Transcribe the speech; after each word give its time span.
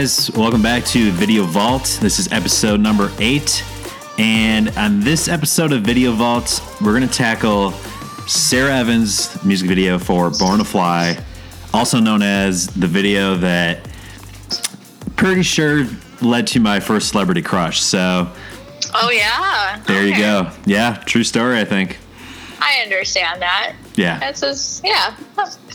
Guys, 0.00 0.30
welcome 0.30 0.62
back 0.62 0.82
to 0.86 1.10
Video 1.10 1.44
Vault. 1.44 1.98
This 2.00 2.18
is 2.18 2.32
episode 2.32 2.80
number 2.80 3.12
eight. 3.18 3.62
And 4.16 4.70
on 4.78 5.00
this 5.00 5.28
episode 5.28 5.74
of 5.74 5.82
Video 5.82 6.12
Vault, 6.12 6.62
we're 6.80 6.96
going 6.96 7.06
to 7.06 7.14
tackle 7.14 7.72
Sara 8.26 8.78
Evans' 8.78 9.44
music 9.44 9.68
video 9.68 9.98
for 9.98 10.30
Born 10.30 10.56
to 10.56 10.64
Fly, 10.64 11.22
also 11.74 12.00
known 12.00 12.22
as 12.22 12.68
the 12.68 12.86
video 12.86 13.36
that 13.36 13.90
pretty 15.16 15.42
sure 15.42 15.84
led 16.22 16.46
to 16.46 16.60
my 16.60 16.80
first 16.80 17.10
celebrity 17.10 17.42
crush. 17.42 17.82
So 17.82 18.32
Oh 18.94 19.10
yeah. 19.10 19.82
there 19.86 20.06
you 20.06 20.16
go. 20.16 20.50
Yeah, 20.64 20.94
true 21.04 21.24
story, 21.24 21.60
I 21.60 21.66
think. 21.66 21.98
I 22.58 22.80
understand 22.82 23.42
that. 23.42 23.74
Yeah. 23.96 24.18
That's 24.18 24.40
just 24.40 24.82
yeah, 24.82 25.14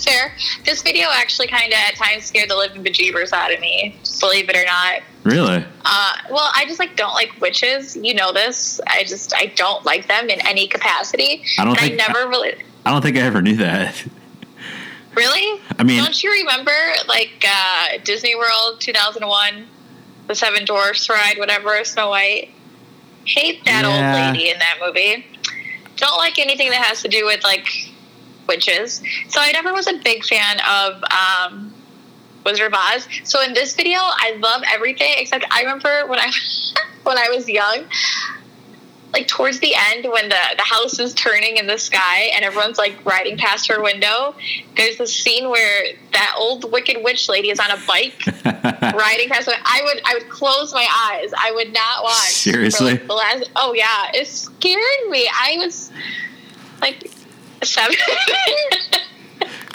fair. 0.06 0.34
This 0.64 0.82
video 0.82 1.08
actually 1.12 1.48
kind 1.48 1.74
of 1.74 1.80
at 1.80 1.96
times 1.96 2.26
scared 2.26 2.50
the 2.50 2.56
living 2.56 2.84
bejeebers 2.84 3.34
out 3.34 3.54
of 3.54 3.60
me. 3.60 4.00
Believe 4.22 4.48
it 4.50 4.56
or 4.56 4.64
not. 4.66 5.02
Really? 5.24 5.66
Uh, 5.84 6.14
well, 6.32 6.50
I 6.56 6.66
just 6.68 6.80
like 6.80 6.96
don't 6.96 7.14
like 7.14 7.42
witches. 7.42 7.96
You 7.98 8.14
know 8.14 8.32
this. 8.32 8.80
I 8.88 9.04
just 9.04 9.34
I 9.36 9.48
don't 9.48 9.84
like 9.86 10.08
them 10.08 10.30
in 10.30 10.40
any 10.48 10.68
capacity. 10.68 11.44
I 11.60 11.66
don't 11.66 11.78
think- 11.78 11.94
I 11.94 11.96
never 11.96 12.28
really. 12.30 12.56
I 12.86 12.92
don't 12.92 13.02
think 13.02 13.18
I 13.18 13.22
ever 13.22 13.42
knew 13.42 13.56
that. 13.58 14.06
Really? 15.16 15.62
I 15.80 15.84
mean- 15.84 16.02
don't 16.04 16.22
you 16.24 16.32
remember 16.32 16.72
like 17.08 17.44
uh, 17.48 17.98
Disney 18.04 18.36
World 18.36 18.80
2001, 18.82 19.68
the 20.28 20.36
Seven 20.36 20.66
Dwarfs 20.66 21.10
ride, 21.10 21.38
whatever, 21.38 21.84
Snow 21.86 22.10
White? 22.10 22.52
Hate 23.24 23.64
that 23.66 23.84
Yeah. 23.86 23.90
old 24.28 24.36
lady 24.36 24.50
in 24.52 24.60
that 24.60 24.78
movie. 24.82 25.26
Don't 25.96 26.18
like 26.18 26.38
anything 26.38 26.70
that 26.70 26.84
has 26.84 27.02
to 27.02 27.08
do 27.08 27.26
with 27.26 27.44
like 27.44 27.66
witches. 28.48 29.02
So 29.30 29.42
I 29.42 29.52
never 29.52 29.74
was 29.74 29.88
a 29.88 29.98
big 30.04 30.24
fan 30.24 30.60
of 30.62 31.04
um, 31.04 31.74
Wizard 32.46 32.68
of 32.68 32.74
Oz. 32.74 33.08
So 33.24 33.42
in 33.42 33.54
this 33.54 33.76
video, 33.76 34.00
I 34.00 34.38
love 34.40 34.62
everything 34.72 35.14
except 35.18 35.46
I 35.52 35.62
remember 35.62 36.08
when 36.08 36.20
I 36.20 36.32
when 37.04 37.18
I 37.18 37.30
was 37.30 37.50
young. 37.50 37.86
Like 39.14 39.30
towards 39.30 39.60
the 39.60 39.74
end, 39.92 40.12
when 40.12 40.28
the, 40.28 40.42
the 40.58 40.64
house 40.64 41.00
is 41.00 41.14
turning 41.14 41.56
in 41.56 41.68
the 41.68 41.78
sky 41.78 42.32
and 42.36 42.44
everyone's 42.44 42.78
like 42.78 43.06
riding 43.06 43.38
past 43.38 43.66
her 43.70 43.82
window, 43.82 44.36
there's 44.76 44.98
this 44.98 45.16
scene 45.16 45.50
where 45.50 45.86
that 46.12 46.36
old 46.38 46.70
wicked 46.70 47.02
witch 47.02 47.30
lady 47.30 47.50
is 47.50 47.58
on 47.58 47.72
a 47.72 47.78
bike 47.88 48.22
riding 48.94 49.30
past. 49.30 49.48
I 49.48 49.82
would 49.86 50.02
I 50.04 50.16
would 50.16 50.30
close 50.30 50.74
my 50.74 50.86
eyes. 51.10 51.32
I 51.38 51.54
would 51.54 51.72
not 51.72 52.04
watch. 52.04 52.14
for, 52.14 52.52
Seriously? 52.52 52.92
like, 52.92 53.08
the 53.08 53.14
last. 53.14 53.50
Oh 53.56 53.74
yeah, 53.74 54.12
it 54.14 54.28
scared 54.28 55.10
me. 55.10 55.30
I 55.32 55.56
was 55.60 55.92
like 56.82 57.10
seven. 57.66 57.96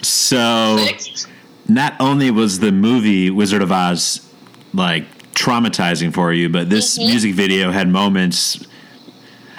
so 0.02 0.76
six. 0.78 1.26
not 1.68 1.94
only 2.00 2.30
was 2.30 2.60
the 2.60 2.72
movie 2.72 3.30
Wizard 3.30 3.62
of 3.62 3.70
Oz 3.72 4.26
like 4.72 5.04
traumatizing 5.34 6.12
for 6.12 6.32
you, 6.32 6.48
but 6.48 6.70
this 6.70 6.98
Mhm. 6.98 7.06
music 7.06 7.34
video 7.34 7.70
had 7.70 7.88
moments. 7.88 8.58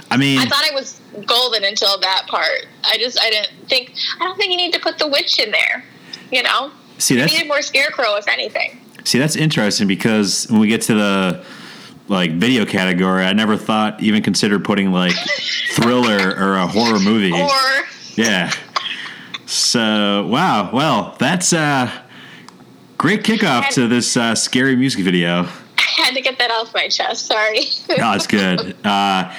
I 0.10 0.18
mean, 0.18 0.40
I 0.40 0.46
thought 0.46 0.66
it 0.66 0.74
was 0.74 1.00
golden 1.26 1.64
until 1.64 1.98
that 2.00 2.24
part. 2.28 2.66
I 2.84 2.98
just 2.98 3.20
I 3.22 3.30
didn't 3.30 3.50
think 3.70 3.94
I 4.20 4.24
don't 4.26 4.38
think 4.38 4.52
you 4.52 4.58
need 4.58 4.74
to 4.74 4.80
put 4.80 4.98
the 5.00 5.08
witch 5.08 5.40
in 5.40 5.52
there. 5.52 5.86
You 6.32 6.44
know, 6.44 6.72
see 6.98 7.16
you 7.16 7.22
that's 7.22 7.34
needed 7.34 7.48
more 7.48 7.62
scarecrow 7.62 8.16
if 8.16 8.28
anything. 8.28 8.80
see 9.04 9.20
that's 9.20 9.36
interesting 9.36 9.88
because 9.88 10.48
when 10.50 10.60
we 10.60 10.68
get 10.68 10.82
to 10.84 10.94
the 10.94 11.46
like 12.08 12.32
video 12.34 12.66
category, 12.66 13.24
I 13.26 13.34
never 13.34 13.56
thought 13.58 14.02
even 14.02 14.22
considered 14.22 14.64
putting 14.66 14.92
like 14.92 15.14
thriller 15.76 16.36
or 16.38 16.56
a 16.58 16.68
horror 16.68 17.00
movie. 17.00 17.32
Or 17.32 17.50
Yeah. 18.16 18.52
So 19.46 20.28
wow, 20.28 20.70
well 20.74 21.16
that's 21.20 21.54
uh 21.54 21.92
great 22.98 23.24
kickoff 23.24 23.70
to 23.70 23.88
this 23.88 24.16
uh, 24.16 24.36
scary 24.36 24.76
music 24.76 25.04
video. 25.04 25.48
I 25.78 26.04
had 26.06 26.14
to 26.14 26.22
get 26.22 26.38
that 26.38 26.52
off 26.52 26.74
my 26.74 26.88
chest. 26.88 27.26
Sorry. 27.26 27.62
Oh, 27.90 28.14
it's 28.14 28.28
good. 28.28 28.76
Uh, 28.86 29.34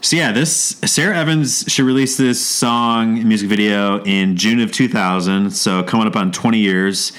so 0.00 0.14
yeah, 0.16 0.30
this 0.30 0.52
Sara 0.84 1.16
Evans 1.16 1.64
she 1.66 1.82
released 1.82 2.18
this 2.18 2.44
song 2.44 3.26
music 3.26 3.48
video 3.48 4.02
in 4.04 4.36
June 4.36 4.60
of 4.60 4.70
2000. 4.70 5.50
So 5.50 5.82
coming 5.82 6.06
up 6.06 6.14
on 6.14 6.30
20 6.30 6.58
years. 6.58 7.12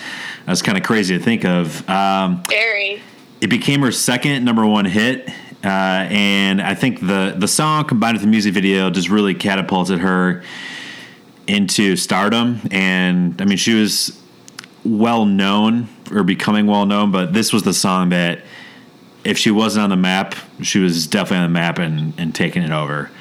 That's 0.46 0.62
kind 0.62 0.78
of 0.78 0.84
crazy 0.84 1.18
to 1.18 1.24
think 1.24 1.46
of. 1.46 1.88
Um, 1.90 2.44
Very. 2.50 3.02
it 3.42 3.48
became 3.50 3.82
her 3.82 3.92
second 3.92 4.46
number 4.46 4.66
one 4.66 4.86
hit, 4.86 5.30
uh, 5.64 6.08
and 6.10 6.62
I 6.62 6.74
think 6.74 7.02
the 7.02 7.36
the 7.38 7.48
song 7.48 7.86
combined 7.86 8.16
with 8.16 8.24
the 8.24 8.30
music 8.30 8.54
video 8.54 8.90
just 8.90 9.10
really 9.10 9.36
catapulted 9.36 10.00
her 10.00 10.42
into 11.50 11.96
stardom. 11.96 12.62
And 12.72 13.42
I 13.42 13.46
mean, 13.46 13.58
she 13.58 13.74
was 13.74 14.22
well 14.86 15.26
known 15.26 15.90
or 16.12 16.24
becoming 16.24 16.68
well 16.68 16.86
known, 16.86 17.12
but 17.12 17.34
this 17.34 17.52
was 17.52 17.64
the 17.64 17.74
song 17.74 18.10
that 18.10 18.44
if 19.24 19.38
she 19.38 19.52
wasn't 19.52 19.84
on 19.84 19.90
the 19.90 19.98
map, 19.98 20.36
she 20.62 20.80
was 20.80 21.08
definitely 21.08 21.38
on 21.38 21.52
the 21.52 21.60
map 21.60 21.80
and, 21.80 22.14
and 22.18 22.34
taking 22.34 22.62
it 22.62 22.72
over. 22.72 23.12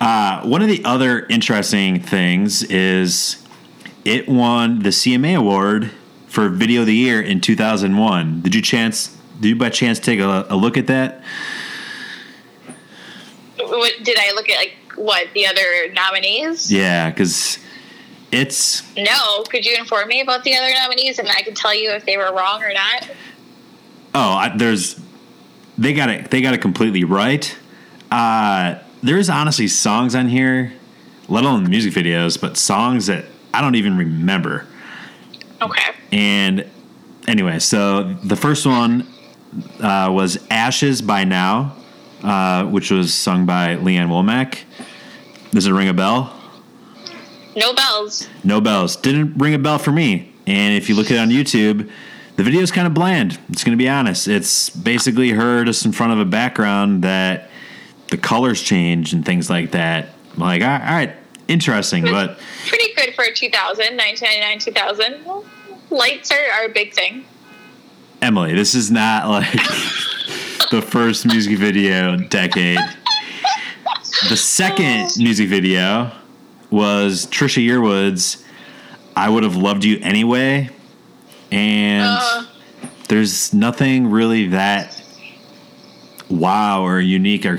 Uh, 0.00 0.42
one 0.44 0.62
of 0.62 0.68
the 0.68 0.84
other 0.84 1.26
interesting 1.26 2.00
things 2.00 2.62
is 2.64 3.44
it 4.04 4.28
won 4.28 4.80
the 4.80 4.90
CMA 4.90 5.36
award 5.36 5.90
for 6.26 6.48
Video 6.48 6.82
of 6.82 6.86
the 6.86 6.94
Year 6.94 7.20
in 7.20 7.40
2001. 7.40 8.42
Did 8.42 8.54
you 8.54 8.62
chance? 8.62 9.16
Did 9.40 9.48
you 9.48 9.56
by 9.56 9.70
chance 9.70 9.98
take 9.98 10.20
a, 10.20 10.46
a 10.48 10.56
look 10.56 10.76
at 10.76 10.86
that? 10.88 11.22
What, 13.58 13.92
did 14.02 14.18
I 14.18 14.32
look 14.34 14.48
at 14.48 14.56
like 14.56 14.76
what 14.96 15.28
the 15.34 15.46
other 15.46 15.92
nominees? 15.92 16.72
Yeah, 16.72 17.10
because 17.10 17.58
it's 18.32 18.82
No. 18.96 19.42
Could 19.48 19.64
you 19.64 19.76
inform 19.78 20.08
me 20.08 20.20
about 20.20 20.42
the 20.42 20.56
other 20.56 20.72
nominees, 20.74 21.18
and 21.18 21.28
I 21.28 21.42
can 21.42 21.54
tell 21.54 21.74
you 21.74 21.92
if 21.92 22.04
they 22.06 22.16
were 22.16 22.32
wrong 22.32 22.62
or 22.62 22.72
not? 22.72 23.10
oh, 24.14 24.32
I, 24.32 24.54
there's 24.56 25.00
they 25.78 25.94
got 25.94 26.10
it 26.10 26.30
they 26.30 26.40
got 26.40 26.54
it 26.54 26.58
completely 26.60 27.04
right. 27.04 27.56
Uh, 28.10 28.78
there's 29.02 29.30
honestly 29.30 29.68
songs 29.68 30.14
on 30.14 30.28
here, 30.28 30.72
let 31.28 31.44
alone 31.44 31.68
music 31.68 31.92
videos, 31.92 32.40
but 32.40 32.56
songs 32.56 33.06
that 33.06 33.24
I 33.54 33.60
don't 33.60 33.74
even 33.74 33.96
remember. 33.96 34.66
Okay. 35.60 35.92
And 36.10 36.68
anyway, 37.26 37.58
so 37.58 38.14
the 38.22 38.36
first 38.36 38.66
one 38.66 39.06
uh, 39.80 40.10
was 40.12 40.38
Ashes 40.50 41.00
by 41.00 41.24
Now, 41.24 41.76
uh, 42.22 42.64
which 42.66 42.90
was 42.90 43.14
sung 43.14 43.46
by 43.46 43.76
Lee 43.76 43.96
Ann 43.96 44.08
Womack. 44.08 44.60
Does 45.52 45.66
it 45.66 45.72
ring 45.72 45.88
a 45.88 45.94
bell? 45.94 46.38
No 47.56 47.74
bells. 47.74 48.28
No 48.44 48.60
bells. 48.60 48.96
Didn't 48.96 49.36
ring 49.36 49.54
a 49.54 49.58
bell 49.58 49.78
for 49.78 49.92
me. 49.92 50.32
And 50.46 50.74
if 50.74 50.88
you 50.88 50.94
look 50.94 51.06
at 51.06 51.12
it 51.12 51.18
on 51.18 51.28
YouTube, 51.28 51.90
the 52.36 52.42
video 52.42 52.62
is 52.62 52.70
kind 52.70 52.86
of 52.86 52.94
bland. 52.94 53.38
It's 53.48 53.62
going 53.62 53.76
to 53.76 53.82
be 53.82 53.88
honest. 53.88 54.26
It's 54.26 54.70
basically 54.70 55.30
her 55.30 55.64
just 55.64 55.84
in 55.84 55.92
front 55.92 56.12
of 56.12 56.18
a 56.18 56.24
background 56.24 57.04
that 57.04 57.50
the 58.08 58.16
colors 58.16 58.62
change 58.62 59.12
and 59.12 59.24
things 59.24 59.50
like 59.50 59.72
that. 59.72 60.08
I'm 60.34 60.40
like, 60.40 60.62
all 60.62 60.68
right, 60.68 61.12
interesting, 61.48 62.04
but 62.04 62.38
Pretty 62.66 62.94
good 62.94 63.14
for 63.14 63.24
2000, 63.24 63.96
1999, 63.96 64.58
2000. 64.58 65.24
Well, 65.24 65.44
lights 65.90 66.30
are, 66.30 66.60
are 66.60 66.66
a 66.66 66.68
big 66.72 66.94
thing. 66.94 67.24
Emily, 68.22 68.54
this 68.54 68.74
is 68.74 68.90
not 68.90 69.28
like 69.28 69.52
the 70.70 70.82
first 70.82 71.26
music 71.26 71.58
video 71.58 72.16
decade. 72.16 72.78
The 74.28 74.36
second 74.36 75.10
music 75.18 75.48
video 75.48 76.12
was 76.72 77.26
Trisha 77.26 77.64
Yearwood's 77.64 78.42
I 79.14 79.28
Would 79.28 79.42
Have 79.44 79.56
Loved 79.56 79.84
You 79.84 79.98
Anyway. 80.02 80.70
And 81.50 82.18
Uh. 82.20 82.44
there's 83.08 83.52
nothing 83.52 84.10
really 84.10 84.48
that 84.48 85.00
wow 86.30 86.82
or 86.82 86.98
unique 86.98 87.44
or 87.44 87.58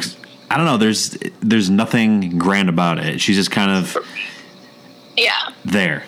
I 0.49 0.57
don't 0.57 0.65
know, 0.65 0.77
there's 0.77 1.17
there's 1.41 1.69
nothing 1.69 2.37
grand 2.37 2.69
about 2.69 2.97
it. 2.99 3.21
She's 3.21 3.35
just 3.35 3.51
kind 3.51 3.71
of 3.71 3.97
Yeah. 5.15 5.31
there. 5.65 6.03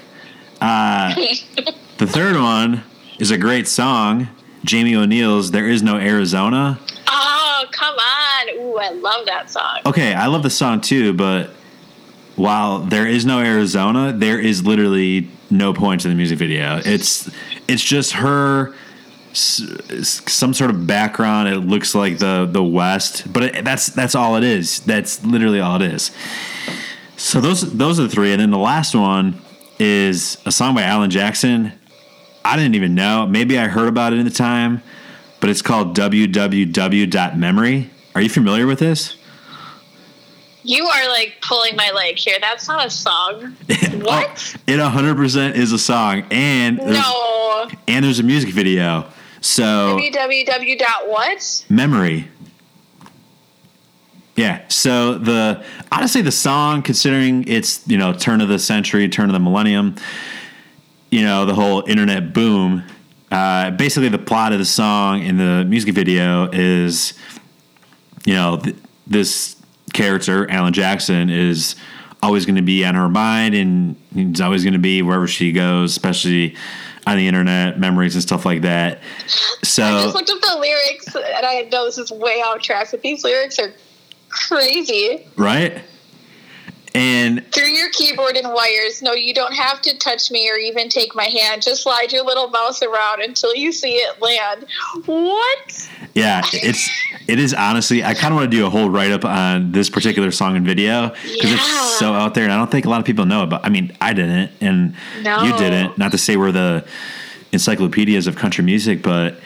Uh, 0.61 1.13
the 1.97 2.07
third 2.07 2.35
one 2.37 2.83
is 3.19 3.29
a 3.31 3.37
great 3.37 3.67
song, 3.67 4.27
Jamie 4.63 4.95
O'Neal's 4.95 5.51
"There 5.51 5.67
Is 5.67 5.83
No 5.83 5.97
Arizona." 5.97 6.79
Oh, 7.07 7.65
come 7.71 7.95
on. 7.95 8.49
Ooh, 8.59 8.77
I 8.77 8.89
love 8.89 9.25
that 9.27 9.49
song. 9.51 9.79
Okay, 9.85 10.13
I 10.13 10.25
love 10.27 10.43
the 10.43 10.49
song 10.49 10.81
too, 10.81 11.13
but 11.13 11.51
while 12.35 12.79
there 12.79 13.07
is 13.07 13.25
no 13.25 13.39
Arizona, 13.39 14.13
there 14.13 14.39
is 14.39 14.65
literally 14.65 15.29
no 15.49 15.73
point 15.73 16.01
to 16.01 16.09
the 16.09 16.15
music 16.15 16.37
video. 16.37 16.81
It's 16.83 17.29
it's 17.67 17.83
just 17.83 18.13
her 18.13 18.73
some 19.33 20.53
sort 20.53 20.69
of 20.69 20.87
background. 20.87 21.49
It 21.49 21.59
looks 21.59 21.93
like 21.95 22.19
the 22.19 22.47
the 22.49 22.63
West, 22.63 23.31
but 23.31 23.43
it, 23.43 23.65
that's 23.65 23.87
that's 23.87 24.15
all 24.15 24.35
it 24.35 24.43
is. 24.43 24.79
That's 24.81 25.23
literally 25.23 25.59
all 25.59 25.81
it 25.81 25.93
is. 25.93 26.11
So 27.17 27.41
those 27.41 27.73
those 27.73 27.99
are 27.99 28.03
the 28.03 28.09
three, 28.09 28.31
and 28.31 28.41
then 28.41 28.51
the 28.51 28.57
last 28.57 28.95
one 28.95 29.41
is 29.79 30.37
a 30.45 30.51
song 30.51 30.75
by 30.75 30.83
Alan 30.83 31.09
Jackson. 31.09 31.73
I 32.43 32.55
didn't 32.55 32.75
even 32.75 32.95
know. 32.95 33.25
Maybe 33.25 33.57
I 33.57 33.67
heard 33.67 33.87
about 33.87 34.13
it 34.13 34.19
in 34.19 34.25
the 34.25 34.31
time, 34.31 34.83
but 35.39 35.49
it's 35.49 35.61
called 35.61 35.95
www.memory. 35.97 37.89
Are 38.13 38.21
you 38.21 38.29
familiar 38.29 38.67
with 38.67 38.79
this? 38.79 39.17
You 40.65 40.85
are 40.87 41.07
like 41.09 41.37
pulling 41.41 41.75
my 41.75 41.91
leg 41.91 42.17
here. 42.17 42.37
That's 42.41 42.67
not 42.67 42.85
a 42.85 42.89
song. 42.89 43.55
What? 43.95 44.55
Oh, 44.57 44.59
it 44.67 44.79
100% 44.79 45.55
is 45.55 45.71
a 45.71 45.79
song, 45.79 46.25
and 46.29 46.77
there's, 46.77 46.97
No. 46.97 47.69
and 47.87 48.03
there's 48.03 48.19
a 48.19 48.23
music 48.23 48.49
video. 48.53 49.07
So 49.41 49.97
www. 49.99 50.77
dot 50.79 51.07
what? 51.07 51.65
memory. 51.69 52.27
Yeah. 54.35 54.67
So 54.67 55.17
the 55.17 55.63
honestly 55.91 56.21
the 56.21 56.31
song, 56.31 56.81
considering 56.81 57.47
it's 57.47 57.87
you 57.87 57.97
know 57.97 58.11
turn 58.13 58.41
of 58.41 58.49
the 58.49 58.59
century, 58.59 59.07
turn 59.07 59.29
of 59.29 59.33
the 59.33 59.39
millennium, 59.39 59.95
you 61.09 61.21
know 61.21 61.45
the 61.45 61.53
whole 61.53 61.83
internet 61.87 62.33
boom. 62.33 62.83
Uh, 63.31 63.71
basically, 63.71 64.09
the 64.09 64.17
plot 64.19 64.51
of 64.51 64.59
the 64.59 64.65
song 64.65 65.23
in 65.23 65.37
the 65.37 65.63
music 65.67 65.93
video 65.95 66.49
is, 66.51 67.13
you 68.25 68.33
know, 68.33 68.57
th- 68.57 68.75
this 69.07 69.54
character 69.95 70.49
Alan 70.51 70.73
Jackson 70.73 71.29
is 71.29 71.75
always 72.21 72.45
going 72.45 72.55
to 72.55 72.61
be 72.61 72.85
on 72.85 72.95
her 72.95 73.09
mind, 73.09 73.55
and 73.55 73.95
he's 74.13 74.41
always 74.41 74.63
going 74.63 74.73
to 74.73 74.79
be 74.79 75.01
wherever 75.01 75.27
she 75.27 75.51
goes, 75.51 75.91
especially 75.91 76.55
on 77.07 77.17
the 77.17 77.27
internet, 77.27 77.79
memories 77.79 78.15
and 78.15 78.21
stuff 78.21 78.45
like 78.45 78.61
that. 78.61 79.01
So 79.63 79.83
I 79.83 80.03
just 80.03 80.15
looked 80.15 80.29
up 80.29 80.41
the 80.41 80.57
lyrics, 80.59 81.15
and 81.15 81.45
I 81.45 81.67
know 81.71 81.85
this 81.85 81.97
is 81.97 82.11
way 82.11 82.41
off 82.41 82.61
track, 82.61 82.89
but 82.91 83.01
these 83.01 83.23
lyrics 83.23 83.59
are 83.59 83.71
crazy. 84.29 85.27
right, 85.37 85.81
and 86.95 87.45
Through 87.51 87.69
your 87.69 87.89
keyboard 87.91 88.37
and 88.37 88.51
wires. 88.53 89.01
No, 89.01 89.13
you 89.13 89.33
don't 89.33 89.53
have 89.53 89.81
to 89.81 89.97
touch 89.97 90.31
me 90.31 90.49
or 90.49 90.55
even 90.55 90.89
take 90.89 91.13
my 91.15 91.25
hand. 91.25 91.61
Just 91.61 91.83
slide 91.83 92.11
your 92.11 92.23
little 92.23 92.47
mouse 92.49 92.81
around 92.81 93.21
until 93.21 93.53
you 93.53 93.71
see 93.71 93.95
it 93.95 94.21
land. 94.21 94.65
What? 95.05 95.89
Yeah, 96.13 96.41
it's 96.53 96.89
it 97.27 97.39
is 97.39 97.53
honestly. 97.53 98.03
I 98.03 98.13
kind 98.13 98.33
of 98.33 98.37
want 98.39 98.49
to 98.49 98.57
do 98.57 98.65
a 98.65 98.69
whole 98.69 98.89
write 98.89 99.11
up 99.11 99.25
on 99.25 99.71
this 99.73 99.89
particular 99.89 100.31
song 100.31 100.55
and 100.55 100.65
video 100.65 101.09
because 101.09 101.51
Yeah. 101.51 101.55
it's 101.55 101.99
so 101.99 102.13
out 102.13 102.33
there, 102.33 102.43
and 102.45 102.53
I 102.53 102.57
don't 102.57 102.71
think 102.71 102.85
a 102.85 102.89
lot 102.89 102.99
of 102.99 103.05
people 103.05 103.25
know 103.25 103.43
it. 103.43 103.47
But 103.47 103.65
I 103.65 103.69
mean, 103.69 103.95
I 103.99 104.13
didn't, 104.13 104.51
and 104.61 104.95
No. 105.21 105.43
you 105.43 105.57
didn't. 105.57 105.97
Not 105.97 106.11
to 106.13 106.17
say 106.17 106.37
we're 106.37 106.51
the 106.53 106.85
encyclopedias 107.51 108.27
of 108.27 108.35
country 108.35 108.63
music, 108.63 109.01
but 109.01 109.39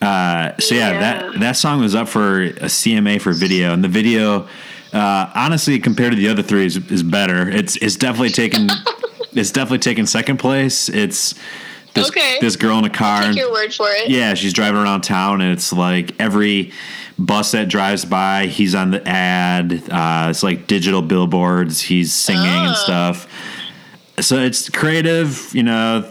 uh, 0.00 0.52
so 0.58 0.74
yeah, 0.74 0.92
Yeah. 0.92 1.00
that 1.00 1.40
that 1.40 1.56
song 1.56 1.80
was 1.80 1.94
up 1.94 2.08
for 2.08 2.42
a 2.42 2.68
CMA 2.68 3.18
for 3.20 3.32
video, 3.32 3.72
and 3.72 3.82
the 3.84 3.88
video, 3.88 4.48
uh, 4.94 5.30
honestly, 5.34 5.78
compared 5.78 6.12
to 6.12 6.16
the 6.16 6.28
other 6.28 6.42
three, 6.42 6.64
is, 6.66 6.76
is 6.90 7.02
better. 7.02 7.48
It's 7.50 7.76
it's 7.76 7.96
definitely 7.96 8.30
taken. 8.30 8.68
it's 9.32 9.50
definitely 9.50 9.78
taken 9.80 10.06
second 10.06 10.38
place. 10.38 10.88
It's 10.88 11.34
this 11.94 12.08
Okay. 12.08 12.38
this 12.40 12.56
girl 12.56 12.78
in 12.78 12.84
a 12.84 12.90
car. 12.90 13.22
Take 13.22 13.36
your 13.36 13.52
word 13.52 13.74
for 13.74 13.88
it. 13.90 14.08
yeah, 14.08 14.34
she's 14.34 14.52
driving 14.52 14.80
around 14.80 15.02
town, 15.02 15.40
and 15.40 15.52
it's 15.52 15.72
like 15.72 16.18
every 16.20 16.72
bus 17.18 17.52
that 17.52 17.68
drives 17.68 18.04
by, 18.04 18.46
he's 18.46 18.74
on 18.74 18.90
the 18.90 19.06
ad. 19.06 19.72
Uh, 19.90 20.28
it's 20.30 20.42
like 20.42 20.66
digital 20.66 21.02
billboards. 21.02 21.80
He's 21.80 22.12
singing 22.12 22.44
and 22.46 22.70
Oh. 22.72 22.74
stuff. 22.74 23.28
So 24.20 24.38
it's 24.38 24.68
creative, 24.70 25.52
you 25.54 25.62
know. 25.64 26.04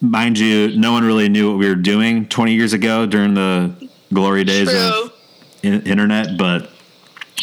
Mind 0.00 0.36
you, 0.36 0.76
no 0.76 0.90
one 0.90 1.04
really 1.04 1.28
knew 1.28 1.48
what 1.48 1.58
we 1.58 1.68
were 1.68 1.76
doing 1.76 2.26
20 2.26 2.54
years 2.54 2.72
ago 2.72 3.06
during 3.06 3.34
the 3.34 3.72
glory 4.12 4.42
days 4.42 4.68
True. 4.68 4.78
of 5.04 5.12
in- 5.62 5.82
internet. 5.82 6.36
But 6.36 6.71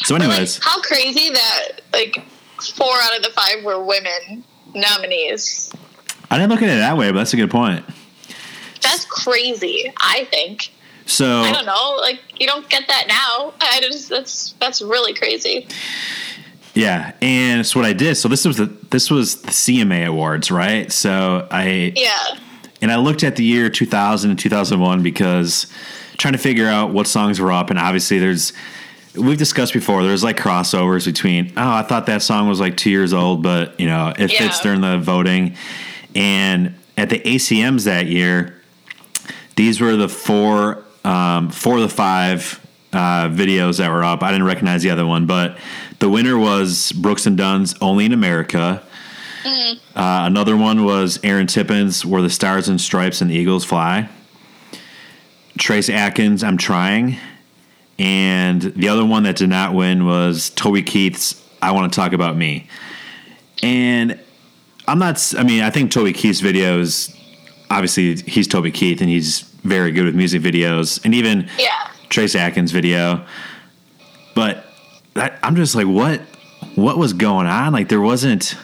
so, 0.03 0.15
But, 0.15 0.21
like, 0.21 0.29
anyways, 0.29 0.63
how 0.63 0.81
crazy 0.81 1.29
that 1.31 1.81
like 1.93 2.23
four 2.75 2.93
out 3.01 3.17
of 3.17 3.23
the 3.23 3.29
five 3.31 3.63
were 3.63 3.83
women 3.83 4.43
nominees. 4.73 5.71
I 6.31 6.37
didn't 6.37 6.51
look 6.51 6.61
at 6.61 6.69
it 6.69 6.77
that 6.77 6.97
way, 6.97 7.11
but 7.11 7.17
that's 7.17 7.33
a 7.33 7.37
good 7.37 7.49
point. 7.51 7.83
That's 8.81 9.05
crazy. 9.05 9.91
I 9.97 10.25
think. 10.25 10.71
So 11.05 11.41
I 11.41 11.51
don't 11.51 11.65
know. 11.65 11.97
Like 12.01 12.19
you 12.39 12.45
don't 12.47 12.69
get 12.69 12.87
that 12.87 13.05
now. 13.07 13.53
I 13.59 13.79
just 13.81 14.09
that's 14.09 14.53
that's 14.59 14.81
really 14.81 15.13
crazy. 15.13 15.67
Yeah, 16.75 17.13
and 17.21 17.65
so 17.65 17.79
what 17.79 17.85
I 17.89 17.93
did. 17.93 18.15
So 18.15 18.27
this 18.29 18.45
was 18.45 18.57
the 18.57 18.65
this 18.91 19.09
was 19.09 19.41
the 19.41 19.51
CMA 19.51 20.05
awards, 20.07 20.51
right? 20.51 20.91
So 20.91 21.47
I 21.49 21.93
Yeah. 21.95 22.37
and 22.81 22.91
I 22.91 22.97
looked 22.97 23.23
at 23.23 23.35
the 23.35 23.43
year 23.43 23.69
2000 23.69 24.29
and 24.29 24.39
2001 24.39 25.01
because 25.01 25.65
trying 26.17 26.33
to 26.33 26.37
figure 26.39 26.67
out 26.67 26.91
what 26.93 27.07
songs 27.07 27.39
were 27.39 27.51
up, 27.51 27.69
and 27.71 27.79
obviously 27.79 28.19
there's 28.19 28.53
we've 29.15 29.37
discussed 29.37 29.73
before. 29.73 30.03
There's 30.03 30.23
like 30.23 30.37
crossovers 30.37 31.05
between 31.05 31.53
oh 31.57 31.71
I 31.71 31.83
thought 31.83 32.05
that 32.07 32.21
song 32.21 32.47
was 32.47 32.59
like 32.59 32.77
two 32.77 32.89
years 32.89 33.13
old, 33.13 33.43
but 33.43 33.79
you 33.79 33.87
know 33.87 34.13
it 34.17 34.29
fits 34.29 34.59
during 34.59 34.81
the 34.81 34.97
voting. 34.97 35.55
And 36.15 36.75
at 36.97 37.09
the 37.09 37.19
ACMs 37.19 37.85
that 37.85 38.07
year, 38.07 38.61
these 39.55 39.79
were 39.79 39.95
the 39.95 40.09
four 40.09 40.83
um, 41.03 41.49
four 41.49 41.75
of 41.75 41.81
the 41.81 41.89
five 41.89 42.65
uh, 42.93 43.29
videos 43.29 43.77
that 43.77 43.89
were 43.89 44.03
up. 44.03 44.23
I 44.23 44.31
didn't 44.31 44.47
recognize 44.47 44.83
the 44.83 44.89
other 44.89 45.05
one, 45.05 45.25
but 45.25 45.57
the 45.99 46.09
winner 46.09 46.37
was 46.37 46.91
Brooks 46.91 47.25
and 47.25 47.37
Dunn's 47.37 47.75
"Only 47.81 48.05
in 48.05 48.13
America." 48.13 48.83
Uh, 49.95 50.25
another 50.25 50.57
one 50.57 50.83
was 50.83 51.19
Aaron 51.23 51.47
Tippin's, 51.47 52.05
"Where 52.05 52.21
the 52.21 52.29
Stars 52.29 52.67
and 52.67 52.79
Stripes 52.79 53.21
and 53.21 53.29
the 53.29 53.35
Eagles 53.35 53.65
Fly." 53.65 54.09
Trace 55.57 55.89
Atkins, 55.89 56.43
"I'm 56.43 56.57
Trying," 56.57 57.17
and 57.99 58.61
the 58.61 58.89
other 58.89 59.05
one 59.05 59.23
that 59.23 59.35
did 59.35 59.49
not 59.49 59.73
win 59.73 60.05
was 60.05 60.49
Toby 60.51 60.81
Keith's 60.81 61.43
"I 61.61 61.71
Want 61.71 61.91
to 61.91 61.95
Talk 61.95 62.13
About 62.13 62.35
Me." 62.37 62.67
And 63.61 64.19
I'm 64.87 64.99
not. 64.99 65.33
I 65.37 65.43
mean, 65.43 65.61
I 65.61 65.69
think 65.69 65.91
Toby 65.91 66.13
Keith's 66.13 66.41
videos. 66.41 67.15
Obviously, 67.69 68.15
he's 68.15 68.47
Toby 68.47 68.71
Keith, 68.71 69.01
and 69.01 69.09
he's 69.09 69.41
very 69.63 69.91
good 69.91 70.05
with 70.05 70.15
music 70.15 70.41
videos, 70.41 71.03
and 71.05 71.13
even 71.13 71.47
Yeah. 71.59 71.69
Trace 72.09 72.33
Atkins 72.35 72.71
video. 72.71 73.25
But 74.33 74.65
that, 75.13 75.37
I'm 75.43 75.55
just 75.55 75.75
like, 75.75 75.85
what? 75.85 76.21
What 76.75 76.97
was 76.97 77.13
going 77.13 77.45
on? 77.45 77.73
Like, 77.73 77.89
there 77.89 78.01
wasn't 78.01 78.55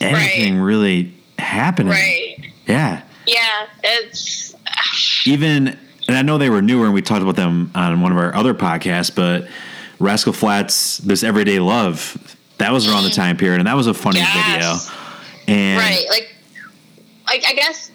anything 0.00 0.58
really 0.58 1.12
happening. 1.38 1.92
Right. 1.92 2.52
Yeah. 2.66 3.02
Yeah. 3.26 3.66
It's 3.84 4.54
Even, 5.26 5.78
and 6.08 6.16
I 6.16 6.22
know 6.22 6.38
they 6.38 6.48
were 6.48 6.62
newer, 6.62 6.86
and 6.86 6.94
we 6.94 7.02
talked 7.02 7.22
about 7.22 7.36
them 7.36 7.70
on 7.74 8.00
one 8.00 8.10
of 8.10 8.18
our 8.18 8.34
other 8.34 8.54
podcasts. 8.54 9.14
But 9.14 9.46
Rascal 9.98 10.32
Flatts, 10.32 10.98
this 10.98 11.22
Everyday 11.22 11.60
Love, 11.60 12.36
that 12.56 12.72
was 12.72 12.88
around 12.88 13.04
the 13.04 13.10
mm. 13.10 13.16
time 13.16 13.36
period, 13.36 13.60
and 13.60 13.66
that 13.68 13.76
was 13.76 13.86
a 13.86 13.94
funny 13.94 14.20
Yes. 14.20 14.88
video. 14.88 15.54
And 15.54 15.78
right. 15.78 16.06
Like, 16.08 16.34
like 17.26 17.44
I 17.46 17.52
guess 17.52 17.90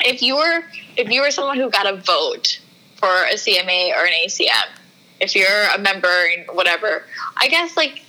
if 0.00 0.22
you 0.22 0.36
were 0.36 0.64
if 0.96 1.10
you 1.10 1.20
were 1.20 1.30
someone 1.30 1.58
who 1.58 1.70
got 1.70 1.86
a 1.86 1.96
vote 1.96 2.58
for 2.96 3.08
a 3.24 3.34
CMA 3.34 3.94
or 3.96 4.04
an 4.06 4.12
ACM, 4.24 4.68
if 5.20 5.36
you're 5.36 5.68
a 5.74 5.78
member 5.78 6.08
and 6.08 6.46
whatever, 6.56 7.04
I 7.36 7.48
guess 7.48 7.76
like, 7.76 8.02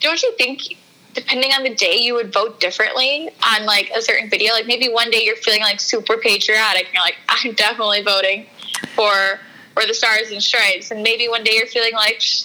don't 0.00 0.22
you 0.22 0.36
think? 0.36 0.76
Depending 1.14 1.50
on 1.52 1.64
the 1.64 1.74
day, 1.74 1.96
you 1.96 2.14
would 2.14 2.32
vote 2.32 2.60
differently 2.60 3.28
on 3.42 3.66
like 3.66 3.90
a 3.90 4.00
certain 4.00 4.30
video. 4.30 4.52
Like 4.52 4.66
maybe 4.66 4.88
one 4.88 5.10
day 5.10 5.24
you're 5.24 5.36
feeling 5.36 5.62
like 5.62 5.80
super 5.80 6.18
patriotic, 6.18 6.84
and 6.84 6.94
you're 6.94 7.02
like, 7.02 7.16
I'm 7.28 7.54
definitely 7.54 8.02
voting 8.02 8.46
for 8.94 9.40
for 9.74 9.86
the 9.86 9.94
Stars 9.94 10.30
and 10.30 10.42
Stripes, 10.42 10.90
and 10.90 11.02
maybe 11.02 11.28
one 11.28 11.44
day 11.44 11.52
you're 11.54 11.66
feeling 11.66 11.94
like 11.94 12.20
"Shh, 12.20 12.44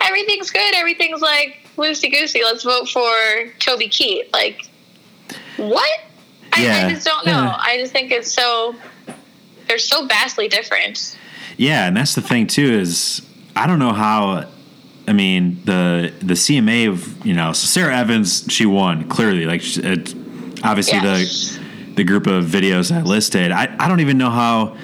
everything's 0.00 0.50
good, 0.50 0.74
everything's 0.74 1.20
like 1.20 1.58
loosey 1.76 2.10
goosey. 2.10 2.42
Let's 2.42 2.62
vote 2.64 2.88
for 2.88 3.52
Toby 3.58 3.88
Keith. 3.88 4.26
Like, 4.32 4.68
what? 5.56 6.00
I, 6.52 6.62
Yeah. 6.62 6.86
I 6.86 6.90
just 6.92 7.06
don't 7.06 7.26
know. 7.26 7.32
Yeah. 7.32 7.56
I 7.60 7.78
just 7.78 7.92
think 7.92 8.10
it's 8.10 8.32
so 8.32 8.74
they're 9.68 9.78
so 9.78 10.06
vastly 10.06 10.48
different. 10.48 11.18
Yeah, 11.56 11.86
and 11.86 11.96
that's 11.96 12.14
the 12.14 12.20
thing 12.22 12.46
too 12.46 12.72
is 12.72 13.22
I 13.54 13.66
don't 13.66 13.78
know 13.78 13.92
how. 13.92 14.48
I 15.08 15.12
mean 15.12 15.60
the 15.64 16.12
the 16.18 16.34
CMA 16.34 16.88
of 16.88 17.24
you 17.24 17.32
know 17.32 17.52
so 17.52 17.66
Sara 17.66 17.96
Evans 17.96 18.44
she 18.48 18.66
won 18.66 19.08
clearly 19.08 19.44
like 19.46 19.62
it, 19.76 20.12
obviously 20.64 20.98
Yeah. 20.98 21.18
the 21.18 21.60
the 21.94 22.02
group 22.02 22.26
of 22.26 22.44
videos 22.44 22.90
I 22.90 23.02
listed 23.02 23.52
I, 23.52 23.72
I 23.78 23.86
don't 23.86 24.00
even 24.00 24.18
know 24.18 24.30
how 24.30 24.76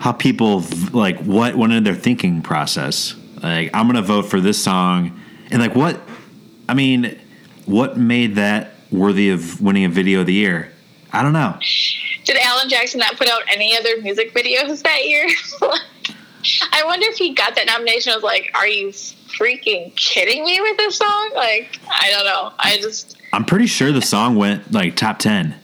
how 0.00 0.12
people 0.12 0.64
like 0.92 1.20
what 1.20 1.54
went 1.54 1.72
into 1.72 1.92
their 1.92 2.00
thinking 2.00 2.42
process 2.42 3.14
like 3.42 3.70
I'm 3.72 3.86
gonna 3.86 4.02
vote 4.02 4.22
for 4.22 4.40
this 4.40 4.62
song 4.62 5.20
and 5.50 5.60
like 5.60 5.74
what 5.74 6.00
I 6.68 6.74
mean 6.74 7.18
what 7.66 7.96
made 7.96 8.34
that 8.36 8.72
worthy 8.90 9.30
of 9.30 9.60
winning 9.60 9.84
a 9.84 9.88
video 9.88 10.20
of 10.20 10.26
the 10.26 10.32
year 10.32 10.72
I 11.12 11.22
don't 11.22 11.34
know 11.34 11.56
Did 12.24 12.38
Alan 12.38 12.68
Jackson 12.68 12.98
not 12.98 13.16
put 13.16 13.28
out 13.28 13.42
any 13.48 13.76
other 13.76 14.00
music 14.00 14.34
videos 14.34 14.82
that 14.82 15.06
year? 15.06 15.26
I 16.72 16.82
wonder 16.84 17.06
if 17.06 17.18
he 17.18 17.34
got 17.34 17.54
that 17.56 17.66
nomination. 17.66 18.12
I 18.12 18.16
was 18.16 18.24
like, 18.24 18.50
"Are 18.54 18.66
you 18.66 18.88
freaking 18.88 19.94
kidding 19.94 20.42
me 20.42 20.58
with 20.58 20.78
this 20.78 20.96
song?" 20.96 21.32
Like, 21.34 21.78
I 21.86 22.10
don't 22.10 22.24
know. 22.24 22.52
I 22.58 22.78
just, 22.78 23.18
I'm 23.34 23.44
pretty 23.44 23.66
sure 23.66 23.92
the 23.92 24.00
song 24.00 24.36
went 24.36 24.72
like 24.72 24.96
top 24.96 25.18
ten 25.18 25.54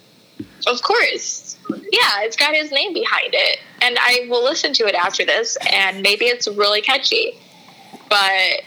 of 0.66 0.82
course, 0.82 1.45
yeah, 1.70 2.22
it's 2.22 2.36
got 2.36 2.54
his 2.54 2.70
name 2.70 2.92
behind 2.92 3.30
it, 3.32 3.58
and 3.82 3.96
I 4.00 4.26
will 4.28 4.44
listen 4.44 4.72
to 4.74 4.86
it 4.86 4.94
after 4.94 5.24
this, 5.24 5.56
and 5.70 6.02
maybe 6.02 6.26
it's 6.26 6.46
really 6.48 6.80
catchy, 6.80 7.38
but 8.08 8.62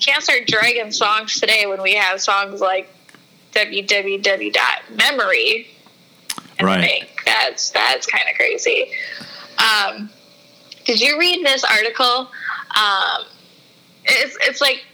can't 0.00 0.22
start 0.22 0.46
dragging 0.46 0.90
songs 0.92 1.38
today 1.40 1.66
when 1.66 1.82
we 1.82 1.94
have 1.94 2.20
songs 2.20 2.60
like 2.60 2.92
www.memory 3.52 5.66
and 6.58 6.66
Right. 6.66 6.80
think 6.80 7.08
that's 7.24 7.70
that's 7.70 8.06
kind 8.06 8.24
of 8.28 8.36
crazy. 8.36 8.90
Um, 9.58 10.10
did 10.84 11.00
you 11.00 11.18
read 11.18 11.44
this 11.44 11.64
article? 11.64 12.28
Um, 12.76 13.24
it's 14.04 14.36
it's 14.42 14.60
like 14.60 14.84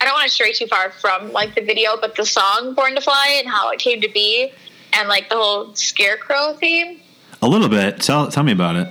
I 0.00 0.04
don't 0.04 0.14
want 0.14 0.26
to 0.28 0.32
stray 0.32 0.52
too 0.52 0.66
far 0.66 0.90
from 0.90 1.32
like 1.32 1.54
the 1.54 1.62
video, 1.62 1.96
but 2.00 2.16
the 2.16 2.26
song 2.26 2.74
"Born 2.74 2.94
to 2.94 3.00
Fly" 3.00 3.36
and 3.38 3.48
how 3.48 3.70
it 3.70 3.78
came 3.78 4.00
to 4.00 4.08
be, 4.08 4.52
and 4.92 5.08
like 5.08 5.28
the 5.28 5.36
whole 5.36 5.74
scarecrow 5.74 6.54
theme. 6.54 7.00
A 7.40 7.48
little 7.48 7.68
bit. 7.68 8.00
Tell 8.00 8.28
tell 8.30 8.42
me 8.42 8.52
about 8.52 8.76
it. 8.76 8.88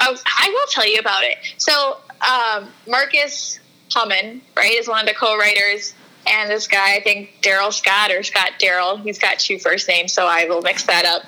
Oh, 0.00 0.16
I 0.24 0.48
will 0.48 0.66
tell 0.70 0.88
you 0.88 0.98
about 0.98 1.24
it. 1.24 1.38
So 1.56 1.98
um, 2.20 2.68
Marcus 2.86 3.58
Hummon, 3.92 4.42
right, 4.56 4.72
is 4.72 4.86
one 4.88 5.00
of 5.00 5.06
the 5.06 5.14
co-writers, 5.14 5.94
and 6.26 6.50
this 6.50 6.66
guy, 6.66 6.96
I 6.96 7.00
think 7.00 7.30
Darrell 7.40 7.72
Scott 7.72 8.10
or 8.10 8.22
Scott 8.22 8.52
Darrell, 8.58 8.96
he's 8.96 9.18
got 9.18 9.38
two 9.38 9.58
first 9.58 9.88
names, 9.88 10.12
so 10.12 10.26
I 10.26 10.44
will 10.44 10.60
mix 10.62 10.84
that 10.84 11.04
up. 11.04 11.22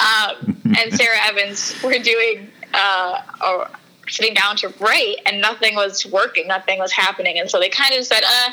Um, 0.00 0.56
and 0.78 0.92
Sara 0.92 1.16
Evans 1.24 1.74
were 1.82 1.98
doing 1.98 2.48
uh, 2.72 3.22
or 3.44 3.68
sitting 4.08 4.34
down 4.34 4.56
to 4.56 4.72
write, 4.80 5.16
and 5.26 5.40
nothing 5.40 5.74
was 5.74 6.06
working, 6.06 6.46
nothing 6.48 6.78
was 6.78 6.92
happening, 6.92 7.38
and 7.38 7.50
so 7.50 7.60
they 7.60 7.68
kind 7.68 7.94
of 7.94 8.04
said, 8.04 8.22
"Uh, 8.24 8.52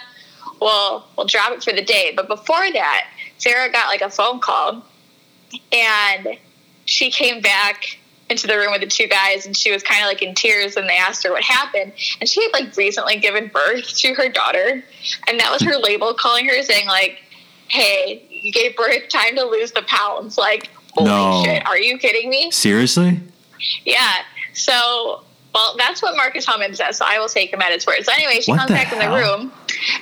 well, 0.60 1.08
we'll 1.18 1.28
drop 1.28 1.52
it 1.52 1.64
for 1.64 1.74
the 1.74 1.84
day." 1.84 2.12
But 2.16 2.28
before 2.28 2.72
that, 2.72 3.08
Sara 3.44 3.70
got 3.72 3.88
like 3.88 4.02
a 4.02 4.10
phone 4.10 4.40
call, 4.40 4.84
and 5.72 6.38
she 6.86 7.12
came 7.12 7.42
back 7.42 8.00
into 8.30 8.48
the 8.48 8.58
room 8.58 8.72
with 8.72 8.80
the 8.82 8.88
two 8.88 9.06
guys 9.08 9.46
and 9.46 9.56
she 9.56 9.70
was 9.72 9.84
kind 9.84 10.02
of 10.02 10.08
like 10.08 10.22
in 10.22 10.34
tears 10.34 10.76
and 10.78 10.88
they 10.90 10.96
asked 10.96 11.24
her 11.24 11.32
what 11.32 11.44
happened 11.44 11.92
and 12.20 12.28
she 12.28 12.42
had 12.42 12.52
like 12.54 12.76
recently 12.78 13.18
given 13.18 13.48
birth 13.54 13.86
to 13.98 14.14
her 14.16 14.30
daughter 14.30 14.82
and 15.28 15.40
that 15.40 15.52
was 15.52 15.62
her 15.62 15.76
label 15.78 16.14
calling 16.14 16.48
her 16.48 16.64
saying 16.64 16.88
like 16.88 17.22
hey 17.68 18.26
you 18.30 18.52
gave 18.52 18.76
birth 18.78 19.08
time 19.10 19.36
to 19.36 19.44
lose 19.44 19.72
the 19.74 19.84
pounds 19.84 20.38
like 20.38 20.70
holy 20.94 21.10
No. 21.10 21.44
shit 21.44 21.66
are 21.68 21.78
you 21.78 21.98
kidding 21.98 22.30
me 22.30 22.50
Seriously? 22.50 23.20
yeah 23.86 24.14
so 24.54 25.22
well 25.54 25.76
that's 25.78 26.02
what 26.02 26.16
marcus 26.16 26.46
Hummon 26.46 26.74
says 26.74 26.98
so 26.98 27.06
i 27.08 27.20
will 27.20 27.30
take 27.30 27.54
him 27.54 27.62
at 27.62 27.72
his 27.72 27.86
word. 27.86 28.04
So 28.04 28.12
anyway 28.14 28.40
she 28.42 28.52
What 28.52 28.60
comes 28.60 28.72
back 28.72 28.92
in 28.92 29.00
the 29.00 29.16
room 29.16 29.52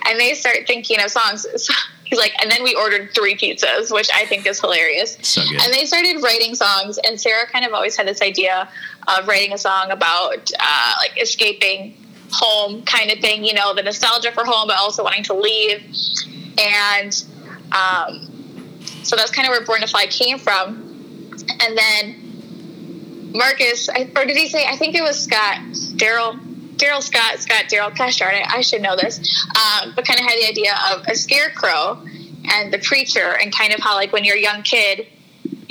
and 0.08 0.20
they 0.20 0.34
start 0.34 0.60
thinking 0.68 1.00
of 1.02 1.12
songs. 1.12 1.46
So 1.58 1.74
he's 2.06 2.20
like 2.20 2.34
and 2.42 2.52
then 2.52 2.62
we 2.62 2.76
ordered 2.76 3.16
three 3.16 3.36
pizzas 3.36 3.90
which 3.90 4.10
i 4.14 4.26
think 4.26 4.46
is 4.46 4.60
hilarious. 4.60 5.18
So 5.22 5.42
good. 5.42 5.62
and 5.62 5.74
they 5.74 5.86
started 5.86 6.22
writing 6.22 6.56
songs 6.56 7.00
and 7.06 7.20
sara 7.20 7.48
kind 7.48 7.66
of 7.66 7.74
always 7.74 7.96
had 7.96 8.06
this 8.08 8.22
idea 8.22 8.68
of 9.08 9.28
writing 9.28 9.54
a 9.54 9.58
song 9.58 9.92
about 9.92 10.52
uh, 10.60 10.94
like 11.00 11.22
escaping 11.22 11.96
home 12.32 12.82
kind 12.84 13.12
of 13.12 13.20
thing 13.20 13.44
you 13.44 13.54
know 13.54 13.74
the 13.74 13.84
nostalgia 13.84 14.32
for 14.32 14.44
home 14.46 14.68
but 14.68 14.78
also 14.78 15.04
wanting 15.04 15.24
to 15.24 15.34
leave. 15.34 15.84
And 16.58 17.24
um, 17.72 18.30
so 19.04 19.16
that's 19.16 19.32
kind 19.32 19.48
of 19.48 19.52
where 19.52 19.66
born 19.66 19.82
to 19.82 19.88
fly 19.88 20.06
came 20.08 20.38
from. 20.38 20.88
And 21.62 21.78
then 21.78 22.21
marcus 23.34 23.90
or 23.90 24.26
did 24.26 24.38
he 24.38 24.48
say 24.48 24.66
i 24.68 24.76
think 24.76 24.96
it 24.96 25.02
was 25.02 25.20
scott 25.22 25.60
darrell 25.96 26.38
darrell 26.76 27.02
scott 27.02 27.40
scott 27.40 27.66
darrell 27.70 27.92
gosh 27.92 28.18
darn 28.18 28.36
it 28.36 28.46
i 28.50 28.62
should 28.62 28.82
know 28.82 28.96
this 28.96 29.20
um, 29.56 29.94
but 29.96 30.06
kind 30.06 30.20
of 30.20 30.26
had 30.26 30.38
the 30.40 30.48
idea 30.48 30.74
of 30.92 31.06
a 31.08 31.16
scarecrow 31.16 32.02
and 32.54 32.74
the 32.74 32.80
preacher 32.80 33.38
and 33.40 33.56
kind 33.56 33.74
of 33.74 33.80
how 33.80 33.96
like 33.96 34.12
when 34.12 34.24
you're 34.24 34.38
a 34.38 34.42
young 34.42 34.62
kid 34.62 35.08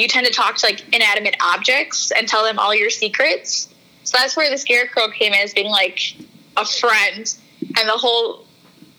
you 0.00 0.08
tend 0.08 0.26
to 0.26 0.32
talk 0.32 0.56
to 0.56 0.66
like 0.66 0.82
inanimate 0.94 1.36
objects 1.42 2.10
and 2.10 2.26
tell 2.26 2.42
them 2.42 2.58
all 2.58 2.74
your 2.74 2.88
secrets. 2.88 3.68
So 4.04 4.16
that's 4.16 4.34
where 4.34 4.50
the 4.50 4.56
scarecrow 4.56 5.08
came 5.08 5.34
in 5.34 5.40
as 5.40 5.52
being 5.52 5.70
like 5.70 6.16
a 6.56 6.64
friend 6.64 7.34
and 7.76 7.88
the 7.88 7.92
whole 7.92 8.46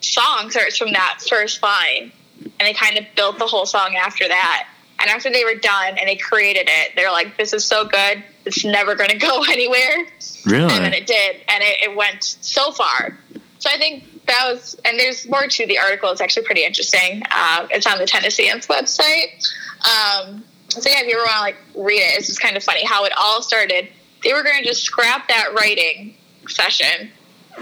song 0.00 0.50
starts 0.50 0.78
from 0.78 0.92
that 0.92 1.18
first 1.28 1.60
line 1.60 2.12
and 2.44 2.60
they 2.60 2.72
kind 2.72 2.98
of 2.98 3.04
built 3.16 3.38
the 3.38 3.46
whole 3.46 3.66
song 3.66 3.96
after 3.96 4.26
that 4.28 4.68
and 5.02 5.10
after 5.10 5.30
they 5.30 5.44
were 5.44 5.56
done 5.56 5.98
and 5.98 6.08
they 6.08 6.16
created 6.16 6.68
it 6.68 6.92
they're 6.96 7.10
like 7.10 7.36
this 7.36 7.52
is 7.52 7.64
so 7.64 7.84
good. 7.84 8.22
It's 8.44 8.64
never 8.64 8.94
going 8.94 9.10
to 9.10 9.18
go 9.18 9.42
anywhere. 9.50 10.06
Really? 10.46 10.72
and 10.74 10.84
then 10.84 10.94
it 10.94 11.06
did. 11.06 11.36
And 11.48 11.62
it, 11.62 11.90
it 11.90 11.96
went 11.96 12.22
so 12.22 12.72
far. 12.72 13.18
So 13.58 13.70
i 13.70 13.78
think 13.78 14.04
that 14.26 14.44
was 14.50 14.80
and 14.84 14.98
there's 14.98 15.28
more 15.28 15.46
to 15.46 15.66
the 15.66 15.78
article. 15.78 16.10
It's 16.10 16.20
actually 16.20 16.46
pretty 16.46 16.64
interesting. 16.64 17.22
Um, 17.30 17.68
it's 17.70 17.86
on 17.86 17.98
the 17.98 18.06
Tennessean's 18.06 18.66
website. 18.68 19.44
Um, 19.84 20.44
so 20.68 20.88
yeah 20.88 21.00
if 21.00 21.06
you 21.06 21.14
ever 21.14 21.24
want 21.24 21.34
to 21.34 21.40
like 21.40 21.56
read 21.86 22.00
it 22.00 22.18
it's 22.18 22.28
just 22.28 22.40
kind 22.40 22.56
of 22.56 22.62
funny 22.62 22.84
how 22.84 23.04
it 23.04 23.12
all 23.20 23.42
started. 23.42 23.88
They 24.22 24.32
were 24.32 24.44
going 24.44 24.58
to 24.62 24.64
just 24.64 24.84
scrap 24.84 25.26
that 25.28 25.52
writing 25.54 26.14
session. 26.48 27.10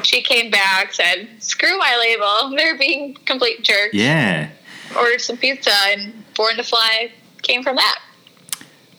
She 0.03 0.23
came 0.23 0.51
back 0.51 0.93
said 0.93 1.29
screw 1.39 1.77
my 1.79 1.97
label. 1.99 2.57
They're 2.57 2.79
being 2.79 3.15
complete 3.25 3.63
jerks. 3.63 3.95
Yeah. 3.95 4.51
ordered 4.97 5.21
some 5.21 5.37
pizza 5.37 5.73
and 5.89 6.13
born 6.35 6.57
to 6.57 6.63
fly 6.63 7.11
came 7.51 7.63
from 7.63 7.77
that 7.77 7.99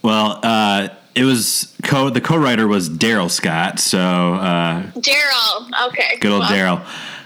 Well, 0.02 0.40
uh, 0.44 0.90
it 1.16 1.24
was 1.26 1.76
co 1.84 2.10
the 2.10 2.22
co-writer 2.22 2.68
was 2.68 2.90
Darrell 2.90 3.30
Scott, 3.30 3.80
so 3.80 4.00
uh, 4.00 4.82
darrell 5.00 5.70
okay 5.88 6.18
good 6.20 6.32
old 6.32 6.42
well, 6.42 6.50
Darrell. 6.50 6.82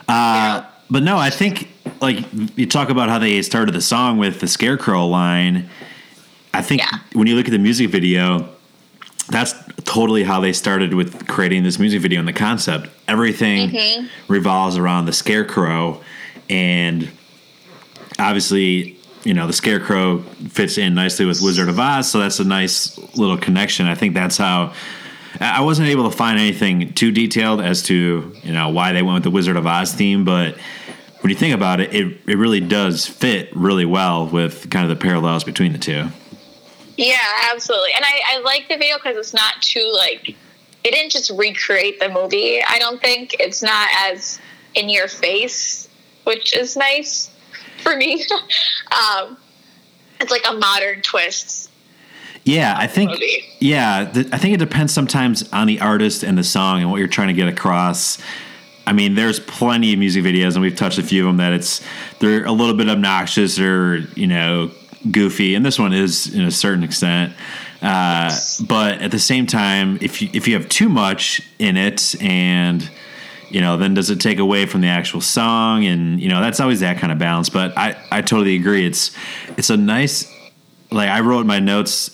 Uh, 0.07 0.63
but 0.89 1.01
no, 1.03 1.17
I 1.17 1.29
think 1.31 1.69
like 2.01 2.17
you 2.55 2.65
talk 2.67 2.89
about 2.89 3.09
how 3.09 3.17
they 3.19 3.41
started 3.41 3.73
the 3.73 3.81
song 3.81 4.17
with 4.19 4.39
the 4.39 4.47
scarecrow 4.47 5.05
line. 5.07 5.69
I 6.53 6.61
think 6.61 6.81
Yeah. 6.81 6.99
when 7.13 7.27
you 7.27 7.35
look 7.35 7.45
at 7.47 7.51
the 7.51 7.59
music 7.59 7.89
video, 7.89 8.49
that's 9.29 9.53
totally 9.83 10.23
how 10.23 10.39
they 10.39 10.53
started 10.53 10.93
with 10.93 11.27
creating 11.27 11.63
this 11.63 11.79
music 11.79 12.01
video 12.01 12.19
and 12.19 12.27
the 12.27 12.33
concept. 12.33 12.89
Everything 13.07 13.69
Mm-hmm. 13.69 14.07
revolves 14.31 14.77
around 14.77 15.05
the 15.05 15.13
scarecrow, 15.13 16.01
and 16.49 17.09
obviously, 18.19 18.94
you 19.25 19.33
know, 19.33 19.47
the 19.47 19.53
scarecrow 19.53 20.19
fits 20.49 20.77
in 20.77 20.93
nicely 20.93 21.25
with 21.25 21.41
Wizard 21.41 21.67
of 21.67 21.79
Oz, 21.79 22.09
so 22.09 22.19
that's 22.19 22.39
a 22.39 22.43
nice 22.43 22.97
little 23.17 23.37
connection. 23.37 23.87
I 23.87 23.95
think 23.95 24.13
that's 24.13 24.37
how. 24.37 24.73
I 25.41 25.61
wasn't 25.61 25.89
able 25.89 26.09
to 26.09 26.15
find 26.15 26.39
anything 26.39 26.93
too 26.93 27.11
detailed 27.11 27.59
as 27.59 27.83
to 27.83 28.33
you 28.41 28.53
know 28.53 28.69
why 28.69 28.93
they 28.93 29.01
went 29.01 29.15
with 29.15 29.23
the 29.23 29.31
Wizard 29.31 29.57
of 29.57 29.67
Oz 29.67 29.93
theme, 29.93 30.23
but 30.23 30.57
when 31.19 31.31
you 31.31 31.35
think 31.35 31.53
about 31.53 31.81
it, 31.81 31.93
it 31.93 32.17
it 32.27 32.37
really 32.37 32.61
does 32.61 33.05
fit 33.05 33.49
really 33.53 33.83
well 33.83 34.27
with 34.27 34.69
kind 34.69 34.89
of 34.89 34.97
the 34.97 35.01
parallels 35.01 35.43
between 35.43 35.73
the 35.73 35.79
two. 35.79 36.07
Yeah, 36.97 37.17
absolutely. 37.51 37.89
And 37.93 38.05
I, 38.05 38.21
I 38.29 38.39
like 38.41 38.69
the 38.69 38.77
video 38.77 38.95
because 38.95 39.17
it's 39.17 39.33
not 39.33 39.61
too 39.61 39.91
like 39.97 40.29
it 40.29 40.91
didn't 40.91 41.11
just 41.11 41.31
recreate 41.31 41.99
the 41.99 42.09
movie. 42.09 42.61
I 42.65 42.77
don't 42.79 43.01
think 43.01 43.35
it's 43.39 43.61
not 43.61 43.89
as 44.03 44.39
in 44.75 44.87
your 44.87 45.07
face, 45.07 45.89
which 46.23 46.55
is 46.55 46.77
nice 46.77 47.31
for 47.81 47.95
me. 47.95 48.23
um, 49.21 49.37
it's 50.19 50.31
like 50.31 50.43
a 50.47 50.53
modern 50.53 51.01
twist. 51.01 51.69
Yeah, 52.43 52.75
I 52.77 52.87
think. 52.87 53.11
Movie. 53.11 53.43
Yeah, 53.59 54.09
th- 54.13 54.27
I 54.31 54.37
think 54.37 54.53
it 54.53 54.59
depends 54.59 54.93
sometimes 54.93 55.51
on 55.51 55.67
the 55.67 55.81
artist 55.81 56.23
and 56.23 56.37
the 56.37 56.43
song 56.43 56.81
and 56.81 56.91
what 56.91 56.97
you're 56.97 57.07
trying 57.07 57.29
to 57.29 57.33
get 57.33 57.47
across. 57.47 58.19
I 58.87 58.93
mean, 58.93 59.15
there's 59.15 59.39
plenty 59.39 59.93
of 59.93 59.99
music 59.99 60.23
videos, 60.23 60.53
and 60.53 60.61
we've 60.61 60.75
touched 60.75 60.99
a 60.99 61.03
few 61.03 61.23
of 61.23 61.29
them 61.29 61.37
that 61.37 61.53
it's 61.53 61.83
they're 62.19 62.45
a 62.45 62.51
little 62.51 62.75
bit 62.75 62.87
obnoxious 62.87 63.59
or 63.59 63.97
you 64.15 64.27
know 64.27 64.71
goofy, 65.11 65.55
and 65.55 65.65
this 65.65 65.79
one 65.79 65.91
is 65.91 66.33
in 66.33 66.41
a 66.41 66.51
certain 66.51 66.83
extent. 66.83 67.33
Uh, 67.81 68.35
but 68.67 69.01
at 69.01 69.11
the 69.11 69.19
same 69.19 69.47
time, 69.47 69.97
if 70.01 70.21
you 70.21 70.29
if 70.33 70.47
you 70.47 70.53
have 70.53 70.69
too 70.69 70.87
much 70.87 71.41
in 71.57 71.77
it, 71.77 72.15
and 72.21 72.89
you 73.55 73.61
know, 73.61 73.77
then 73.77 73.93
does 73.93 74.09
it 74.09 74.19
take 74.19 74.39
away 74.39 74.65
from 74.65 74.81
the 74.81 74.89
actual 74.89 75.21
song? 75.21 75.85
And 75.85 76.19
you 76.19 76.27
know, 76.27 76.41
that's 76.41 76.59
always 76.59 76.81
that 76.81 76.97
kind 76.97 77.13
of 77.13 77.17
balance. 77.17 77.47
But 77.49 77.77
I 77.77 77.95
I 78.11 78.21
totally 78.21 78.55
agree. 78.57 78.85
It's 78.85 79.15
it's 79.57 79.69
a 79.69 79.77
nice 79.77 80.29
like 80.91 81.07
I 81.09 81.21
wrote 81.21 81.45
my 81.45 81.59
notes 81.59 82.11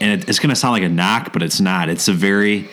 and 0.00 0.22
it, 0.22 0.28
it's 0.30 0.38
going 0.38 0.48
to 0.50 0.56
sound 0.56 0.72
like 0.72 0.82
a 0.82 0.88
knock, 0.88 1.32
but 1.34 1.42
it's 1.42 1.60
not. 1.60 1.88
It's 1.90 2.08
a 2.08 2.12
very, 2.12 2.68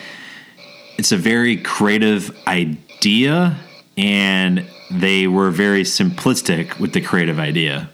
it's 0.98 1.12
a 1.12 1.18
very 1.18 1.58
creative 1.58 2.32
idea, 2.48 3.58
and 3.98 4.66
they 4.92 5.28
were 5.28 5.50
very 5.52 5.84
simplistic 5.84 6.80
with 6.80 6.94
the 6.94 7.02
creative 7.02 7.38
idea. 7.40 7.90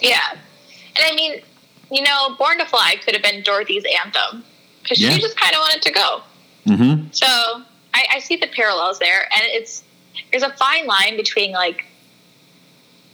Yeah. 0.00 0.18
And 0.32 1.04
I 1.04 1.14
mean, 1.14 1.40
you 1.90 2.02
know, 2.02 2.34
Born 2.38 2.58
to 2.58 2.64
Fly 2.66 2.96
could 3.04 3.14
have 3.14 3.22
been 3.22 3.42
Dorothy's 3.42 3.84
anthem 4.04 4.44
because 4.82 5.00
Yeah. 5.00 5.10
she 5.10 5.20
just 5.20 5.36
kind 5.38 5.54
of 5.54 5.60
wanted 5.60 5.82
to 5.82 5.90
go. 5.92 6.22
Mm-hmm. 6.66 7.08
So 7.12 7.62
I, 7.96 8.16
I 8.16 8.18
see 8.20 8.36
the 8.36 8.46
parallels 8.48 8.98
there, 8.98 9.22
and 9.22 9.42
it's 9.46 9.82
there's 10.30 10.42
a 10.42 10.52
fine 10.52 10.86
line 10.86 11.16
between 11.16 11.52
like 11.52 11.84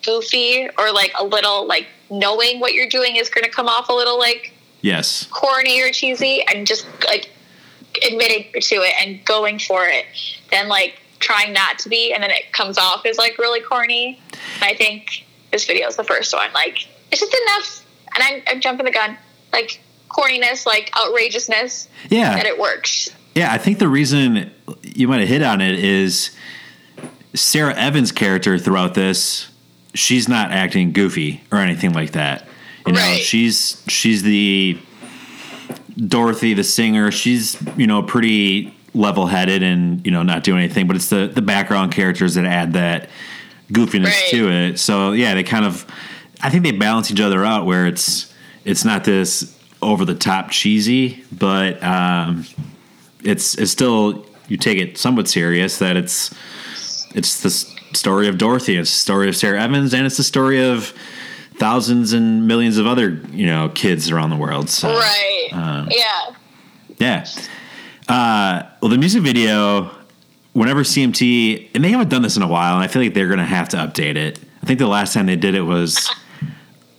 goofy 0.05 0.69
or 0.79 0.93
like 0.93 1.12
a 1.19 1.25
little 1.25 1.67
like 1.67 1.87
knowing 2.11 2.59
what 2.61 2.75
you're 2.75 2.89
doing 2.89 3.17
is 3.17 3.31
going 3.31 3.45
to 3.45 3.51
come 3.51 3.69
off 3.69 3.89
a 3.89 3.93
little 3.93 4.19
like 4.19 4.53
Yes. 4.81 5.27
corny 5.31 5.81
or 5.81 5.91
cheesy, 5.91 6.43
and 6.53 6.67
just 6.67 6.85
like 7.07 7.31
admitting 8.05 8.51
to 8.61 8.75
it 8.77 8.95
and 9.01 9.25
going 9.25 9.61
for 9.61 9.87
it, 9.87 10.07
then 10.51 10.67
like 10.69 11.01
trying 11.21 11.53
not 11.53 11.79
to 11.81 11.89
be, 11.89 12.12
and 12.12 12.21
then 12.21 12.31
it 12.33 12.53
comes 12.53 12.79
off 12.79 13.07
as 13.07 13.17
like 13.17 13.39
really 13.39 13.61
corny. 13.61 14.21
And 14.57 14.65
I 14.65 14.75
think 14.75 15.25
this 15.53 15.65
video 15.67 15.87
is 15.87 15.95
the 15.97 16.03
first 16.03 16.35
one. 16.35 16.53
Like 16.53 16.89
it's 17.12 17.21
just 17.21 17.33
enough, 17.47 17.87
and 18.17 18.25
I'm, 18.25 18.43
I'm 18.57 18.61
jumping 18.61 18.85
the 18.87 18.91
gun, 18.91 19.17
like 19.53 19.81
corniness, 20.09 20.67
like 20.67 20.91
outrageousness, 20.99 21.89
Yeah. 22.11 22.35
that 22.35 22.47
it 22.47 22.59
works. 22.59 23.09
Yeah, 23.35 23.53
I 23.53 23.59
think 23.59 23.79
the 23.79 23.89
reason 23.89 24.51
you 24.83 25.09
might 25.09 25.21
have 25.21 25.29
hit 25.29 25.43
on 25.43 25.61
it 25.61 25.79
is 25.83 26.31
Sara 27.35 27.75
Evans' 27.75 28.12
character 28.12 28.59
throughout 28.59 28.95
this. 28.95 29.49
She's 29.95 30.29
not 30.29 30.51
acting 30.53 30.93
goofy 30.93 31.43
or 31.51 31.59
anything 31.59 31.93
like 31.93 32.12
that. 32.12 32.47
You 32.87 32.93
know, 32.95 33.01
Right. 33.01 33.21
she's 33.21 33.83
she's 33.89 34.23
the 34.23 34.79
Dorothy, 35.97 36.55
the 36.55 36.65
singer. 36.65 37.11
She's 37.11 37.57
you 37.77 37.87
know 37.87 38.03
pretty 38.03 38.75
level 38.95 39.27
headed 39.27 39.62
and 39.62 40.05
you 40.05 40.11
know 40.12 40.23
not 40.23 40.43
doing 40.45 40.59
anything, 40.62 40.87
but 40.87 40.97
it's 40.97 41.09
the 41.09 41.31
the 41.33 41.43
background 41.43 41.93
characters 41.93 42.35
that 42.35 42.45
add 42.45 42.73
that 42.75 43.09
goofiness 43.71 44.05
Right. 44.07 44.29
to 44.31 44.51
it. 44.51 44.79
So 44.79 45.12
yeah, 45.12 45.35
they 45.35 45.43
kind 45.43 45.65
of 45.65 45.87
I 46.43 46.51
think 46.51 46.65
they 46.65 46.73
balance 46.73 47.11
each 47.11 47.21
other 47.21 47.45
out 47.45 47.67
where 47.67 47.87
it's 47.87 48.33
it's 48.65 48.85
not 48.85 49.05
this 49.05 49.57
over 49.83 50.05
the 50.05 50.15
top 50.15 50.51
cheesy, 50.51 51.25
but 51.31 51.83
um, 51.83 52.47
it's 53.25 53.57
it's 53.57 53.71
still 53.71 54.26
you 54.49 54.57
take 54.57 54.79
it 54.79 54.99
somewhat 54.99 55.29
serious 55.29 55.79
that 55.79 55.97
it's 55.97 56.35
it's 57.14 57.43
the 57.43 57.50
story 57.97 58.29
of 58.29 58.38
Dorothy, 58.38 58.76
it's 58.76 58.91
the 58.91 59.00
story 59.00 59.29
of 59.29 59.37
Sara 59.37 59.61
Evans, 59.61 59.95
and 59.95 60.07
it's 60.07 60.17
the 60.17 60.23
story 60.23 60.62
of 60.64 60.93
thousands 61.57 62.12
and 62.12 62.47
millions 62.49 62.79
of 62.79 62.87
other 62.87 63.21
you 63.31 63.47
know 63.47 63.71
kids 63.71 64.11
around 64.11 64.31
the 64.31 64.37
world. 64.37 64.71
So 64.71 64.88
right. 64.88 65.49
um, 65.52 65.88
yeah. 65.91 66.35
yeah. 66.99 67.26
Uh, 68.09 68.69
well, 68.81 68.91
the 68.91 68.99
music 68.99 69.23
video, 69.23 69.91
whenever 70.52 70.83
CMT, 70.83 71.71
and 71.75 71.85
they 71.85 71.91
haven't 71.91 72.09
done 72.09 72.23
this 72.23 72.37
in 72.37 72.43
a 72.43 72.49
while, 72.49 72.75
and 72.75 72.83
I 72.83 72.88
feel 72.88 73.02
like 73.02 73.14
they're 73.14 73.29
going 73.29 73.38
to 73.38 73.45
have 73.45 73.69
to 73.71 73.76
update 73.76 74.17
it. 74.17 74.38
I 74.62 74.67
think 74.67 74.79
the 74.79 74.87
last 74.87 75.14
time 75.14 75.26
they 75.26 75.37
did 75.37 75.55
it 75.55 75.62
was 75.62 76.11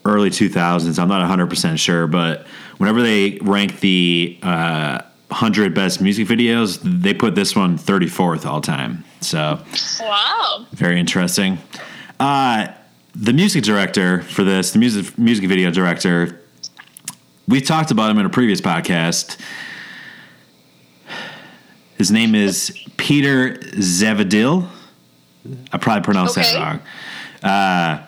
early 0.06 0.30
2000s. 0.30 1.00
I'm 1.00 1.08
not 1.08 1.30
100% 1.30 1.78
sure, 1.78 2.08
but 2.08 2.46
whenever 2.78 3.02
they 3.02 3.38
rank 3.42 3.80
the 3.80 4.38
uh, 4.42 5.02
100 5.30 5.74
best 5.74 6.02
music 6.02 6.28
videos, 6.28 6.80
they 6.84 7.14
put 7.14 7.36
this 7.36 7.56
one 7.56 7.78
34th 7.78 8.46
all 8.46 8.62
time. 8.62 9.04
So 9.22 9.60
Wow. 10.02 10.66
very 10.74 11.00
interesting. 11.00 11.58
Uh, 12.20 12.68
the 13.16 13.34
music 13.34 13.64
director 13.64 14.22
for 14.24 14.44
this, 14.44 14.72
the 14.72 14.80
music 14.80 15.18
music 15.18 15.48
video 15.48 15.72
director, 15.72 16.40
we 17.48 17.62
talked 17.62 17.92
about 17.92 18.10
him 18.12 18.18
in 18.20 18.26
a 18.26 18.30
previous 18.30 18.62
podcast. 18.62 19.38
His 21.98 22.12
name 22.12 22.36
is 22.36 22.78
Peter 22.98 23.56
Zavadil. 23.76 24.68
I 25.72 25.78
probably 25.78 26.04
pronounced 26.04 26.38
Okay. 26.38 26.52
that 26.54 26.60
wrong. 27.44 27.52
Uh, 27.52 28.04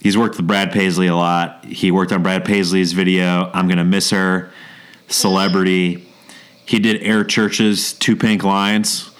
he's 0.00 0.16
worked 0.16 0.36
with 0.36 0.46
Brad 0.46 0.72
Paisley 0.72 1.06
a 1.06 1.14
lot. 1.14 1.64
He 1.64 1.90
worked 1.90 2.12
on 2.12 2.22
Brad 2.22 2.44
Paisley's 2.44 2.92
video 2.92 3.50
"I'm 3.54 3.68
Gonna 3.68 3.84
Miss 3.84 4.10
Her," 4.10 4.50
"Celebrity." 5.08 6.05
He 6.66 6.78
did 6.78 7.02
Eric 7.02 7.28
Church's 7.28 7.92
Two 7.92 8.16
Pink 8.16 8.42
Lines. 8.44 9.10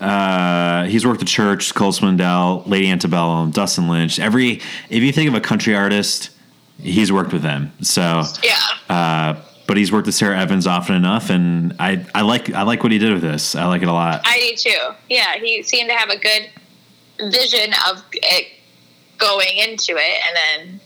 Uh, 0.00 0.84
he's 0.84 1.06
worked 1.06 1.20
with 1.20 1.28
Church, 1.28 1.74
Cole 1.74 1.92
Swindell, 1.92 2.66
Lady 2.66 2.88
Antebellum, 2.90 3.50
Dustin 3.50 3.88
Lynch. 3.88 4.18
Every 4.18 4.60
if 4.90 5.02
you 5.02 5.12
think 5.12 5.28
of 5.28 5.34
a 5.34 5.40
country 5.40 5.74
artist, 5.74 6.30
he's 6.78 7.10
worked 7.12 7.32
with 7.32 7.42
them. 7.42 7.72
So, 7.82 8.22
Yeah. 8.42 8.56
uh, 8.94 9.40
but 9.66 9.76
he's 9.76 9.90
worked 9.90 10.06
with 10.06 10.14
Sara 10.14 10.38
Evans 10.38 10.66
often 10.66 10.94
enough, 10.94 11.30
and 11.30 11.74
I 11.78 12.04
I 12.14 12.20
like 12.20 12.52
I 12.52 12.62
like 12.62 12.82
what 12.82 12.92
he 12.92 12.98
did 12.98 13.12
with 13.12 13.22
this. 13.22 13.54
I 13.54 13.64
like 13.66 13.82
it 13.82 13.88
a 13.88 13.92
lot. 13.92 14.20
I 14.24 14.54
do 14.56 14.70
too. 14.70 14.94
Yeah, 15.08 15.36
he 15.38 15.62
seemed 15.62 15.88
to 15.88 15.94
have 15.96 16.10
a 16.10 16.18
good 16.18 16.50
vision 17.32 17.72
of 17.88 18.02
it 18.12 18.48
going 19.18 19.56
into 19.56 19.92
it, 19.96 20.20
and 20.26 20.36
then, 20.68 20.80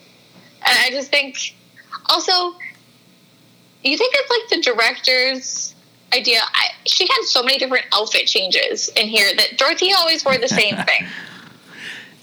and 0.65 0.79
I 0.79 0.91
just 0.91 1.11
think, 1.11 1.57
also, 2.09 2.33
you 3.83 3.97
think 3.97 4.15
it's 4.17 4.31
like 4.31 4.49
the 4.65 4.71
director's 4.73 5.75
idea. 6.13 6.41
I, 6.55 6.71
she 6.87 7.07
had 7.07 7.23
so 7.25 7.43
many 7.43 7.59
different 7.59 7.87
outfit 7.93 8.27
changes 8.27 8.89
in 8.97 9.09
here 9.09 9.35
that 9.37 9.59
Dorothy 9.59 9.93
always 9.93 10.25
wore 10.25 10.39
the 10.39 10.49
same 10.49 10.77
thing. 10.77 11.07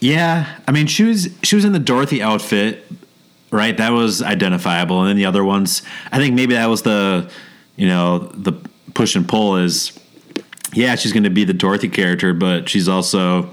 Yeah, 0.01 0.59
I 0.67 0.71
mean 0.71 0.87
she 0.87 1.03
was 1.03 1.29
she 1.41 1.55
was 1.55 1.63
in 1.65 1.71
the 1.71 1.79
Dorothy 1.79 2.21
outfit, 2.21 2.85
right? 3.49 3.75
That 3.75 3.91
was 3.91 4.21
identifiable, 4.21 4.99
and 4.99 5.09
then 5.09 5.15
the 5.15 5.25
other 5.25 5.43
ones, 5.43 5.81
I 6.11 6.17
think 6.17 6.35
maybe 6.35 6.53
that 6.53 6.67
was 6.67 6.81
the, 6.81 7.31
you 7.75 7.87
know, 7.87 8.19
the 8.19 8.53
push 8.93 9.15
and 9.15 9.27
pull 9.27 9.55
is, 9.55 9.97
yeah, 10.73 10.95
she's 10.95 11.13
going 11.13 11.23
to 11.23 11.29
be 11.29 11.45
the 11.45 11.53
Dorothy 11.53 11.87
character, 11.87 12.33
but 12.33 12.67
she's 12.69 12.89
also, 12.89 13.49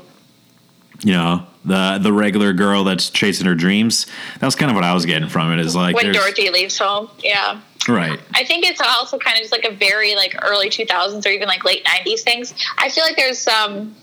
you 1.05 1.12
know, 1.12 1.47
the 1.64 1.99
the 2.03 2.12
regular 2.12 2.53
girl 2.53 2.85
that's 2.85 3.09
chasing 3.09 3.47
her 3.47 3.55
dreams. 3.55 4.07
That 4.40 4.47
was 4.47 4.57
kind 4.57 4.71
of 4.71 4.75
what 4.75 4.85
I 4.85 4.95
was 4.95 5.07
getting 5.07 5.29
from 5.29 5.53
it. 5.53 5.61
Is 5.61 5.77
like 5.77 5.95
when 5.95 6.12
Dorothy 6.12 6.51
leaves 6.51 6.77
home. 6.77 7.09
Yeah. 7.23 7.61
Right? 7.88 8.18
I 8.35 8.45
think 8.45 8.64
it's 8.64 8.81
also 8.81 9.18
kind 9.18 9.37
of 9.37 9.40
just 9.42 9.53
like 9.53 9.64
a 9.64 9.73
very 9.73 10.14
like 10.14 10.35
early 10.42 10.68
2000s 10.71 11.25
or 11.27 11.29
even 11.31 11.49
like 11.49 11.64
late 11.64 11.85
90s 11.85 12.21
things. 12.21 12.55
I 12.79 12.88
feel 12.88 13.05
like 13.05 13.16
there's 13.16 13.38
some 13.38 13.95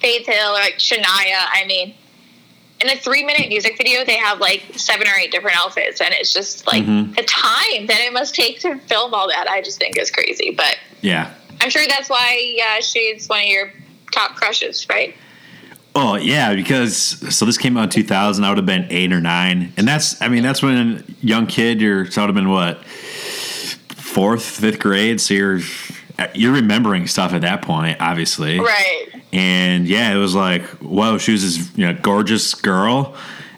Faith 0.00 0.26
Hill 0.26 0.50
or 0.50 0.60
like 0.60 0.74
Shania. 0.78 1.04
I 1.52 1.64
mean, 1.66 1.94
in 2.80 2.88
a 2.88 2.96
three 2.96 3.24
minute 3.24 3.48
music 3.48 3.76
video, 3.76 4.04
they 4.04 4.16
have 4.16 4.40
like 4.40 4.62
seven 4.76 5.06
or 5.06 5.14
eight 5.20 5.30
different 5.32 5.56
outfits, 5.58 6.00
and 6.00 6.14
it's 6.14 6.32
just 6.32 6.66
like 6.66 6.82
Mhm. 6.84 7.14
the 7.14 7.22
time 7.24 7.86
that 7.88 8.00
it 8.00 8.12
must 8.12 8.34
take 8.34 8.60
to 8.60 8.76
film 8.88 9.12
all 9.12 9.28
that. 9.28 9.48
I 9.50 9.60
just 9.60 9.78
think 9.78 9.98
is 9.98 10.10
crazy, 10.10 10.52
but 10.56 10.76
Yeah. 11.02 11.30
I'm 11.60 11.68
sure 11.68 11.86
that's 11.86 12.08
why 12.08 12.54
yeah, 12.56 12.80
she's 12.80 13.26
one 13.28 13.40
of 13.42 13.46
your 13.48 13.72
top 14.12 14.34
crushes, 14.36 14.88
right? 14.88 15.14
Oh 15.94 16.14
yeah, 16.16 16.54
because 16.54 16.94
so 17.34 17.44
this 17.44 17.58
came 17.58 17.76
out 17.76 17.82
in 17.84 17.88
2000. 17.90 18.44
I 18.44 18.48
would 18.48 18.56
have 18.56 18.64
been 18.64 18.86
eight 18.90 19.12
or 19.12 19.20
nine, 19.20 19.74
and 19.76 19.86
that's 19.86 20.22
I 20.22 20.28
mean 20.28 20.42
that's 20.42 20.62
when 20.62 21.04
young 21.20 21.46
kid 21.46 21.80
you're 21.82 22.06
so 22.06 22.22
I 22.22 22.24
would 22.24 22.28
have 22.28 22.34
been 22.36 22.48
what 22.50 22.78
fourth, 24.10 24.44
fifth 24.44 24.78
grade. 24.78 25.20
So 25.20 25.34
you're 25.34 25.60
you're 26.34 26.52
remembering 26.52 27.06
stuff 27.06 27.32
at 27.32 27.42
that 27.42 27.62
point, 27.62 27.96
obviously. 28.00 28.60
Right. 28.60 29.06
And 29.32 29.86
yeah, 29.86 30.12
it 30.12 30.18
was 30.18 30.34
like 30.34 30.62
whoa, 30.78 31.18
she 31.18 31.32
was 31.32 31.42
this 31.42 31.76
you 31.76 31.86
know 31.86 31.94
gorgeous 32.00 32.54
girl, 32.54 33.16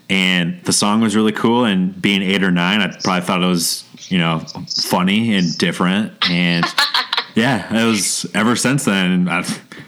and 0.09 0.63
the 0.63 0.73
song 0.73 1.01
was 1.01 1.15
really 1.15 1.31
cool. 1.31 1.65
And 1.65 1.99
being 2.01 2.21
eight 2.21 2.43
or 2.43 2.51
nine, 2.51 2.81
I 2.81 2.87
probably 3.03 3.21
thought 3.21 3.41
it 3.41 3.47
was 3.47 3.83
you 4.09 4.19
know 4.19 4.39
funny 4.67 5.35
and 5.35 5.57
different. 5.57 6.13
And 6.29 6.65
yeah, 7.35 7.83
it 7.83 7.85
was 7.85 8.25
ever 8.33 8.55
since 8.55 8.85
then. 8.85 9.27
I, 9.27 9.43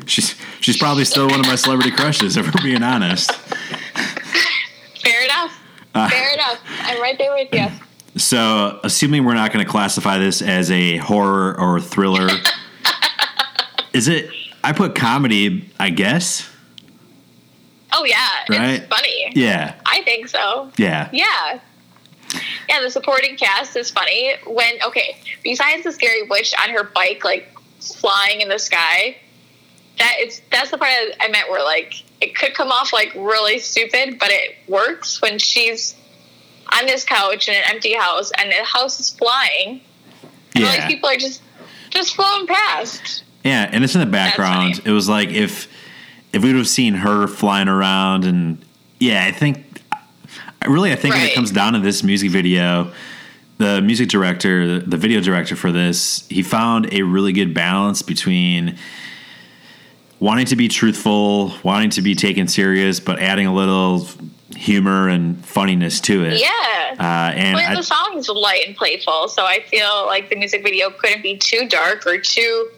she's 0.05 0.35
she's 0.61 0.77
probably 0.77 1.05
still 1.05 1.27
one 1.27 1.39
of 1.39 1.45
my 1.45 1.55
celebrity 1.55 1.91
crushes, 1.91 2.37
if 2.37 2.45
we're 2.45 2.63
being 2.63 2.83
honest. 2.83 3.31
Fair 5.03 5.23
enough. 5.23 5.61
Uh, 5.93 6.09
Fair 6.09 6.33
enough. 6.33 6.59
I'm 6.79 6.99
right 6.99 7.17
there 7.17 7.33
with 7.33 7.53
you. 7.53 7.67
So, 8.17 8.79
assuming 8.83 9.25
we're 9.25 9.33
not 9.33 9.51
going 9.51 9.65
to 9.65 9.69
classify 9.69 10.17
this 10.17 10.41
as 10.41 10.71
a 10.71 10.97
horror 10.97 11.59
or 11.59 11.81
thriller, 11.81 12.29
is 13.93 14.07
it? 14.07 14.29
I 14.63 14.71
put 14.71 14.95
comedy, 14.95 15.69
I 15.79 15.89
guess. 15.89 16.49
Oh 17.91 18.03
yeah, 18.05 18.27
Right? 18.49 18.69
it's 18.81 18.87
funny. 18.87 19.31
Yeah, 19.35 19.75
I 19.85 20.01
think 20.03 20.27
so. 20.27 20.71
yeah, 20.77 21.09
Yeah. 21.13 21.59
Yeah, 22.67 22.81
the 22.81 22.89
supporting 22.89 23.37
cast 23.37 23.75
is 23.77 23.91
funny. 23.91 24.33
When 24.47 24.81
okay, 24.87 25.17
besides 25.43 25.83
the 25.83 25.91
scary 25.91 26.23
witch 26.23 26.53
on 26.61 26.69
her 26.71 26.83
bike 26.83 27.23
like 27.23 27.55
flying 27.79 28.41
in 28.41 28.49
the 28.49 28.57
sky, 28.59 29.15
that 29.99 30.15
is 30.19 30.41
that's 30.51 30.71
the 30.71 30.77
part 30.77 30.89
I, 30.91 31.11
I 31.21 31.27
meant 31.29 31.49
where 31.49 31.63
like 31.63 31.93
it 32.21 32.35
could 32.35 32.53
come 32.55 32.69
off 32.71 32.91
like 32.91 33.13
really 33.15 33.59
stupid, 33.59 34.17
but 34.19 34.29
it 34.31 34.55
works 34.67 35.21
when 35.21 35.37
she's 35.37 35.95
on 36.73 36.85
this 36.85 37.03
couch 37.03 37.47
in 37.47 37.55
an 37.55 37.63
empty 37.67 37.93
house 37.93 38.31
and 38.37 38.51
the 38.51 38.63
house 38.63 38.99
is 38.99 39.09
flying. 39.09 39.81
And 40.55 40.63
all 40.63 40.73
yeah, 40.73 40.87
people 40.87 41.09
are 41.09 41.17
just 41.17 41.41
just 41.89 42.15
flowing 42.15 42.47
past. 42.47 43.23
yeah. 43.43 43.69
And 43.71 43.83
it's 43.83 43.95
in 43.95 44.01
the 44.01 44.07
background. 44.07 44.81
It 44.85 44.91
was 44.91 45.07
like 45.09 45.29
if 45.29 45.67
if 46.33 46.43
we 46.43 46.49
would 46.49 46.57
have 46.57 46.67
seen 46.67 46.95
her 46.95 47.27
flying 47.27 47.67
around, 47.67 48.25
and 48.25 48.57
yeah, 48.99 49.25
I 49.25 49.31
think 49.31 49.81
I 50.61 50.67
really 50.67 50.91
I 50.91 50.95
think 50.95 51.15
when 51.15 51.25
it 51.25 51.33
comes 51.33 51.51
down 51.51 51.73
to 51.73 51.79
this 51.79 52.03
music 52.03 52.31
video. 52.31 52.91
The 53.57 53.81
music 53.81 54.09
director, 54.09 54.67
the, 54.67 54.85
the 54.85 54.97
video 54.97 55.21
director 55.21 55.55
for 55.55 55.71
this, 55.71 56.27
he 56.27 56.43
found 56.43 56.91
a 56.91 57.03
really 57.03 57.31
good 57.31 57.53
balance 57.53 58.01
between 58.01 58.77
wanting 60.19 60.45
to 60.47 60.57
be 60.57 60.67
truthful, 60.67 61.53
wanting 61.63 61.89
to 61.91 62.01
be 62.01 62.15
taken 62.15 62.49
serious, 62.49 62.99
but 62.99 63.17
adding 63.19 63.47
a 63.47 63.53
little 63.53 64.09
humor 64.55 65.07
and 65.09 65.43
funniness 65.45 65.99
to 66.01 66.23
it. 66.23 66.39
Yeah. 66.39 66.95
Uh, 66.99 67.31
and 67.35 67.55
Well, 67.55 67.71
I, 67.71 67.75
the 67.75 67.83
song 67.83 68.13
is 68.15 68.29
light 68.29 68.65
and 68.67 68.75
playful, 68.75 69.27
so 69.27 69.45
I 69.45 69.59
feel 69.69 70.05
like 70.05 70.29
the 70.29 70.35
music 70.35 70.63
video 70.63 70.89
couldn't 70.89 71.21
be 71.21 71.37
too 71.37 71.67
dark 71.67 72.05
or 72.07 72.17
too 72.17 72.69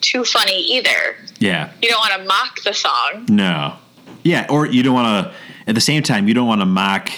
too 0.00 0.24
funny 0.24 0.58
either. 0.60 1.14
yeah, 1.40 1.72
You 1.82 1.88
don't 1.90 1.98
want 2.00 2.22
to 2.22 2.26
mock 2.26 2.62
the 2.64 2.72
song. 2.72 3.26
no, 3.28 3.76
yeah, 4.24 4.46
or 4.48 4.66
you 4.66 4.82
don't 4.82 4.94
want 4.94 5.26
to. 5.26 5.34
At 5.66 5.74
the 5.74 5.80
same 5.80 6.02
time, 6.02 6.26
you 6.26 6.34
don't 6.34 6.48
want 6.48 6.62
to 6.62 6.66
mock 6.66 7.10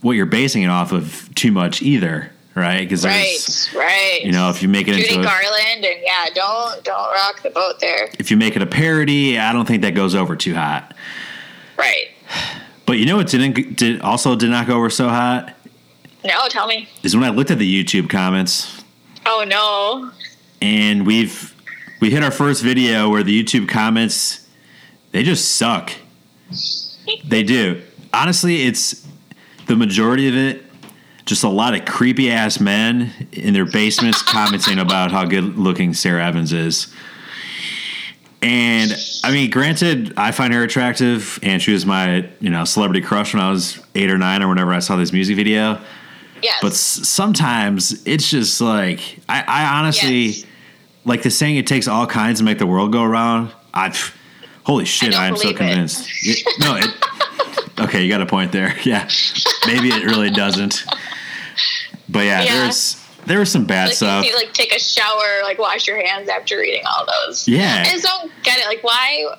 what 0.00 0.12
you're 0.12 0.26
basing 0.26 0.62
it 0.62 0.68
off 0.68 0.90
of 0.92 1.32
too 1.36 1.50
much 1.52 1.82
either, 1.82 2.30
right? 2.56 2.80
Because 2.80 3.04
Right, 3.04 3.70
right. 3.76 4.20
you 4.24 4.32
know, 4.32 4.50
if 4.50 4.60
you 4.62 4.68
make 4.68 4.88
it 4.88 4.94
Judy 4.96 5.08
into 5.08 5.20
a, 5.20 5.24
Garland, 5.24 5.84
and 5.84 6.00
yeah, 6.02 6.26
don't 6.34 6.82
don't 6.84 7.12
rock 7.12 7.42
the 7.42 7.50
boat 7.50 7.80
there. 7.80 8.08
if 8.18 8.30
you 8.30 8.36
make 8.36 8.56
it 8.56 8.62
a 8.62 8.66
parody, 8.66 9.38
I 9.38 9.52
don't 9.52 9.66
think 9.66 9.82
that 9.82 9.94
goes 9.94 10.14
over 10.16 10.34
too 10.36 10.54
hot. 10.54 10.94
Right. 11.78 12.08
But 12.86 12.98
you 12.98 13.06
know 13.06 13.16
what 13.16 13.26
didn't 13.28 13.76
did 13.76 14.00
also 14.00 14.36
did 14.36 14.50
not 14.50 14.66
go 14.66 14.76
over 14.76 14.90
so 14.90 15.08
hot 15.08 15.52
No, 16.24 16.48
tell 16.48 16.66
me. 16.66 16.88
is 17.02 17.14
when 17.16 17.24
I 17.24 17.30
looked 17.30 17.50
at 17.50 17.58
the 17.58 17.84
YouTube 17.84 18.08
comments. 18.08 18.82
Oh 19.26 19.44
no. 19.46 20.12
and 20.62 21.06
we've 21.06 21.52
we 22.00 22.10
hit 22.10 22.22
our 22.22 22.30
first 22.30 22.62
video 22.62 23.08
where 23.10 23.22
the 23.22 23.42
YouTube 23.42 23.68
comments 23.68 24.46
they 25.12 25.22
just 25.22 25.56
suck. 25.56 25.92
They 27.24 27.44
do. 27.44 27.82
Honestly, 28.12 28.62
it's 28.64 29.06
the 29.66 29.76
majority 29.76 30.28
of 30.28 30.34
it 30.34 30.64
just 31.24 31.44
a 31.44 31.48
lot 31.48 31.72
of 31.74 31.84
creepy 31.84 32.30
ass 32.32 32.58
men 32.60 33.12
in 33.32 33.52
their 33.54 33.64
basements 33.64 34.22
commenting 34.22 34.78
about 34.80 35.12
how 35.12 35.24
good 35.24 35.56
looking 35.56 35.94
Sara 35.94 36.24
Evans 36.24 36.52
is. 36.52 36.92
And 38.42 38.94
I 39.24 39.32
mean, 39.32 39.50
granted, 39.50 40.12
I 40.16 40.30
find 40.30 40.52
her 40.52 40.62
attractive, 40.62 41.38
and 41.42 41.60
she 41.60 41.72
was 41.72 41.84
my 41.86 42.28
you 42.40 42.50
know 42.50 42.64
celebrity 42.64 43.00
crush 43.00 43.34
when 43.34 43.42
I 43.42 43.50
was 43.50 43.82
eight 43.94 44.10
or 44.10 44.18
nine, 44.18 44.42
or 44.42 44.48
whenever 44.48 44.72
I 44.72 44.78
saw 44.80 44.96
this 44.96 45.12
music 45.12 45.36
video. 45.36 45.80
Yes. 46.42 46.58
But 46.60 46.72
s- 46.72 47.08
sometimes 47.08 48.06
it's 48.06 48.30
just 48.30 48.60
like 48.60 49.00
I, 49.28 49.42
I 49.46 49.78
honestly 49.78 50.26
Yes. 50.26 50.44
like 51.04 51.22
the 51.22 51.30
saying 51.30 51.56
it 51.56 51.66
takes 51.66 51.88
all 51.88 52.06
kinds 52.06 52.38
to 52.40 52.44
make 52.44 52.58
the 52.58 52.66
world 52.66 52.92
go 52.92 53.02
around. 53.02 53.50
I 53.72 53.92
holy 54.64 54.84
shit, 54.84 55.12
don't 55.12 55.20
I 55.20 55.26
am 55.28 55.36
so 55.36 55.42
believe 55.44 55.56
it. 55.56 55.58
convinced. 55.58 56.08
It- 56.22 56.46
no, 56.60 56.76
it, 56.76 57.80
okay, 57.80 58.02
you 58.02 58.08
got 58.10 58.20
a 58.20 58.26
point 58.26 58.52
there. 58.52 58.76
Yeah, 58.84 59.08
maybe 59.66 59.88
it 59.88 60.04
really 60.04 60.30
doesn't. 60.30 60.84
But 62.08 62.26
yeah, 62.26 62.42
Yeah. 62.42 62.52
there's 62.64 63.02
there 63.26 63.38
was 63.38 63.50
some 63.50 63.64
bad 63.64 63.88
like 63.88 63.96
stuff. 63.96 64.24
you 64.24 64.34
like 64.34 64.52
take 64.52 64.74
a 64.74 64.78
shower, 64.78 65.42
like 65.42 65.58
wash 65.58 65.86
your 65.86 66.04
hands 66.04 66.28
after 66.28 66.58
reading 66.58 66.82
all 66.86 67.06
those. 67.26 67.46
Yeah. 67.46 67.84
I 67.86 67.90
just 67.92 68.04
don't 68.04 68.30
get 68.42 68.58
it. 68.58 68.66
Like 68.66 68.82
why 68.82 69.34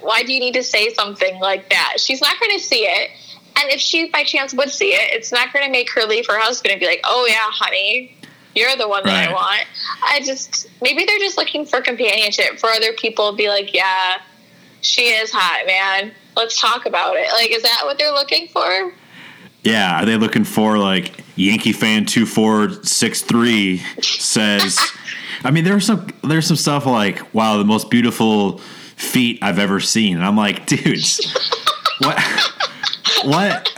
why 0.00 0.22
do 0.22 0.32
you 0.32 0.40
need 0.40 0.54
to 0.54 0.62
say 0.62 0.92
something 0.94 1.38
like 1.40 1.68
that? 1.70 1.96
She's 1.98 2.20
not 2.20 2.34
gonna 2.40 2.58
see 2.58 2.84
it. 2.84 3.10
And 3.60 3.70
if 3.70 3.80
she 3.80 4.08
by 4.08 4.24
chance 4.24 4.54
would 4.54 4.70
see 4.70 4.90
it, 4.94 5.12
it's 5.12 5.32
not 5.32 5.52
gonna 5.52 5.70
make 5.70 5.90
her 5.92 6.02
leave 6.04 6.26
her 6.26 6.38
husband 6.38 6.72
and 6.72 6.80
be 6.80 6.86
like, 6.86 7.00
Oh 7.04 7.26
yeah, 7.28 7.36
honey, 7.42 8.16
you're 8.54 8.74
the 8.76 8.88
one 8.88 9.04
that 9.04 9.26
Right. 9.26 9.28
I 9.30 9.32
want. 9.32 9.66
I 10.04 10.20
just 10.20 10.68
maybe 10.80 11.04
they're 11.04 11.18
just 11.18 11.36
looking 11.36 11.64
for 11.66 11.80
companionship 11.80 12.58
for 12.58 12.68
other 12.70 12.92
people 12.92 13.32
be 13.32 13.48
like, 13.48 13.74
Yeah, 13.74 14.18
she 14.80 15.02
is 15.02 15.30
hot, 15.32 15.66
man. 15.66 16.12
Let's 16.36 16.58
talk 16.60 16.86
about 16.86 17.16
it. 17.16 17.28
Like, 17.34 17.50
is 17.50 17.62
that 17.62 17.80
what 17.84 17.98
they're 17.98 18.12
looking 18.12 18.48
for? 18.48 18.94
Yeah, 19.62 20.02
are 20.02 20.06
they 20.06 20.16
looking 20.16 20.44
for 20.44 20.78
like 20.78 21.24
Yankee 21.36 21.72
fan 21.72 22.04
two 22.04 22.26
four 22.26 22.70
six 22.82 23.22
three 23.22 23.78
says? 24.00 24.78
I 25.44 25.50
mean, 25.50 25.64
there's 25.64 25.86
some 25.86 26.08
there's 26.22 26.46
some 26.46 26.56
stuff 26.56 26.86
like 26.86 27.32
wow, 27.34 27.58
the 27.58 27.64
most 27.64 27.90
beautiful 27.90 28.58
feet 28.96 29.38
I've 29.42 29.58
ever 29.58 29.80
seen, 29.80 30.16
and 30.16 30.24
I'm 30.24 30.36
like, 30.36 30.66
dudes, 30.66 31.32
what? 31.98 32.20
What? 33.24 33.68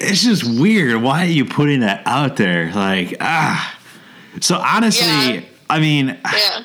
It's 0.00 0.22
just 0.22 0.44
weird. 0.60 1.02
Why 1.02 1.22
are 1.22 1.28
you 1.30 1.44
putting 1.44 1.80
that 1.80 2.02
out 2.06 2.36
there? 2.36 2.72
Like, 2.74 3.16
ah. 3.20 3.78
So 4.40 4.56
honestly, 4.56 5.06
Yeah. 5.06 5.40
I 5.70 5.78
mean, 5.80 6.08
Yeah. 6.08 6.62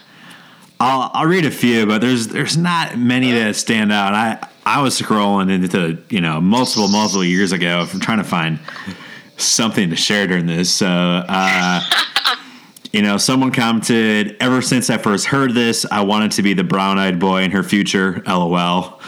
I'll 0.81 1.11
I'll 1.13 1.25
read 1.25 1.45
a 1.45 1.51
few, 1.51 1.85
but 1.85 1.99
there's 1.99 2.27
there's 2.29 2.55
not 2.57 2.97
many 2.97 3.31
that 3.33 3.55
stand 3.57 3.91
out. 3.91 4.13
I 4.13 4.47
I 4.69 4.83
was 4.83 5.01
scrolling 5.01 5.51
into 5.51 5.97
you 6.13 6.21
know 6.21 6.39
multiple 6.39 6.87
multiple 6.87 7.23
years 7.23 7.51
ago 7.51 7.87
from 7.87 8.01
trying 8.01 8.19
to 8.19 8.23
find 8.23 8.59
something 9.35 9.89
to 9.89 9.95
share 9.95 10.27
during 10.27 10.45
this. 10.45 10.71
So 10.71 10.85
uh, 10.87 11.81
you 12.93 13.01
know, 13.01 13.17
someone 13.17 13.51
commented, 13.51 14.37
"Ever 14.39 14.61
since 14.61 14.91
I 14.91 14.99
first 14.99 15.25
heard 15.25 15.55
this, 15.55 15.87
I 15.89 16.01
wanted 16.01 16.33
to 16.33 16.43
be 16.43 16.53
the 16.53 16.63
brown-eyed 16.63 17.19
boy 17.19 17.41
in 17.41 17.49
her 17.49 17.63
future." 17.63 18.21
LOL. 18.27 19.01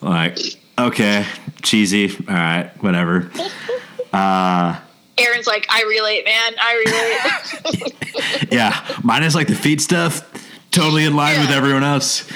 Like, 0.00 0.38
okay, 0.78 1.26
cheesy. 1.60 2.16
All 2.26 2.34
right, 2.34 2.70
whatever. 2.82 3.30
Aaron's 4.14 5.46
like, 5.46 5.66
I 5.68 5.82
relate, 5.82 6.24
man. 6.24 6.54
I 6.58 7.82
relate. 7.82 8.52
yeah, 8.52 8.82
mine 9.02 9.22
is 9.22 9.34
like 9.34 9.48
the 9.48 9.54
feet 9.54 9.82
stuff, 9.82 10.22
totally 10.70 11.04
in 11.04 11.14
line 11.14 11.40
with 11.40 11.50
everyone 11.50 11.84
else. 11.84 12.26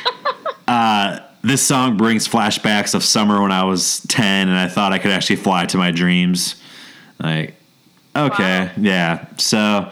uh, 0.68 1.20
this 1.42 1.62
song 1.62 1.96
brings 1.96 2.28
flashbacks 2.28 2.94
of 2.94 3.02
summer 3.02 3.42
when 3.42 3.52
I 3.52 3.64
was 3.64 4.00
10 4.08 4.48
and 4.48 4.56
I 4.56 4.68
thought 4.68 4.92
I 4.92 4.98
could 4.98 5.10
actually 5.10 5.36
fly 5.36 5.66
to 5.66 5.76
my 5.78 5.90
dreams. 5.90 6.56
Like, 7.18 7.54
okay, 8.14 8.66
Wow. 8.66 8.70
yeah. 8.78 9.26
So, 9.38 9.90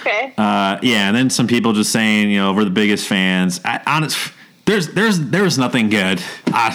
okay. 0.00 0.32
uh, 0.38 0.78
yeah, 0.82 1.08
and 1.08 1.16
then 1.16 1.28
some 1.30 1.46
people 1.46 1.72
just 1.72 1.92
saying, 1.92 2.30
you 2.30 2.38
know, 2.38 2.52
we're 2.52 2.64
the 2.64 2.70
biggest 2.70 3.08
fans. 3.08 3.60
I, 3.64 3.80
honest, 3.86 4.32
there's, 4.64 4.88
there's, 4.88 5.18
there 5.18 5.42
was 5.42 5.58
nothing 5.58 5.88
good. 5.88 6.22
I, 6.46 6.68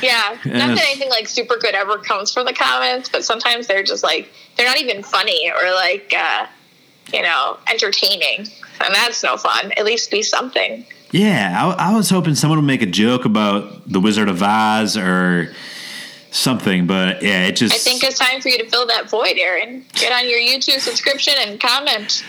Yeah, 0.00 0.36
not 0.44 0.76
that 0.76 0.84
anything 0.88 1.10
like 1.10 1.26
super 1.26 1.56
good 1.56 1.74
ever 1.74 1.98
comes 1.98 2.32
from 2.32 2.46
the 2.46 2.52
comments, 2.52 3.08
but 3.08 3.24
sometimes 3.24 3.66
they're 3.66 3.82
just 3.82 4.04
like 4.04 4.30
they're 4.56 4.66
not 4.66 4.78
even 4.78 5.02
funny 5.02 5.50
or 5.50 5.72
like 5.72 6.14
uh, 6.16 6.46
you 7.12 7.22
know 7.22 7.58
entertaining, 7.68 8.40
and 8.80 8.94
that's 8.94 9.22
no 9.24 9.36
fun. 9.36 9.72
At 9.76 9.84
least 9.84 10.10
be 10.10 10.22
something. 10.22 10.86
Yeah, 11.12 11.74
I, 11.78 11.90
I 11.90 11.94
was 11.94 12.10
hoping 12.10 12.34
someone 12.34 12.58
would 12.58 12.66
make 12.66 12.82
a 12.82 12.86
joke 12.86 13.24
about 13.24 13.88
the 13.90 14.00
Wizard 14.00 14.28
of 14.28 14.42
Oz 14.42 14.96
or 14.96 15.52
something, 16.30 16.86
but 16.86 17.22
yeah, 17.22 17.46
it 17.46 17.56
just. 17.56 17.74
I 17.74 17.78
think 17.78 18.02
it's 18.02 18.18
time 18.18 18.40
for 18.40 18.48
you 18.48 18.58
to 18.58 18.68
fill 18.68 18.86
that 18.86 19.08
void, 19.08 19.34
Aaron. 19.36 19.84
Get 19.92 20.12
on 20.12 20.28
your 20.28 20.38
YouTube 20.38 20.80
subscription 20.80 21.34
and 21.38 21.60
comment. 21.60 22.24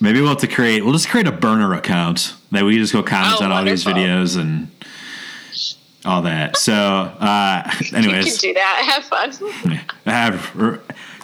Maybe 0.00 0.20
we'll 0.20 0.28
have 0.30 0.38
to 0.38 0.46
create. 0.46 0.84
We'll 0.84 0.92
just 0.92 1.08
create 1.08 1.26
a 1.26 1.32
burner 1.32 1.74
account 1.74 2.34
that 2.52 2.64
we 2.64 2.76
just 2.76 2.92
go 2.92 3.02
comment 3.02 3.38
Oh, 3.40 3.44
on 3.44 3.52
all 3.52 3.64
these 3.64 3.84
videos 3.84 4.38
and 4.38 4.70
all 6.04 6.22
that. 6.22 6.56
So, 6.56 6.72
uh, 6.74 7.70
You 7.80 7.86
can 7.86 7.96
anyways, 7.96 8.38
do 8.38 8.54
that. 8.54 8.82
Have 8.94 9.04
fun. 9.04 9.80
I 10.06 10.10
have 10.12 10.80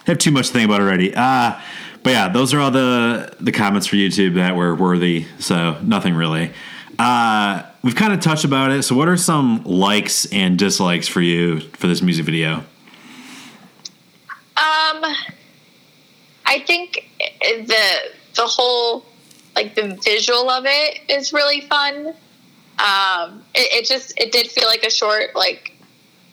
have 0.06 0.18
too 0.18 0.30
much 0.32 0.48
to 0.48 0.52
think 0.52 0.66
about 0.66 0.80
already. 0.80 1.14
Uh, 1.14 1.58
but 2.02 2.10
yeah, 2.10 2.28
those 2.28 2.52
are 2.52 2.60
all 2.60 2.70
the 2.70 3.34
the 3.40 3.52
comments 3.52 3.86
for 3.86 3.96
YouTube 3.96 4.34
that 4.34 4.56
were 4.56 4.74
worthy. 4.74 5.26
So 5.38 5.78
nothing 5.82 6.14
really. 6.14 6.52
Uh, 6.98 7.62
we've 7.82 7.96
kind 7.96 8.12
of 8.12 8.20
touched 8.20 8.44
about 8.44 8.70
it. 8.70 8.82
So, 8.82 8.94
what 8.94 9.08
are 9.08 9.16
some 9.16 9.62
likes 9.64 10.26
and 10.32 10.58
dislikes 10.58 11.08
for 11.08 11.20
you 11.20 11.60
for 11.60 11.86
this 11.86 12.02
music 12.02 12.24
video? 12.24 12.64
Um, 14.56 15.04
I 16.46 16.62
think 16.66 17.08
the 17.40 17.94
the 18.34 18.46
whole 18.46 19.04
like 19.54 19.74
the 19.74 19.98
visual 20.04 20.50
of 20.50 20.64
it 20.66 21.00
is 21.08 21.32
really 21.32 21.60
fun. 21.62 22.14
Um, 22.78 23.44
it, 23.54 23.82
it 23.82 23.86
just 23.86 24.18
it 24.18 24.32
did 24.32 24.48
feel 24.48 24.66
like 24.66 24.84
a 24.84 24.90
short 24.90 25.34
like 25.34 25.72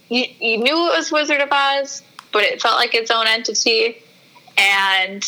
you 0.09 0.25
you 0.39 0.57
knew 0.57 0.87
it 0.91 0.97
was 0.97 1.11
Wizard 1.11 1.41
of 1.41 1.49
Oz, 1.51 2.03
but 2.31 2.43
it 2.43 2.61
felt 2.61 2.75
like 2.75 2.93
its 2.93 3.09
own 3.11 3.27
entity. 3.27 3.97
And 4.57 5.25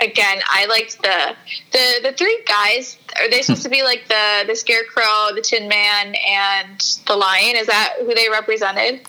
again, 0.00 0.40
I 0.48 0.66
liked 0.66 1.02
the 1.02 1.36
the 1.72 2.00
the 2.02 2.12
three 2.12 2.42
guys. 2.46 2.98
Are 3.20 3.30
they 3.30 3.42
supposed 3.42 3.62
to 3.62 3.68
be 3.68 3.82
like 3.82 4.08
the 4.08 4.44
the 4.46 4.56
Scarecrow, 4.56 5.34
the 5.34 5.42
Tin 5.42 5.68
Man, 5.68 6.14
and 6.14 6.98
the 7.06 7.16
Lion? 7.16 7.56
Is 7.56 7.66
that 7.66 7.94
who 8.00 8.14
they 8.14 8.28
represented? 8.28 9.06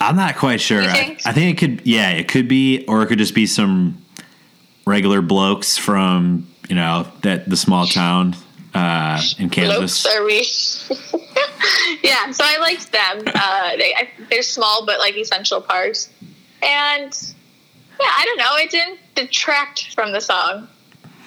I'm 0.00 0.16
not 0.16 0.36
quite 0.36 0.60
sure. 0.60 0.82
You 0.82 0.88
I, 0.88 0.92
think? 0.92 1.26
I 1.26 1.32
think 1.32 1.56
it 1.56 1.66
could, 1.66 1.86
yeah, 1.86 2.10
it 2.10 2.28
could 2.28 2.46
be, 2.46 2.84
or 2.86 3.02
it 3.02 3.08
could 3.08 3.18
just 3.18 3.34
be 3.34 3.46
some 3.46 4.04
regular 4.86 5.20
blokes 5.20 5.76
from 5.76 6.46
you 6.68 6.74
know 6.74 7.06
that 7.22 7.48
the 7.48 7.56
small 7.56 7.86
town 7.86 8.36
uh, 8.74 9.20
in 9.38 9.50
Kansas. 9.50 10.04
Lopes, 10.04 10.06
are 10.06 10.24
we? 10.24 10.38
yeah, 12.02 12.30
so 12.30 12.44
I 12.44 12.58
liked 12.58 12.92
them. 12.92 13.22
Uh, 13.26 13.76
they 13.76 13.94
I, 13.94 14.08
they're 14.30 14.42
small 14.42 14.86
but 14.86 14.98
like 14.98 15.16
essential 15.16 15.60
parts, 15.60 16.10
and 16.62 17.34
yeah, 18.00 18.06
I 18.06 18.24
don't 18.24 18.38
know. 18.38 18.56
It 18.56 18.70
didn't 18.70 19.00
detract 19.14 19.94
from 19.94 20.12
the 20.12 20.20
song. 20.20 20.68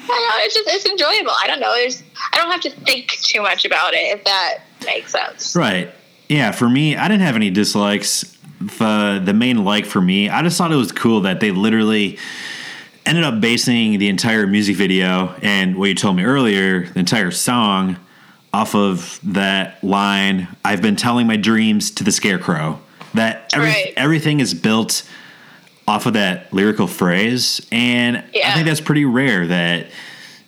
I 0.03 0.07
don't 0.07 0.29
know. 0.29 0.35
It's 0.45 0.55
just 0.55 0.69
it's 0.69 0.85
enjoyable. 0.85 1.31
I 1.41 1.47
don't 1.47 1.59
know. 1.59 1.73
There's 1.73 2.03
I 2.33 2.37
don't 2.37 2.51
have 2.51 2.61
to 2.61 2.71
think 2.85 3.09
too 3.21 3.41
much 3.41 3.65
about 3.65 3.93
it 3.93 4.17
if 4.17 4.23
that 4.25 4.59
makes 4.85 5.11
sense. 5.11 5.55
Right. 5.55 5.89
Yeah, 6.29 6.51
for 6.51 6.69
me, 6.69 6.95
I 6.95 7.07
didn't 7.07 7.23
have 7.23 7.35
any 7.35 7.49
dislikes. 7.49 8.37
The 8.59 8.83
uh, 8.85 9.19
the 9.19 9.33
main 9.33 9.63
like 9.63 9.85
for 9.85 10.01
me, 10.01 10.29
I 10.29 10.41
just 10.43 10.57
thought 10.57 10.71
it 10.71 10.75
was 10.77 10.91
cool 10.91 11.21
that 11.21 11.39
they 11.39 11.51
literally 11.51 12.17
ended 13.05 13.23
up 13.23 13.41
basing 13.41 13.97
the 13.99 14.07
entire 14.09 14.45
music 14.45 14.75
video 14.75 15.35
and 15.41 15.75
what 15.75 15.89
you 15.89 15.95
told 15.95 16.15
me 16.15 16.23
earlier, 16.23 16.85
the 16.87 16.99
entire 16.99 17.31
song 17.31 17.97
off 18.53 18.75
of 18.75 19.19
that 19.23 19.83
line, 19.83 20.47
I've 20.63 20.81
been 20.81 20.95
telling 20.95 21.25
my 21.25 21.37
dreams 21.37 21.89
to 21.91 22.03
the 22.03 22.11
scarecrow. 22.11 22.79
That 23.13 23.49
every, 23.53 23.69
Right. 23.69 23.93
everything 23.97 24.39
is 24.39 24.53
built 24.53 25.03
off 25.91 26.05
of 26.05 26.13
that 26.13 26.51
lyrical 26.53 26.87
phrase 26.87 27.65
and 27.71 28.17
I 28.17 28.53
think 28.53 28.65
that's 28.65 28.81
pretty 28.81 29.05
rare 29.05 29.47
that 29.47 29.87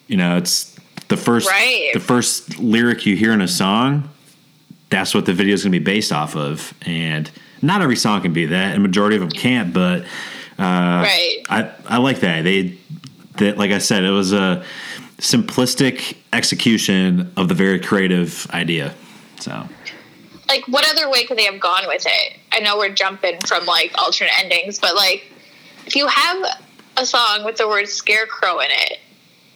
you 0.08 0.18
know, 0.18 0.38
it's 0.38 0.76
the 1.08 1.18
first 1.18 1.50
Right. 1.50 1.90
the 1.94 2.00
first 2.00 2.60
lyric 2.60 3.06
you 3.06 3.16
hear 3.16 3.34
in 3.34 3.42
a 3.42 3.48
song 3.48 4.10
that's 4.94 5.16
what 5.16 5.26
the 5.26 5.34
video 5.34 5.56
is 5.56 5.64
going 5.64 5.72
to 5.72 5.80
be 5.80 5.84
based 5.84 6.12
off 6.12 6.36
of. 6.36 6.72
And 6.86 7.30
not 7.64 7.82
every 7.82 7.96
song 7.96 8.22
can 8.22 8.32
be 8.32 8.46
that, 8.46 8.74
and 8.76 8.84
majority 8.84 9.16
of 9.16 9.22
them 9.22 9.32
can't. 9.32 9.74
But 9.74 10.04
uh, 10.60 11.02
Right. 11.10 11.38
I 11.50 11.72
I 11.88 11.98
like 11.98 12.20
that 12.20 12.44
they 12.44 12.78
that 13.38 13.58
like 13.58 13.72
I 13.72 13.80
said, 13.80 14.04
it 14.04 14.12
was 14.12 14.34
a 14.34 14.64
simplistic 15.18 16.16
execution 16.32 17.32
of 17.38 17.48
the 17.48 17.56
very 17.56 17.80
creative 17.80 18.48
idea. 18.52 18.94
So 19.40 19.68
Like, 20.48 20.68
what 20.68 20.88
other 20.92 21.10
way 21.10 21.26
could 21.26 21.38
they 21.38 21.46
have 21.46 21.60
gone 21.60 21.88
with 21.88 22.06
it? 22.06 22.38
I 22.52 22.60
know 22.60 22.78
we're 22.78 22.94
jumping 22.94 23.40
from 23.48 23.66
like 23.66 23.92
alternate 23.96 24.38
endings, 24.44 24.78
but 24.78 24.96
like, 24.96 25.26
if 25.86 25.96
you 25.96 26.08
have 26.08 26.38
a 26.98 27.06
song 27.06 27.44
with 27.44 27.58
the 27.58 27.68
word 27.68 27.88
scarecrow 27.88 28.60
in 28.60 28.70
it, 28.70 29.00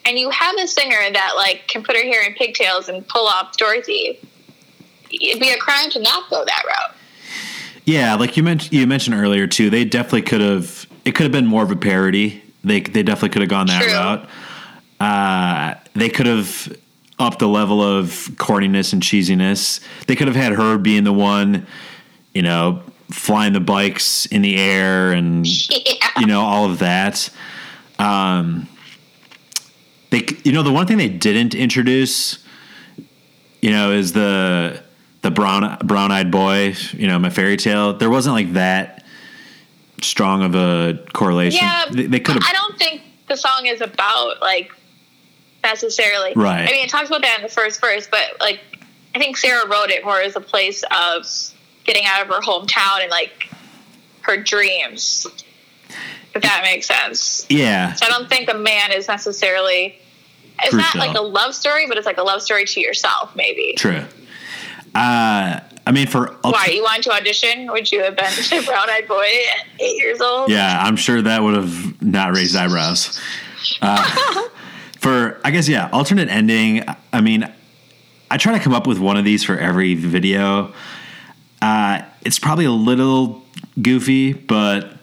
and 0.06 0.18
you 0.18 0.30
have 0.30 0.56
a 0.58 0.68
singer 0.68 1.12
that 1.12 1.34
like 1.36 1.68
can 1.68 1.84
put 1.84 1.96
her 1.96 2.04
hair 2.04 2.26
in 2.26 2.34
pigtails 2.34 2.90
and 2.90 3.08
pull 3.08 3.28
off 3.28 3.58
Dorothy, 3.58 4.20
it'd 5.12 5.42
be 5.42 5.50
a 5.52 5.58
crime 5.58 5.90
to 5.92 6.00
not 6.00 6.30
go 6.30 6.44
that 6.46 6.64
route. 6.66 6.96
yeah, 7.86 8.16
like 8.16 8.38
you 8.38 8.44
mentioned 8.44 8.74
you 8.74 8.88
mentioned 8.88 9.16
earlier 9.16 9.48
too, 9.48 9.70
they 9.70 9.86
definitely 9.86 10.24
could 10.24 10.42
have. 10.42 10.88
It 11.06 11.16
could 11.16 11.24
have 11.24 11.32
been 11.32 11.46
more 11.48 11.64
of 11.64 11.72
a 11.72 11.76
parody. 11.76 12.42
They 12.64 12.82
they 12.82 13.04
definitely 13.04 13.30
could 13.30 13.42
have 13.42 13.50
gone 13.50 13.68
that 13.68 13.84
True. 13.84 13.94
route. 13.94 14.30
Uh, 15.00 15.76
they 15.94 16.10
could 16.10 16.26
have 16.26 16.76
upped 17.20 17.40
the 17.40 17.48
level 17.48 17.82
of 17.82 18.10
corniness 18.36 18.94
and 18.94 19.02
cheesiness. 19.02 19.80
They 20.08 20.16
could 20.16 20.28
have 20.28 20.36
had 20.36 20.54
her 20.54 20.78
being 20.78 21.04
the 21.04 21.14
one, 21.14 21.66
you 22.34 22.42
know, 22.42 22.82
flying 23.12 23.54
the 23.54 23.60
bikes 23.60 24.26
in 24.28 24.42
the 24.42 24.58
air 24.58 25.12
and 25.12 25.46
Yeah. 25.48 26.10
you 26.20 26.26
know 26.26 26.42
all 26.42 26.70
of 26.70 26.80
that. 26.80 27.30
Um, 28.00 28.68
they, 30.10 30.26
you 30.44 30.52
know, 30.52 30.64
the 30.64 30.72
one 30.72 30.88
thing 30.88 30.98
they 30.98 31.10
didn't 31.10 31.56
introduce, 31.56 32.40
you 33.62 33.72
know, 33.72 33.92
is 33.92 34.14
the 34.14 34.82
the 35.22 35.32
brown 35.32 35.78
brown 35.84 36.12
eyed 36.12 36.32
boy. 36.32 36.76
You 36.92 37.08
know, 37.08 37.20
my 37.20 37.30
fairy 37.30 37.58
tale. 37.58 37.94
There 37.94 38.10
wasn't 38.10 38.36
like 38.36 38.54
that 38.54 39.04
strong 40.02 40.44
of 40.44 40.56
a 40.56 41.04
correlation. 41.14 41.60
Yeah, 41.62 41.86
they, 41.92 42.06
they 42.06 42.20
could 42.20 42.38
I 42.44 42.52
don't 42.54 42.78
think 42.78 43.02
the 43.28 43.36
song 43.36 43.66
is 43.66 43.82
about 43.82 44.42
like 44.42 44.72
necessarily. 45.64 46.34
Right. 46.36 46.62
I 46.68 46.72
mean, 46.72 46.86
it 46.86 46.90
talks 46.90 47.10
about 47.10 47.22
that 47.24 47.38
in 47.40 47.44
the 47.44 47.52
first 47.52 47.82
verse, 47.82 48.08
but 48.10 48.22
like, 48.40 48.62
I 49.16 49.20
think 49.20 49.36
Sara 49.38 49.68
wrote 49.68 49.90
it 49.90 50.06
more 50.06 50.22
as 50.22 50.36
a 50.36 50.40
place 50.42 50.84
of 50.96 51.26
getting 51.88 52.06
out 52.06 52.22
of 52.22 52.28
her 52.28 52.42
hometown 52.42 53.02
and 53.02 53.10
like 53.10 53.50
her 54.22 54.38
dreams. 54.38 55.26
If 56.36 56.44
that 56.44 56.62
makes 56.64 56.86
sense. 56.86 57.48
Yeah, 57.50 57.94
So 57.94 58.06
I 58.06 58.10
don't 58.10 58.30
think 58.30 58.48
a 58.52 58.54
man 58.54 58.92
is 58.92 59.08
necessarily. 59.08 59.98
It's 60.64 60.74
not 60.74 60.96
like 60.96 61.18
a 61.18 61.22
love 61.22 61.56
story, 61.56 61.88
but 61.88 61.98
it's 61.98 62.06
like 62.06 62.18
a 62.18 62.24
love 62.24 62.42
story 62.44 62.66
to 62.66 62.80
yourself, 62.80 63.36
maybe. 63.36 63.74
true. 63.78 64.04
Uh, 64.94 65.60
I 65.86 65.92
mean, 65.92 66.08
for 66.08 66.36
Why 66.42 66.70
you 66.74 66.84
wanted 66.84 67.04
to 67.04 67.12
audition? 67.12 67.72
Would 67.72 67.92
you 67.92 68.04
have 68.04 68.16
been 68.16 68.26
a 68.52 68.66
brown-eyed 68.66 69.08
boy 69.08 69.28
at 69.58 69.68
eight 69.80 69.98
years 69.98 70.20
old? 70.20 70.50
Yeah, 70.50 70.80
I'm 70.82 70.96
sure 70.96 71.22
that 71.22 71.42
would 71.42 71.56
have 71.56 72.02
not 72.02 72.36
raised 72.36 72.56
eyebrows. 72.56 73.20
Uh, 73.82 74.48
for 75.00 75.40
I 75.44 75.52
guess 75.52 75.70
yeah, 75.70 75.90
alternate 75.94 76.30
ending. 76.30 76.84
I 77.14 77.22
mean, 77.22 77.52
I 78.30 78.38
try 78.38 78.58
to 78.58 78.60
come 78.64 78.74
up 78.74 78.86
with 78.88 79.00
one 79.00 79.18
of 79.18 79.26
these 79.26 79.44
for 79.44 79.58
every 79.58 79.96
video. 79.96 80.74
Uh, 81.62 82.02
it's 82.22 82.40
probably 82.40 82.66
a 82.66 82.72
little 82.72 83.44
goofy, 83.82 84.34
but 84.34 84.94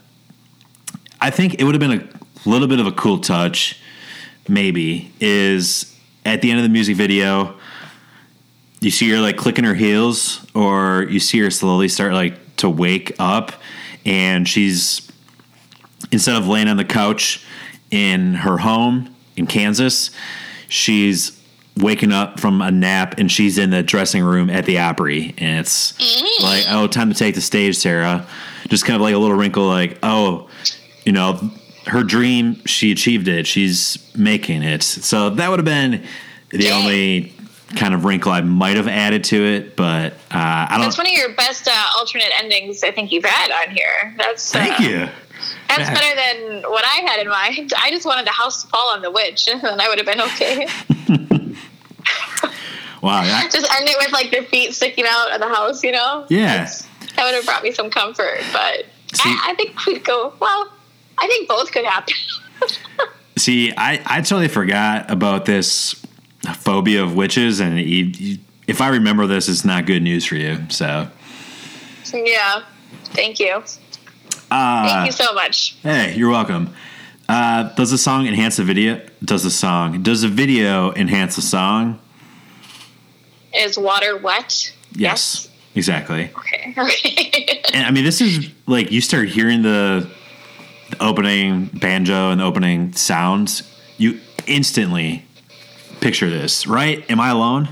I 1.21 1.31
think 1.31 1.61
it 1.61 1.65
would 1.65 1.75
have 1.75 1.81
been 1.81 2.01
a 2.01 2.49
little 2.49 2.69
bit 2.69 2.81
of 2.81 2.87
a 2.87 2.93
cool 2.93 3.19
touch. 3.19 3.81
Maybe 4.49 5.13
is 5.21 5.99
at 6.25 6.43
the 6.43 6.51
end 6.51 6.59
of 6.59 6.65
the 6.65 6.69
music 6.69 6.97
video, 6.97 7.57
you 8.81 8.91
see 8.91 9.09
her 9.11 9.19
like 9.19 9.37
clicking 9.37 9.65
her 9.65 9.75
heels, 9.75 10.47
or 10.55 11.07
you 11.09 11.19
see 11.19 11.39
her 11.41 11.51
slowly 11.51 11.89
start 11.89 12.13
like 12.13 12.57
to 12.57 12.69
wake 12.69 13.15
up, 13.19 13.53
and 14.05 14.47
she's 14.47 15.11
instead 16.13 16.37
of 16.37 16.47
laying 16.47 16.69
on 16.69 16.77
the 16.77 16.85
couch 16.85 17.45
in 17.91 18.35
her 18.35 18.59
home 18.59 19.15
in 19.37 19.47
Kansas, 19.47 20.11
she's 20.69 21.41
waking 21.77 22.13
up 22.13 22.39
from 22.39 22.63
a 22.63 22.71
nap 22.71 23.17
and 23.19 23.31
she's 23.31 23.59
in 23.59 23.71
the 23.71 23.83
dressing 23.83 24.23
room 24.23 24.49
at 24.51 24.65
the 24.65 24.79
Opry. 24.79 25.35
And 25.39 25.59
it's 25.61 25.99
like, 26.41 26.65
oh, 26.69 26.87
time 26.87 27.09
to 27.11 27.15
take 27.19 27.35
the 27.35 27.41
stage, 27.41 27.77
Sara. 27.77 28.27
Just 28.69 28.85
kind 28.85 28.95
of 28.97 29.03
like 29.03 29.15
a 29.15 29.19
little 29.19 29.37
wrinkle, 29.37 29.67
like, 29.67 29.99
oh, 30.03 30.49
you 31.05 31.13
know, 31.13 31.51
her 31.87 32.03
dream, 32.03 32.65
she 32.65 32.93
achieved 32.93 33.29
it. 33.29 33.47
She's 33.47 33.99
making 34.17 34.63
it. 34.63 34.83
So 34.83 35.31
that 35.31 35.49
would 35.51 35.59
have 35.59 35.65
been 35.67 36.05
the 36.51 36.71
only 36.71 37.33
kind 37.77 37.93
of 37.93 38.05
wrinkle 38.05 38.31
I 38.31 38.41
might 38.41 38.77
have 38.77 38.89
added 38.89 39.25
to 39.25 39.45
it. 39.45 39.77
But 39.77 40.13
uh, 40.13 40.17
I 40.33 40.69
don't. 40.71 40.83
That's 40.83 40.97
one 40.97 41.07
of 41.09 41.13
your 41.13 41.35
best 41.35 41.69
uh, 41.69 41.87
alternate 41.99 42.31
endings 42.39 42.83
I 42.85 42.91
think 42.93 43.13
you've 43.13 43.25
had 43.25 43.51
on 43.69 43.75
here. 43.75 44.15
That's 44.17 44.53
Thank 44.53 44.81
uh, 44.81 44.85
you. 44.85 45.09
That's 45.69 45.81
Yeah. 45.91 45.95
better 45.95 46.15
than 46.17 46.71
what 46.71 46.85
I 46.87 47.01
had 47.07 47.21
in 47.21 47.29
mind. 47.29 47.73
I 47.77 47.91
just 47.91 48.07
wanted 48.07 48.27
the 48.27 48.31
house 48.31 48.63
to 48.63 48.69
fall 48.69 48.91
on 48.91 49.03
the 49.03 49.11
witch, 49.11 49.49
and 49.53 49.83
I 49.83 49.89
would 49.89 49.99
have 49.99 50.07
been 50.07 50.21
okay. 50.21 50.69
Wow. 53.05 53.23
Just 53.51 53.71
end 53.79 53.89
it 53.89 53.97
with 53.99 54.13
like 54.13 54.31
their 54.31 54.43
feet 54.45 54.75
sticking 54.75 55.05
out 55.09 55.33
of 55.33 55.41
the 55.41 55.49
house, 55.49 55.83
you 55.85 55.93
know? 55.93 56.27
yeah. 56.31 56.69
That 57.17 57.25
would 57.27 57.35
have 57.35 57.45
brought 57.45 57.63
me 57.63 57.71
some 57.71 57.91
comfort. 57.91 58.41
But 58.53 58.87
See- 59.13 59.23
I, 59.31 59.51
I 59.51 59.55
think 59.55 59.85
we'd 59.87 60.03
go. 60.05 60.33
Well, 60.41 60.73
I 61.19 61.27
think 61.29 61.49
both 61.49 61.71
could 61.71 61.85
happen. 61.85 62.15
See, 63.37 63.73
I, 63.77 64.01
I 64.07 64.21
totally 64.21 64.49
forgot 64.49 65.11
about 65.11 65.45
this 65.45 65.95
phobia 66.57 67.03
of 67.05 67.15
witches, 67.15 67.61
and 67.61 67.79
you, 67.79 68.05
you, 68.07 68.39
if 68.67 68.81
I 68.81 68.89
remember 68.89 69.27
this, 69.27 69.49
it's 69.49 69.65
not 69.65 69.87
good 69.87 70.03
news 70.03 70.25
for 70.25 70.35
you. 70.37 70.59
So, 70.71 71.09
yeah. 72.13 72.63
Thank 73.07 73.39
you. 73.39 73.63
uh, 74.51 74.89
Thank 74.89 75.07
you 75.07 75.13
so 75.13 75.33
much. 75.35 75.77
hey, 75.83 76.15
you're 76.17 76.31
welcome. 76.31 76.75
Uh, 77.29 77.65
does 77.75 77.91
the 77.91 77.99
song 77.99 78.27
enhance 78.27 78.57
the 78.57 78.65
video? 78.65 79.01
Does 79.25 79.43
the 79.45 79.51
song? 79.51 80.03
Does 80.03 80.23
the 80.23 80.29
video 80.29 80.93
enhance 80.95 81.37
the 81.37 81.43
song? 81.43 82.01
Is 83.55 83.79
water 83.79 84.17
wet? 84.17 84.73
Yes, 84.93 85.49
exactly. 85.75 86.31
Okay. 86.37 86.75
Okay. 86.79 87.63
And 87.73 87.87
I 87.87 87.91
mean, 87.91 88.05
this 88.05 88.21
is 88.21 88.51
like 88.67 88.91
you 88.91 89.01
start 89.01 89.29
hearing 89.29 89.63
the, 89.63 90.09
the 90.91 91.05
opening 91.05 91.67
banjo 91.67 92.31
and 92.31 92.41
the 92.41 92.45
opening 92.45 92.93
sounds, 92.95 93.63
you 93.97 94.19
instantly 94.47 95.25
picture 96.01 96.29
this, 96.31 96.67
right? 96.67 97.09
Am 97.11 97.21
I 97.21 97.31
alone? 97.31 97.69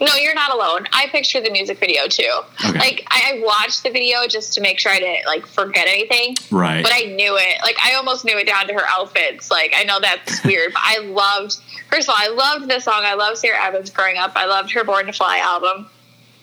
No, 0.00 0.14
you're 0.14 0.34
not 0.34 0.52
alone. 0.52 0.86
I 0.92 1.06
picture 1.08 1.40
the 1.40 1.50
music 1.50 1.78
video 1.78 2.06
too. 2.06 2.30
Okay. 2.64 2.78
Like 2.78 3.06
I 3.10 3.28
I 3.28 3.40
watched 3.40 3.82
the 3.82 3.90
video 3.90 4.26
just 4.26 4.54
to 4.54 4.60
make 4.60 4.78
sure 4.78 4.92
I 4.92 4.98
didn't 4.98 5.26
like 5.26 5.46
forget 5.46 5.86
anything. 5.88 6.36
Right. 6.50 6.82
But 6.82 6.92
I 6.94 7.04
knew 7.04 7.36
it. 7.36 7.58
Like 7.62 7.76
I 7.82 7.94
almost 7.94 8.24
knew 8.24 8.38
it 8.38 8.46
down 8.46 8.66
to 8.68 8.74
her 8.74 8.84
outfits. 8.88 9.50
Like 9.50 9.74
I 9.76 9.84
know 9.84 10.00
that's 10.00 10.44
weird, 10.44 10.72
but 10.72 10.82
I 10.84 10.98
loved. 10.98 11.56
First 11.90 12.08
of 12.08 12.14
all, 12.14 12.16
I 12.18 12.28
loved 12.28 12.68
this 12.68 12.84
song. 12.84 13.02
I 13.02 13.14
loved 13.14 13.38
Sara 13.38 13.62
Evans 13.64 13.90
growing 13.90 14.16
up. 14.16 14.32
I 14.34 14.46
loved 14.46 14.72
her 14.72 14.84
Born 14.84 15.06
to 15.06 15.12
Fly 15.12 15.38
album. 15.38 15.88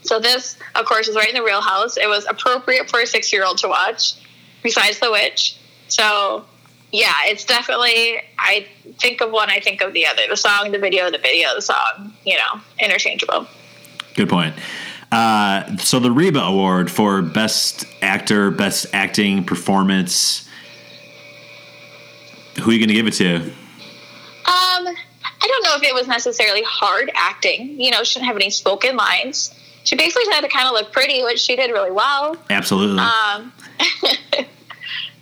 So 0.02 0.20
this, 0.20 0.58
of 0.76 0.86
course, 0.86 1.08
is 1.08 1.16
right 1.16 1.30
in 1.30 1.36
the 1.36 1.44
Real 1.44 1.62
House. 1.62 1.98
It 1.98 2.08
was 2.08 2.26
appropriate 2.30 2.90
for 2.90 3.00
a 3.00 3.08
six-year-old 3.08 3.58
to 3.60 3.68
watch. 3.68 4.14
Besides 4.62 5.00
the 5.00 5.12
witch, 5.12 5.58
so 5.88 6.46
yeah, 6.92 7.14
it's 7.26 7.46
definitely. 7.46 8.22
I 8.38 8.68
think 9.00 9.22
of 9.22 9.32
one, 9.32 9.50
I 9.50 9.60
think 9.60 9.82
of 9.82 9.94
the 9.94 10.06
other. 10.06 10.22
The 10.30 10.38
song, 10.38 10.72
the 10.72 10.80
video, 10.80 11.12
the 11.12 11.18
video, 11.18 11.50
the 11.56 11.62
song. 11.62 12.14
You 12.26 12.38
know, 12.38 12.62
interchangeable. 12.80 13.48
Good 14.16 14.30
point. 14.30 14.56
Uh, 15.12 15.78
so 15.78 16.00
the 16.00 16.12
Reba 16.12 16.40
Award 16.40 16.90
for 16.90 17.22
Best 17.22 17.86
Actor, 18.02 18.52
Best 18.52 18.88
Acting 18.94 19.44
Performance. 19.44 20.48
Who 22.62 22.70
are 22.70 22.74
you 22.74 22.80
going 22.80 22.90
to 22.90 22.94
give 22.94 23.08
it 23.08 23.14
to? 23.16 23.36
Um, 23.36 23.54
I 24.48 25.48
don't 25.48 25.64
know 25.64 25.76
if 25.76 25.84
it 25.84 25.94
was 25.94 26.08
necessarily 26.08 26.64
hard 26.64 27.12
acting. 27.14 27.80
You 27.80 27.92
know, 27.92 28.04
she 28.04 28.20
didn't 28.20 28.28
have 28.28 28.36
any 28.38 28.50
spoken 28.50 28.96
lines. 28.96 29.54
She 29.84 29.96
basically 29.96 30.34
had 30.34 30.42
to 30.42 30.48
kind 30.48 30.68
of 30.68 30.74
look 30.74 30.92
pretty, 30.92 31.24
which 31.24 31.40
she 31.40 31.56
did 31.56 31.72
really 31.72 31.92
well. 31.92 32.36
Absolutely. 32.50 33.00
Um, 33.00 33.54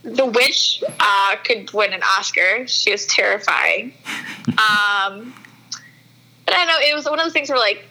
the 0.04 0.26
witch 0.26 0.84
uh, 1.00 1.36
could 1.44 1.72
win 1.74 1.94
an 1.94 2.02
Oscar. 2.04 2.68
She 2.68 2.92
was 2.92 3.06
terrifying. 3.08 3.94
Um, 4.48 5.34
but 6.46 6.54
I 6.54 6.66
don't 6.66 6.68
know. 6.68 6.78
It 6.80 6.94
was 6.94 7.06
one 7.06 7.20
of 7.20 7.26
those 7.26 7.34
things 7.34 7.50
where, 7.50 7.58
like, 7.58 7.86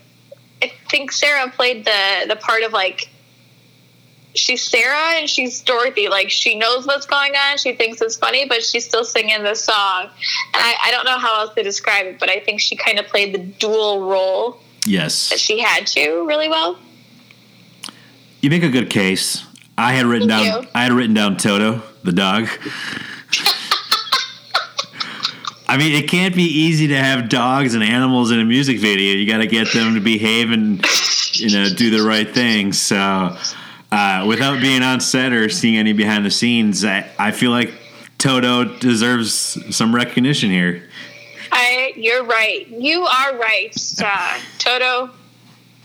I 0.62 0.72
think 0.90 1.10
Sara 1.10 1.50
played 1.50 1.84
the 1.84 2.26
the 2.28 2.36
part 2.36 2.62
of 2.62 2.72
like 2.72 3.08
she's 4.34 4.62
Sara 4.62 5.18
and 5.18 5.28
she's 5.28 5.60
Dorothy. 5.60 6.08
Like 6.08 6.30
she 6.30 6.56
knows 6.56 6.86
what's 6.86 7.06
going 7.06 7.34
on. 7.34 7.58
She 7.58 7.74
thinks 7.74 8.00
it's 8.00 8.16
funny, 8.16 8.46
but 8.46 8.62
she's 8.62 8.84
still 8.84 9.04
singing 9.04 9.42
the 9.42 9.54
song. 9.54 10.04
And 10.04 10.10
I, 10.54 10.74
I 10.84 10.90
don't 10.90 11.04
know 11.04 11.18
how 11.18 11.40
else 11.40 11.54
to 11.54 11.62
describe 11.62 12.06
it, 12.06 12.18
but 12.18 12.30
I 12.30 12.40
think 12.40 12.60
she 12.60 12.76
kind 12.76 12.98
of 12.98 13.06
played 13.06 13.34
the 13.34 13.38
dual 13.38 14.08
role 14.08 14.58
Yes, 14.86 15.30
that 15.30 15.40
she 15.40 15.60
had 15.60 15.86
to 15.88 16.26
really 16.26 16.48
well. 16.48 16.78
You 18.40 18.50
make 18.50 18.62
a 18.62 18.70
good 18.70 18.90
case. 18.90 19.44
I 19.78 19.94
had 19.94 20.06
written 20.06 20.28
Thank 20.28 20.46
down 20.46 20.62
you. 20.62 20.68
I 20.74 20.82
had 20.82 20.92
written 20.92 21.14
down 21.14 21.36
Toto, 21.36 21.82
the 22.04 22.12
dog. 22.12 22.48
I 25.68 25.78
mean, 25.78 25.94
it 25.94 26.08
can't 26.08 26.34
be 26.34 26.44
easy 26.44 26.88
to 26.88 26.96
have 26.96 27.30
dogs 27.30 27.74
and 27.74 27.82
animals 27.82 28.30
in 28.30 28.38
a 28.38 28.44
music 28.44 28.78
video. 28.78 29.14
You 29.14 29.26
got 29.26 29.38
to 29.38 29.46
get 29.46 29.72
them 29.72 29.94
to 29.94 30.00
behave 30.00 30.50
and 30.50 30.84
you 31.34 31.50
know 31.50 31.68
do 31.74 31.90
the 31.90 32.06
right 32.06 32.28
thing. 32.28 32.74
So, 32.74 33.36
uh, 33.90 34.24
without 34.28 34.60
being 34.60 34.82
on 34.82 35.00
set 35.00 35.32
or 35.32 35.48
seeing 35.48 35.76
any 35.76 35.94
behind 35.94 36.26
the 36.26 36.30
scenes, 36.30 36.84
I, 36.84 37.08
I 37.18 37.30
feel 37.30 37.50
like 37.50 37.72
Toto 38.18 38.64
deserves 38.78 39.58
some 39.74 39.94
recognition 39.94 40.50
here. 40.50 40.88
I, 41.50 41.92
you're 41.96 42.24
right. 42.24 42.66
You 42.68 43.02
are 43.04 43.38
right. 43.38 43.74
Uh, 44.02 44.38
Toto, 44.58 45.10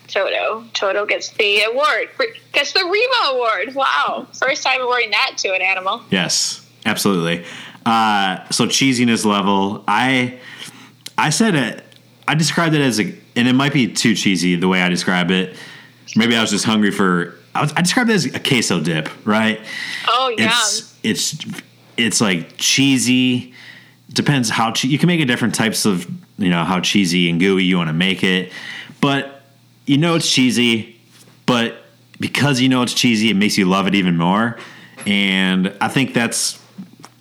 Toto, 0.08 0.64
Toto 0.74 1.06
gets 1.06 1.30
the 1.32 1.62
award. 1.64 2.10
Gets 2.54 2.72
the 2.74 2.84
Reba 2.84 3.36
Award. 3.36 3.76
Wow, 3.76 4.28
first 4.34 4.64
time 4.64 4.82
awarding 4.82 5.12
that 5.12 5.36
to 5.40 5.54
an 5.54 5.62
animal. 5.62 6.02
Yes, 6.10 6.66
absolutely. 6.86 7.46
Uh, 7.86 8.48
so 8.50 8.66
cheesiness 8.66 9.26
level, 9.26 9.84
I 9.88 10.40
I 11.18 11.30
said 11.30 11.56
it. 11.56 11.84
I 12.28 12.36
described 12.36 12.76
it 12.76 12.82
as 12.82 13.00
a, 13.00 13.04
and 13.36 13.48
it 13.48 13.54
might 13.54 13.74
be 13.74 13.92
too 13.92 14.14
cheesy 14.14 14.56
the 14.56 14.68
way 14.68 14.82
I 14.82 14.90
describe 14.90 15.32
it. 15.32 15.56
Maybe 16.16 16.36
I 16.36 16.42
was 16.42 16.52
just 16.52 16.66
hungry 16.66 16.92
for. 16.92 17.36
I, 17.56 17.62
was, 17.62 17.74
I 17.74 17.82
described 17.82 18.10
it 18.10 18.14
as 18.14 18.26
a 18.26 18.40
queso 18.40 18.80
dip, 18.82 19.10
right? 19.26 19.60
Oh 20.08 20.34
yeah. 20.38 20.48
It's 20.48 21.00
it's 21.04 21.46
it's 21.98 22.22
like 22.22 22.58
cheesy. 22.58 23.54
Depends 24.12 24.50
how 24.50 24.72
che- 24.72 24.88
you 24.88 24.98
can 24.98 25.08
make 25.08 25.20
it 25.20 25.26
different 25.26 25.56
types 25.56 25.86
of 25.86 26.08
you 26.38 26.50
know 26.50 26.64
how 26.64 26.80
cheesy 26.80 27.30
and 27.30 27.40
gooey 27.40 27.64
you 27.64 27.78
want 27.78 27.90
to 27.90 27.94
make 27.94 28.24
it, 28.24 28.52
but 29.02 29.37
you 29.88 29.98
know 29.98 30.16
it's 30.16 30.32
cheesy, 30.32 31.00
but 31.48 31.84
because 32.20 32.62
you 32.62 32.70
know 32.70 32.84
it's 32.84 32.94
cheesy, 32.94 33.30
it 33.30 33.36
makes 33.36 33.58
you 33.58 33.66
love 33.66 33.88
it 33.88 33.96
even 33.96 34.18
more. 34.18 34.58
And 35.08 35.74
I 35.82 35.88
think 35.88 36.14
that's 36.14 36.62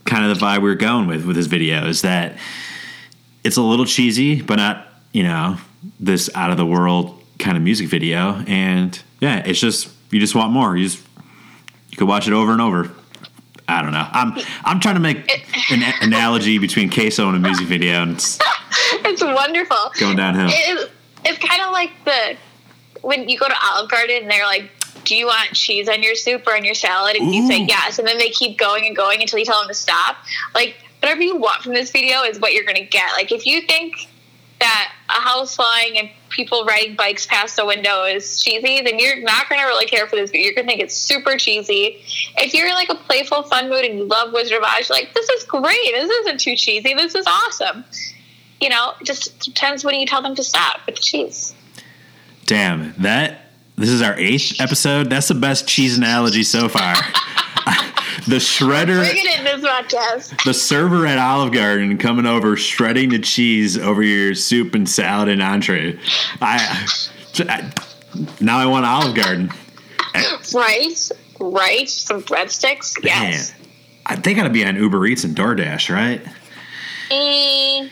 kind 0.05 0.29
of 0.29 0.39
the 0.39 0.45
vibe 0.45 0.63
we 0.63 0.71
are 0.71 0.75
going 0.75 1.07
with 1.07 1.25
with 1.25 1.37
this 1.37 1.47
video 1.47 1.87
is 1.87 2.03
that 2.03 2.37
it's 3.45 3.57
a 3.57 3.63
little 3.63 3.87
cheesy, 3.87 4.43
but 4.43 4.57
not 4.57 4.87
you 5.13 5.23
know 5.23 5.57
this 6.01 6.29
out 6.35 6.51
of 6.51 6.57
the 6.57 6.67
world 6.67 7.23
kind 7.39 7.57
of 7.57 7.63
music 7.63 7.89
video. 7.89 8.43
And 8.47 9.01
yeah, 9.21 9.39
it's 9.47 9.61
just 9.61 9.89
you 10.11 10.19
just 10.19 10.35
want 10.35 10.53
more. 10.53 10.77
You 10.77 10.89
just 10.89 11.05
you 11.91 11.97
could 11.97 12.09
watch 12.09 12.27
it 12.27 12.33
over 12.33 12.53
and 12.53 12.61
over. 12.61 12.91
I 13.69 13.83
don't 13.83 13.93
know. 13.93 14.09
I'm 14.11 14.37
I'm 14.65 14.81
trying 14.81 14.97
to 14.97 15.01
make 15.01 15.31
an 15.71 15.85
analogy 16.03 16.59
between 16.59 16.91
queso 16.91 17.29
and 17.29 17.37
a 17.37 17.41
music 17.41 17.69
video, 17.69 18.03
and 18.03 18.13
it's, 18.13 18.39
it's 18.93 19.23
wonderful. 19.23 19.93
Going 20.01 20.17
downhill. 20.17 20.49
It, 20.51 20.91
it's 21.25 21.39
kind 21.39 21.63
of 21.63 21.73
like 21.73 21.93
the 22.05 22.37
when 23.03 23.29
you 23.29 23.39
go 23.39 23.49
to 23.49 23.55
Olive 23.63 23.91
Garden 23.91 24.23
and 24.23 24.31
they're 24.31 24.47
like, 24.47 24.71
"Do 25.05 25.17
you 25.17 25.27
want 25.27 25.53
cheese 25.53 25.89
on 25.89 26.03
your 26.03 26.15
soup 26.15 26.47
or 26.47 26.57
on 26.57 26.65
your 26.65 26.75
salad?" 26.75 27.17
And 27.17 27.29
Ooh. 27.29 27.33
you 27.33 27.47
say 27.47 27.59
yes, 27.61 27.99
and 27.99 28.07
then 28.07 28.19
they 28.19 28.31
keep 28.31 28.59
going 28.59 28.87
and 28.87 28.97
going 28.97 29.21
until 29.21 29.39
you 29.39 29.45
tell 29.45 29.61
them 29.61 29.69
to 29.69 29.75
stop. 29.75 30.17
Like 30.55 30.77
whatever 31.01 31.23
you 31.23 31.37
want 31.37 31.63
from 31.63 31.75
this 31.75 31.91
video 31.91 32.23
is 32.23 32.41
what 32.41 32.53
you're 32.53 32.65
going 32.65 32.77
to 32.77 32.85
get. 32.85 33.13
Like 33.13 33.31
if 33.31 33.47
you 33.47 33.63
think 33.63 34.09
that 34.59 34.93
a 35.11 35.21
house 35.21 35.57
flying 35.57 35.99
and 35.99 36.11
people 36.31 36.65
riding 36.65 36.97
bikes 36.97 37.27
past 37.27 37.57
the 37.57 37.67
window 37.67 38.05
is 38.05 38.43
cheesy, 38.43 38.83
then 38.83 38.99
you're 38.99 39.21
not 39.23 39.49
going 39.49 39.61
to 39.61 39.67
really 39.67 39.87
care 39.87 40.07
for 40.07 40.17
this 40.17 40.31
video. 40.31 40.47
You're 40.47 40.55
going 40.55 40.67
to 40.67 40.71
think 40.73 40.83
it's 40.83 40.97
super 40.97 41.37
cheesy. 41.37 42.03
If 42.39 42.55
you're 42.55 42.67
in 42.67 42.75
like 42.75 42.89
a 42.89 42.95
playful, 42.95 43.43
fun 43.45 43.69
mood 43.69 43.85
and 43.85 43.99
you 43.99 44.05
love 44.05 44.33
Wizard 44.33 44.59
of 44.59 44.65
Oz, 44.65 44.91
like, 44.91 45.13
this 45.15 45.29
is 45.29 45.45
great. 45.45 45.93
This 45.93 46.11
isn't 46.11 46.41
too 46.41 46.57
cheesy. 46.57 46.95
This 46.95 47.15
is 47.15 47.27
awesome. 47.27 47.85
You 48.61 48.71
know, 48.71 48.95
just 49.05 49.39
depends 49.41 49.85
when 49.85 49.95
you 49.95 50.07
tell 50.07 50.23
them 50.23 50.35
to 50.35 50.43
stop 50.43 50.81
with 50.87 50.97
the 50.97 51.03
cheese. 51.03 51.55
Damn, 52.47 52.95
that 52.99 53.41
this 53.77 53.91
is 53.91 54.03
our 54.03 54.15
eighth 54.17 54.61
episode. 54.61 55.11
That's 55.11 55.29
the 55.29 55.35
best 55.35 55.67
cheese 55.69 55.99
analogy 55.99 56.43
so 56.45 56.69
far. 56.69 56.95
the 58.27 58.37
shredder. 58.37 59.01
Bring 59.05 59.17
it 59.17 59.39
in 59.39 59.45
this 59.45 59.65
podcast. 59.65 60.45
The 60.45 60.55
server 60.55 61.07
at 61.07 61.19
Olive 61.19 61.53
Garden 61.53 61.99
coming 61.99 62.25
over, 62.25 62.57
shredding 62.57 63.11
the 63.11 63.19
cheese 63.19 63.77
over 63.77 64.03
your 64.03 64.35
soup 64.35 64.75
and 64.75 64.89
salad 64.89 65.29
and 65.29 65.43
entree. 65.43 65.99
I, 66.41 66.89
I 67.41 67.73
now 68.41 68.59
I 68.59 68.67
want 68.67 68.87
Olive 68.87 69.15
Garden. 69.15 69.51
Right, 70.55 70.95
right. 71.41 71.89
Some 71.89 72.23
breadsticks. 72.23 72.95
Yes. 73.03 73.53
Man, 74.09 74.23
they 74.23 74.35
got 74.35 74.45
to 74.45 74.51
be 74.51 74.65
on 74.65 74.77
Uber 74.77 75.05
Eats 75.07 75.25
and 75.25 75.37
DoorDash, 75.37 75.93
right? 75.95 76.23
Mm, 77.11 77.91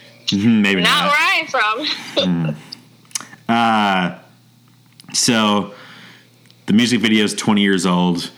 maybe 0.62 0.80
not. 0.80 0.88
Not 0.88 1.10
where 1.10 1.18
I'm 1.20 1.46
from. 1.46 1.86
mm. 2.24 2.56
Uh, 3.46 4.18
so 5.14 5.74
the 6.66 6.72
music 6.72 7.00
video 7.00 7.24
is 7.24 7.34
20 7.34 7.60
years 7.60 7.86
old 7.86 8.30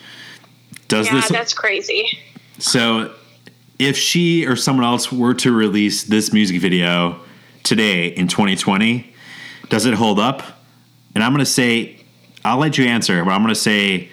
does 0.88 1.06
yeah, 1.06 1.14
this 1.14 1.28
that's 1.28 1.54
crazy. 1.54 2.18
So 2.58 3.12
if 3.78 3.96
she 3.96 4.46
or 4.46 4.56
someone 4.56 4.84
else 4.84 5.10
were 5.12 5.34
to 5.34 5.52
release 5.52 6.04
this 6.04 6.32
music 6.32 6.60
video 6.60 7.20
today 7.62 8.08
in 8.08 8.28
2020, 8.28 9.12
does 9.68 9.86
it 9.86 9.94
hold 9.94 10.18
up? 10.18 10.42
And 11.14 11.24
I'm 11.24 11.32
going 11.32 11.44
to 11.44 11.50
say 11.50 12.04
I'll 12.44 12.58
let 12.58 12.78
you 12.78 12.86
answer, 12.86 13.24
but 13.24 13.32
I'm 13.32 13.42
going 13.42 13.54
to 13.54 13.60
say 13.60 14.08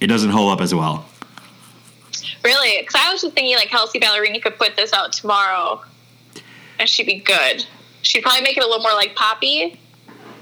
it 0.00 0.06
doesn't 0.08 0.30
hold 0.30 0.52
up 0.52 0.60
as 0.60 0.74
well. 0.74 1.06
Really? 2.44 2.80
Because 2.80 3.00
I 3.00 3.12
was 3.12 3.22
just 3.22 3.34
thinking 3.34 3.56
like 3.56 3.68
Kelsea 3.68 3.98
Ballerini 3.98 4.42
could 4.42 4.58
put 4.58 4.76
this 4.76 4.92
out 4.92 5.12
tomorrow, 5.12 5.82
and 6.78 6.88
she'd 6.88 7.06
be 7.06 7.20
good. 7.20 7.64
She'd 8.02 8.22
probably 8.22 8.42
make 8.42 8.56
it 8.56 8.64
a 8.64 8.66
little 8.66 8.82
more 8.82 8.92
like 8.92 9.14
poppy, 9.14 9.80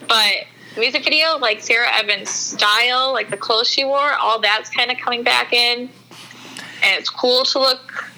but 0.08 0.46
music 0.76 1.04
video, 1.04 1.38
like 1.38 1.60
Sara 1.60 1.88
Evans' 1.92 2.30
style, 2.30 3.12
like 3.12 3.30
the 3.30 3.36
clothes 3.36 3.68
she 3.68 3.84
wore, 3.84 4.12
all 4.14 4.40
that's 4.40 4.70
kind 4.70 4.90
of 4.90 4.98
coming 4.98 5.22
back 5.22 5.52
in. 5.52 5.88
And 6.82 6.98
it's 6.98 7.10
cool 7.10 7.44
to 7.44 7.58
look 7.58 8.10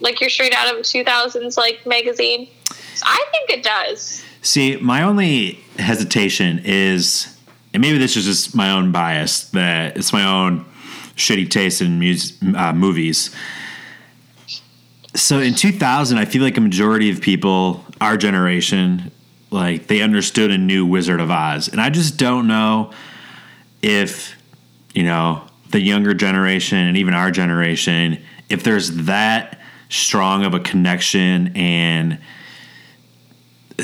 like 0.00 0.20
you're 0.20 0.30
straight 0.30 0.54
out 0.54 0.72
of 0.72 0.80
a 0.80 0.82
2000s 0.82 1.56
like 1.56 1.86
magazine. 1.86 2.48
So 2.94 3.04
I 3.06 3.24
think 3.30 3.50
it 3.50 3.62
does. 3.62 4.24
See, 4.42 4.76
my 4.76 5.02
only 5.02 5.60
hesitation 5.78 6.60
is, 6.64 7.38
and 7.72 7.80
maybe 7.80 7.98
this 7.98 8.16
is 8.16 8.24
just 8.24 8.54
my 8.54 8.70
own 8.70 8.92
bias, 8.92 9.48
that 9.50 9.96
it's 9.96 10.12
my 10.12 10.24
own 10.24 10.64
shitty 11.16 11.50
taste 11.50 11.80
in 11.80 11.98
music, 11.98 12.36
uh, 12.54 12.72
movies. 12.72 13.34
So 15.14 15.38
in 15.38 15.54
2000, 15.54 16.18
I 16.18 16.24
feel 16.24 16.42
like 16.42 16.56
a 16.56 16.60
majority 16.60 17.10
of 17.10 17.20
people, 17.20 17.84
our 18.00 18.16
generation, 18.16 19.12
like 19.50 19.86
they 19.86 20.02
understood 20.02 20.50
and 20.50 20.66
knew 20.66 20.84
Wizard 20.84 21.20
of 21.20 21.30
Oz. 21.30 21.68
And 21.68 21.80
I 21.80 21.90
just 21.90 22.16
don't 22.16 22.46
know 22.46 22.92
if, 23.82 24.34
you 24.94 25.04
know, 25.04 25.42
the 25.70 25.80
younger 25.80 26.14
generation 26.14 26.78
and 26.78 26.96
even 26.96 27.14
our 27.14 27.30
generation, 27.30 28.22
if 28.48 28.62
there's 28.62 28.90
that 29.06 29.60
strong 29.88 30.44
of 30.44 30.54
a 30.54 30.60
connection 30.60 31.52
and 31.56 32.18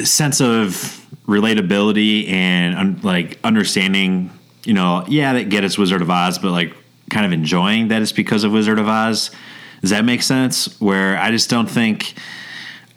sense 0.02 0.40
of 0.40 1.06
relatability 1.26 2.28
and 2.30 2.74
un- 2.76 3.00
like 3.02 3.38
understanding, 3.44 4.30
you 4.64 4.72
know, 4.72 5.04
yeah, 5.08 5.32
that 5.34 5.48
get 5.48 5.64
it's 5.64 5.78
Wizard 5.78 6.02
of 6.02 6.10
Oz, 6.10 6.38
but 6.38 6.50
like 6.50 6.74
kind 7.10 7.26
of 7.26 7.32
enjoying 7.32 7.88
that 7.88 8.02
it's 8.02 8.12
because 8.12 8.44
of 8.44 8.52
Wizard 8.52 8.78
of 8.78 8.88
Oz. 8.88 9.30
Does 9.80 9.90
that 9.90 10.04
make 10.04 10.22
sense? 10.22 10.80
Where 10.80 11.16
I 11.18 11.30
just 11.30 11.50
don't 11.50 11.68
think, 11.68 12.14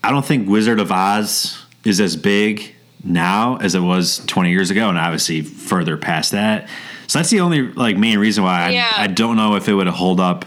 I 0.04 0.12
don't 0.12 0.26
think 0.26 0.50
Wizard 0.50 0.80
of 0.80 0.92
Oz 0.92 1.63
is 1.86 2.00
as 2.00 2.16
big 2.16 2.74
now 3.04 3.58
as 3.58 3.76
it 3.76 3.82
was 3.82 4.20
20 4.26 4.50
years 4.50 4.72
ago 4.72 4.90
and 4.90 4.98
obviously 4.98 5.42
further 5.42 5.98
past 5.98 6.32
that. 6.32 6.70
So 7.08 7.20
that's 7.20 7.30
the 7.30 7.42
only 7.42 7.62
like 7.74 7.98
main 7.98 8.18
reason 8.18 8.44
why 8.44 8.70
yeah. 8.70 8.92
I, 8.96 9.04
I, 9.04 9.08
don't 9.08 9.36
know 9.36 9.56
if 9.56 9.68
it 9.68 9.74
would 9.74 9.88
hold 9.88 10.20
up 10.20 10.46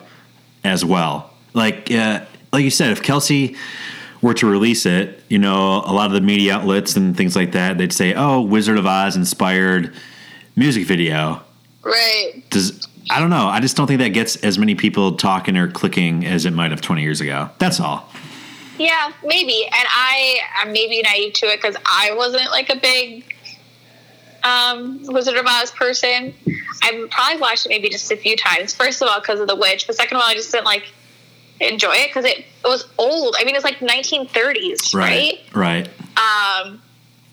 as 0.65 0.85
well. 0.85 1.33
Like 1.53 1.91
uh, 1.91 2.25
like 2.53 2.65
you 2.65 2.71
said 2.71 2.91
if 2.91 3.03
kelsea 3.03 3.57
were 4.23 4.35
to 4.35 4.47
release 4.47 4.87
it 4.87 5.23
you 5.29 5.39
know 5.39 5.83
a 5.85 5.93
lot 5.93 6.07
of 6.07 6.13
the 6.13 6.21
media 6.21 6.55
outlets 6.55 6.97
and 6.97 7.15
things 7.17 7.37
like 7.37 7.53
that 7.53 7.77
they'd 7.77 7.93
say 7.93 8.15
oh 8.15 8.41
wizard 8.41 8.79
of 8.79 8.87
oz 8.87 9.17
inspired 9.17 9.93
music 10.55 10.87
video. 10.87 11.43
Right. 11.83 12.43
Does 12.51 12.87
i 13.11 13.21
don't 13.21 13.31
know. 13.31 13.47
I 13.47 13.61
just 13.61 13.77
don't 13.77 13.87
think 13.87 14.01
that 14.01 14.09
gets 14.09 14.37
as 14.37 14.59
many 14.59 14.75
people 14.75 15.17
talking 15.17 15.57
or 15.57 15.71
clicking 15.71 16.25
as 16.25 16.47
it 16.47 16.53
might 16.53 16.71
have 16.71 16.81
20 16.81 17.03
years 17.03 17.21
ago. 17.21 17.51
That's 17.59 17.79
all 17.79 18.09
yeah, 18.79 19.13
maybe. 19.25 19.65
And 19.65 19.89
I 19.89 20.39
am 20.63 20.73
maybe 20.73 21.03
naive 21.03 21.33
to 21.35 21.47
it 21.47 21.61
because 21.61 21.77
I 21.87 22.13
wasn't 22.15 22.51
like 22.51 22.71
a 22.71 22.77
big 22.77 23.25
um, 24.45 25.01
Wizard 25.05 25.37
of 25.37 25.47
Oz 25.47 25.71
person. 25.73 26.35
I 26.83 27.07
probably 27.11 27.41
watched 27.41 27.67
it 27.67 27.71
maybe 27.71 27.89
just 27.89 28.11
a 28.13 28.17
few 28.17 28.37
times. 28.37 28.75
First 28.75 29.03
of 29.03 29.09
all, 29.09 29.21
because 29.21 29.41
of 29.41 29.49
the 29.49 29.57
witch. 29.57 29.87
But 29.87 29.97
second 29.97 30.17
of 30.17 30.23
all, 30.23 30.29
I 30.29 30.35
just 30.35 30.53
didn't 30.53 30.67
like 30.67 30.93
enjoy 31.61 31.93
it 31.95 32.09
because 32.09 32.25
it, 32.25 32.39
it 32.39 32.47
was 32.65 32.87
old. 32.99 33.35
I 33.39 33.45
mean, 33.45 33.57
it's 33.57 33.65
like 33.65 33.79
1930s, 33.79 34.95
right? 34.95 35.41
Right. 35.53 35.89
Right. 36.17 36.65
Um, 36.67 36.83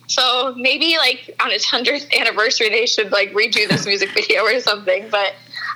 so 0.08 0.54
maybe 0.58 0.98
like 0.98 1.36
on 1.40 1.52
its 1.52 1.66
hundredth 1.66 2.08
anniversary, 2.14 2.70
they 2.70 2.86
should 2.86 3.12
like 3.12 3.32
redo 3.34 3.68
this 3.68 3.86
music 3.86 4.10
video 4.14 4.44
or 4.44 4.60
something. 4.60 5.10
But 5.10 5.34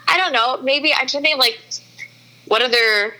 I 0.07 0.18
don't 0.18 0.34
know. 0.34 0.61
Maybe 0.61 0.93
I 0.93 1.01
just 1.01 1.20
think 1.22 1.38
like 1.38 1.59
what 2.45 2.61
other 2.61 3.13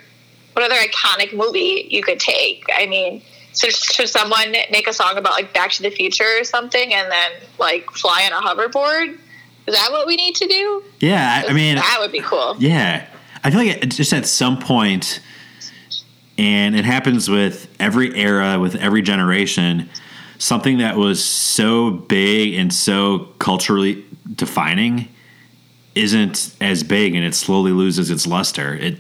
what 0.58 0.72
other 0.72 0.82
iconic 0.82 1.34
movie 1.36 1.88
you 1.92 2.02
could 2.02 2.20
take? 2.20 2.66
I 2.76 2.88
mean, 2.88 3.22
should, 3.56 3.76
should 3.76 4.10
someone 4.10 4.52
make 4.72 4.88
a 4.88 4.94
song 4.94 5.16
about 5.16 5.34
like 5.34 5.54
Back 5.54 5.70
to 5.74 5.84
the 5.84 5.92
Future 5.92 6.40
or 6.40 6.44
something, 6.44 6.94
and 6.94 7.12
then 7.12 7.32
like 7.60 7.88
fly 7.92 8.28
on 8.30 8.44
a 8.44 8.46
hoverboard? 8.46 9.20
Is 9.68 9.76
that 9.76 9.90
what 9.92 10.08
we 10.08 10.16
need 10.16 10.34
to 10.36 10.48
do? 10.48 10.84
Yeah, 11.00 11.44
I 11.48 11.54
mean 11.54 11.76
that 11.76 11.98
would 12.00 12.12
be 12.12 12.22
cool. 12.22 12.56
Yeah, 12.58 13.06
I 13.44 13.52
feel 13.52 13.60
like 13.60 13.84
it 13.84 13.92
just 13.92 14.12
at 14.14 14.26
some 14.26 14.58
point, 14.58 15.20
and 16.40 16.76
it 16.76 16.86
happens 16.86 17.30
with 17.30 17.72
every 17.80 18.18
era, 18.20 18.60
with 18.60 18.76
every 18.78 19.04
generation. 19.04 19.88
Something 20.40 20.80
that 20.80 20.98
was 20.98 21.24
so 21.24 21.92
big 21.92 22.56
and 22.56 22.74
so 22.74 23.30
culturally 23.38 24.06
defining 24.36 25.08
isn't 25.94 26.56
as 26.62 26.84
big, 26.84 27.14
and 27.14 27.24
it 27.24 27.36
slowly 27.36 27.72
loses 27.72 28.10
its 28.10 28.26
luster. 28.26 28.74
It 28.74 29.00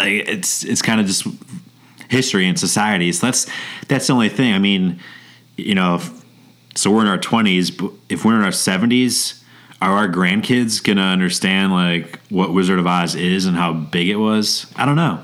it's 0.00 0.64
it's 0.64 0.82
kind 0.82 1.00
of 1.00 1.06
just 1.06 1.26
history 2.08 2.48
and 2.48 2.58
society. 2.58 3.12
So 3.12 3.26
that's 3.26 3.46
that's 3.88 4.06
the 4.06 4.12
only 4.12 4.28
thing. 4.28 4.54
I 4.54 4.58
mean, 4.58 5.00
you 5.56 5.74
know, 5.74 5.96
if, 5.96 6.24
so 6.74 6.90
we're 6.90 7.02
in 7.02 7.08
our 7.08 7.18
twenties. 7.18 7.70
but 7.70 7.92
If 8.08 8.24
we're 8.24 8.36
in 8.36 8.44
our 8.44 8.52
seventies, 8.52 9.42
are 9.80 9.92
our 9.92 10.08
grandkids 10.08 10.82
gonna 10.82 11.02
understand 11.02 11.72
like 11.72 12.18
what 12.30 12.52
Wizard 12.52 12.78
of 12.78 12.86
Oz 12.86 13.14
is 13.14 13.46
and 13.46 13.56
how 13.56 13.72
big 13.72 14.08
it 14.08 14.16
was? 14.16 14.66
I 14.76 14.84
don't 14.86 14.96
know. 14.96 15.22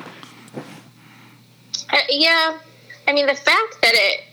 Uh, 1.91 1.99
yeah, 2.09 2.59
I 3.07 3.13
mean 3.13 3.27
the 3.27 3.35
fact 3.35 3.81
that 3.83 3.93
it 3.93 4.25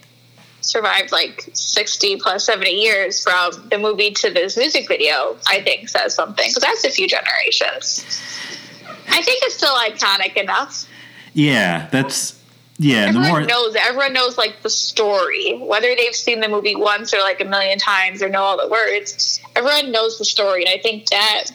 survived 0.61 1.11
like 1.11 1.49
60 1.53 2.17
plus 2.17 2.45
70 2.45 2.69
years 2.69 3.23
from 3.23 3.67
the 3.69 3.79
movie 3.79 4.11
to 4.11 4.29
this 4.29 4.55
music 4.55 4.87
video 4.87 5.35
i 5.47 5.59
think 5.59 5.89
says 5.89 6.13
something 6.13 6.51
so 6.51 6.59
that's 6.59 6.83
a 6.83 6.89
few 6.91 7.07
generations 7.07 8.05
I 9.11 9.21
think 9.21 9.43
it's 9.43 9.55
still 9.55 9.75
iconic 9.75 10.35
enough. 10.37 10.87
Yeah, 11.33 11.87
that's 11.91 12.41
yeah. 12.77 13.07
Everyone 13.07 13.23
the 13.23 13.29
more 13.29 13.41
knows 13.41 13.75
everyone 13.75 14.13
knows 14.13 14.37
like 14.37 14.61
the 14.63 14.69
story, 14.69 15.57
whether 15.57 15.93
they've 15.95 16.15
seen 16.15 16.39
the 16.39 16.49
movie 16.49 16.75
once 16.75 17.13
or 17.13 17.19
like 17.19 17.41
a 17.41 17.45
million 17.45 17.77
times 17.77 18.21
or 18.21 18.29
know 18.29 18.41
all 18.41 18.57
the 18.57 18.69
words. 18.69 19.39
Everyone 19.55 19.91
knows 19.91 20.17
the 20.17 20.25
story, 20.25 20.63
and 20.63 20.69
I 20.69 20.81
think 20.81 21.07
that 21.09 21.45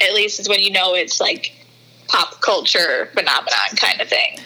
at 0.00 0.14
least 0.14 0.40
is 0.40 0.48
when 0.48 0.60
you 0.60 0.70
know 0.70 0.94
it's 0.94 1.20
like 1.20 1.52
pop 2.08 2.40
culture 2.40 3.08
phenomenon 3.14 3.76
kind 3.76 4.00
of 4.00 4.08
thing. 4.08 4.38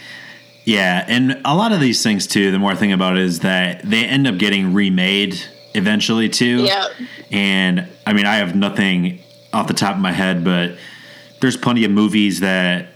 Yeah, 0.64 1.04
and 1.06 1.40
a 1.44 1.54
lot 1.54 1.72
of 1.72 1.80
these 1.80 2.02
things 2.02 2.26
too. 2.26 2.50
The 2.50 2.58
more 2.58 2.72
I 2.72 2.74
think 2.74 2.92
about 2.92 3.16
it, 3.16 3.22
is 3.22 3.40
that 3.40 3.82
they 3.82 4.04
end 4.04 4.26
up 4.26 4.38
getting 4.38 4.74
remade 4.74 5.40
eventually 5.74 6.28
too. 6.28 6.64
Yeah. 6.64 6.88
And 7.30 7.88
I 8.06 8.12
mean, 8.12 8.26
I 8.26 8.36
have 8.36 8.56
nothing 8.56 9.20
off 9.52 9.68
the 9.68 9.74
top 9.74 9.94
of 9.94 10.00
my 10.00 10.12
head, 10.12 10.44
but 10.44 10.76
there's 11.40 11.56
plenty 11.56 11.84
of 11.84 11.90
movies 11.90 12.40
that 12.40 12.88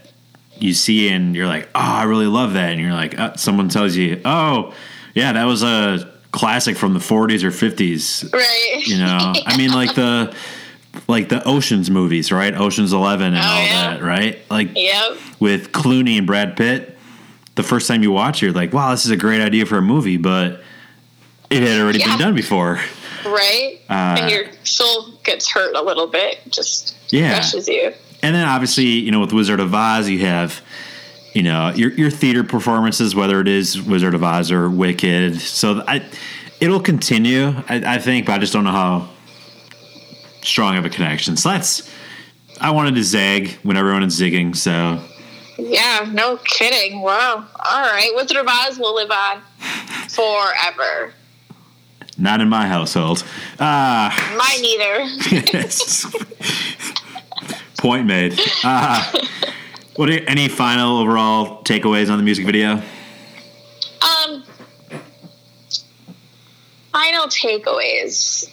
you 0.57 0.73
see 0.73 1.09
and 1.09 1.35
you're 1.35 1.47
like, 1.47 1.67
oh, 1.75 1.79
I 1.79 2.03
really 2.03 2.27
love 2.27 2.53
that, 2.53 2.71
and 2.71 2.79
you're 2.81 2.93
like, 2.93 3.17
uh, 3.19 3.35
someone 3.35 3.69
tells 3.69 3.95
you, 3.95 4.21
oh, 4.25 4.73
yeah, 5.15 5.33
that 5.33 5.45
was 5.45 5.63
a 5.63 6.11
classic 6.31 6.77
from 6.77 6.93
the 6.93 6.99
40s 6.99 7.43
or 7.43 7.49
50s. 7.51 8.31
Right. 8.31 8.83
You 8.85 8.97
know, 8.99 9.33
I 9.45 9.57
mean, 9.57 9.71
like 9.73 9.95
the 9.95 10.35
like 11.07 11.29
the 11.29 11.41
Ocean's 11.47 11.89
movies, 11.89 12.31
right? 12.33 12.53
Ocean's 12.53 12.91
Eleven 12.93 13.27
and 13.33 13.37
Oh, 13.37 13.47
all 13.47 13.63
yeah. 13.65 13.93
that, 13.93 14.01
right? 14.03 14.39
Like 14.49 14.69
Yep. 14.75 15.17
with 15.39 15.71
Clooney 15.71 16.17
and 16.17 16.27
Brad 16.27 16.57
Pitt. 16.57 16.97
The 17.55 17.63
first 17.63 17.87
time 17.87 18.03
you 18.03 18.11
watch 18.11 18.41
it, 18.41 18.47
you're 18.47 18.53
like, 18.55 18.73
wow, 18.73 18.91
this 18.91 19.05
is 19.05 19.11
a 19.11 19.15
great 19.17 19.41
idea 19.41 19.65
for 19.65 19.77
a 19.77 19.81
movie, 19.81 20.17
but 20.17 20.61
it 21.49 21.63
had 21.63 21.79
already 21.81 21.99
Yeah. 21.99 22.07
been 22.09 22.17
done 22.19 22.35
before. 22.35 22.81
Right. 23.25 23.79
Uh, 23.89 23.93
and 24.19 24.29
your 24.31 24.45
soul 24.63 25.13
gets 25.23 25.49
hurt 25.49 25.75
a 25.75 25.81
little 25.81 26.07
bit. 26.07 26.39
Just 26.49 26.95
Yeah. 27.09 27.33
crushes 27.35 27.67
you. 27.69 27.93
And 28.23 28.35
then 28.35 28.47
obviously, 28.47 28.85
you 28.85 29.11
know, 29.11 29.19
with 29.19 29.33
Wizard 29.33 29.59
of 29.59 29.73
Oz, 29.73 30.07
you 30.09 30.19
have, 30.19 30.61
you 31.33 31.43
know, 31.43 31.69
your 31.75 31.91
your 31.91 32.11
theater 32.11 32.43
performances, 32.43 33.15
whether 33.15 33.39
it 33.41 33.47
is 33.47 33.81
Wizard 33.81 34.13
of 34.13 34.23
Oz 34.23 34.51
or 34.51 34.69
Wicked. 34.69 35.39
So 35.41 35.83
I, 35.87 36.03
it'll 36.59 36.79
continue, 36.81 37.47
I, 37.67 37.95
I 37.95 37.97
think, 37.99 38.25
but 38.27 38.33
I 38.33 38.37
just 38.37 38.53
don't 38.53 38.63
know 38.63 38.71
how 38.71 39.09
strong 40.43 40.77
of 40.77 40.85
a 40.85 40.89
connection. 40.89 41.35
So 41.37 41.49
that's, 41.49 41.89
I 42.59 42.71
wanted 42.71 42.95
to 42.95 43.03
zag 43.03 43.51
when 43.63 43.75
everyone 43.77 44.03
is 44.03 44.19
zigging. 44.19 44.55
So 44.55 44.99
Yeah, 45.57 46.09
no 46.13 46.37
kidding. 46.37 47.01
Wow. 47.01 47.45
All 47.55 47.81
right. 47.81 48.11
Wizard 48.15 48.37
of 48.37 48.47
Oz 48.47 48.77
will 48.77 48.93
live 48.95 49.09
on 49.11 49.41
forever. 50.09 51.13
not 52.17 52.39
in 52.41 52.49
my 52.49 52.67
household. 52.67 53.23
Uh, 53.59 54.11
Mine 54.37 54.61
neither. 54.61 55.07
Point 57.81 58.05
made. 58.05 58.39
Uh, 58.63 59.11
what 59.95 60.07
are, 60.07 60.19
any 60.29 60.47
final 60.47 60.99
overall 60.99 61.63
takeaways 61.63 62.11
on 62.11 62.17
the 62.17 62.23
music 62.23 62.45
video? 62.45 62.73
Um, 64.01 64.43
final 66.91 67.25
takeaways. 67.25 68.47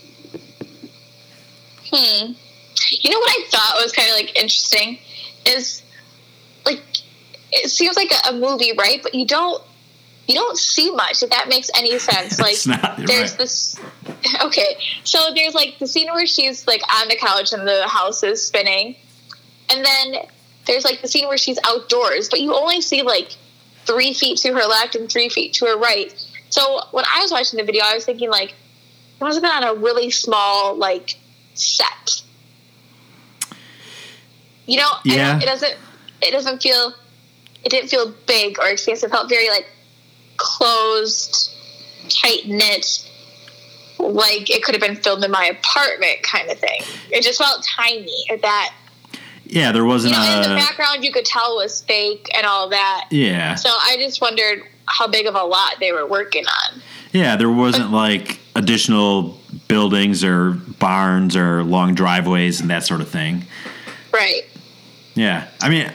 Hmm. 1.93 2.33
You 2.91 3.11
know 3.11 3.19
what 3.19 3.31
I 3.31 3.45
thought 3.51 3.75
was 3.83 3.93
kind 3.93 4.09
of 4.09 4.17
like 4.17 4.35
interesting 4.39 4.99
is 5.47 5.83
like 6.65 6.81
it 7.53 7.71
seems 7.71 7.97
like 7.97 8.11
a, 8.11 8.31
a 8.31 8.33
movie, 8.33 8.73
right? 8.79 9.03
But 9.03 9.15
you 9.15 9.27
don't 9.27 9.63
you 10.27 10.35
don't 10.35 10.57
see 10.57 10.91
much. 10.91 11.23
If 11.23 11.31
that 11.31 11.49
makes 11.49 11.71
any 11.77 11.99
sense, 11.99 12.39
like 12.41 12.53
It's 12.55 12.67
not, 12.67 12.97
there's 12.97 13.33
right. 13.33 13.39
this. 13.39 13.77
Okay, 14.43 14.77
so 15.05 15.19
there's 15.35 15.55
like 15.55 15.79
the 15.79 15.87
scene 15.87 16.07
where 16.09 16.27
she's 16.27 16.67
like 16.67 16.83
on 16.97 17.09
the 17.09 17.17
couch 17.17 17.53
and 17.53 17.69
the 17.69 17.87
house 17.87 18.23
is 18.23 18.45
spinning, 18.45 18.97
and 19.71 19.85
then 19.85 20.27
there's 20.67 20.85
like 20.85 21.01
the 21.03 21.09
scene 21.09 21.29
where 21.29 21.39
she's 21.39 21.59
outdoors, 21.67 22.29
but 22.29 22.41
you 22.41 22.55
only 22.55 22.81
see 22.81 23.03
like 23.03 23.37
three 23.87 24.13
feet 24.13 24.39
to 24.39 24.53
her 24.53 24.67
left 24.67 24.95
and 24.95 25.11
three 25.11 25.29
feet 25.29 25.55
to 25.55 25.67
her 25.67 25.79
right. 25.79 26.13
So 26.51 26.81
when 26.93 27.05
I 27.13 27.21
was 27.21 27.31
watching 27.33 27.59
the 27.59 27.65
video, 27.65 27.83
I 27.85 27.95
was 27.95 28.05
thinking 28.05 28.31
like 28.31 28.51
it 28.51 29.25
must 29.25 29.35
have 29.37 29.43
been 29.43 29.65
on 29.65 29.77
a 29.77 29.81
really 29.81 30.11
small 30.11 30.75
like 30.77 31.17
set. 31.55 32.23
You 34.67 34.79
know, 34.79 34.91
Yeah. 35.05 35.39
it 35.39 35.47
doesn't. 35.47 35.75
It 36.21 36.31
doesn't 36.33 36.63
feel. 36.63 36.93
It 37.65 37.71
didn't 37.71 37.89
feel 37.89 38.13
big 38.27 38.59
or 38.59 38.69
expansive. 38.69 39.09
It 39.11 39.13
felt 39.13 39.29
very 39.29 39.49
like 39.49 39.67
closed, 40.37 41.51
tight 42.09 42.47
knit. 42.47 43.05
Like 43.99 44.49
it 44.51 44.63
could 44.63 44.75
have 44.75 44.83
been 44.83 44.97
filmed 44.97 45.25
in 45.25 45.31
my 45.31 45.47
apartment, 45.47 46.23
kind 46.23 46.49
of 46.51 46.59
thing. 46.59 46.83
It 47.11 47.23
just 47.23 47.39
felt 47.43 47.65
tiny. 47.65 48.25
At 48.31 48.43
that 48.43 48.73
Yeah, 49.49 49.73
there 49.73 49.85
wasn't 49.85 50.15
know, 50.15 50.43
in 50.43 50.51
the 50.51 50.57
background 50.57 51.05
you 51.05 51.13
could 51.13 51.25
tell 51.25 51.57
was 51.57 51.81
fake 51.83 52.29
and 52.35 52.47
all 52.47 52.69
that. 52.69 53.09
Yeah. 53.11 53.55
So 53.55 53.71
I 53.71 53.97
just 53.99 54.21
wondered 54.21 54.63
how 54.87 55.09
big 55.09 55.27
of 55.27 55.35
a 55.35 55.43
lot 55.43 55.75
they 55.81 55.93
were 55.93 56.07
working 56.07 56.45
on. 56.47 56.83
Yeah, 57.13 57.37
there 57.37 57.51
wasn't 57.51 57.91
like 57.91 58.39
additional 58.55 59.39
buildings 59.69 60.23
or 60.23 60.53
barns 60.79 61.37
or 61.37 61.63
long 61.63 61.95
driveways 61.95 62.61
and 62.61 62.69
that 62.71 62.85
sort 62.85 63.01
of 63.01 63.09
thing. 63.09 63.45
Right. 64.13 64.43
Yeah. 65.15 65.49
I 65.61 65.69
mean, 65.69 65.91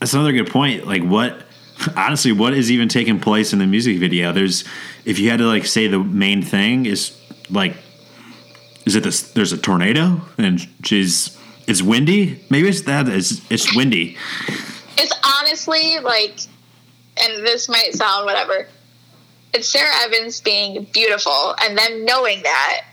that's 0.00 0.14
another 0.14 0.32
good 0.32 0.48
point. 0.48 0.86
Like, 0.86 1.02
what, 1.02 1.42
honestly, 1.96 2.32
what 2.32 2.54
is 2.54 2.70
even 2.70 2.88
taking 2.88 3.20
place 3.20 3.52
in 3.52 3.58
the 3.58 3.66
music 3.66 3.98
video? 3.98 4.32
There's, 4.32 4.64
if 5.04 5.18
you 5.18 5.30
had 5.30 5.38
to 5.38 5.46
like 5.46 5.66
say 5.66 5.86
the 5.86 5.98
main 5.98 6.42
thing 6.42 6.86
is 6.86 7.16
like, 7.50 7.76
is 8.86 8.94
it 8.94 9.02
this, 9.02 9.32
there's 9.32 9.52
a 9.52 9.58
tornado 9.58 10.22
and 10.38 10.66
she's, 10.82 11.36
it's 11.68 11.82
windy? 11.82 12.40
Maybe 12.50 12.68
it's 12.68 12.82
that, 12.82 13.08
it's, 13.08 13.48
it's 13.50 13.74
windy. 13.76 14.16
It's 14.96 15.12
honestly 15.40 15.98
like, 16.02 16.38
and 17.20 17.46
this 17.46 17.68
might 17.68 17.94
sound 17.94 18.24
whatever. 18.24 18.66
It's 19.52 19.68
Sara 19.68 19.92
Evans 20.04 20.40
being 20.40 20.86
beautiful 20.92 21.54
and 21.60 21.76
them 21.76 22.04
knowing 22.04 22.42
that. 22.42 22.84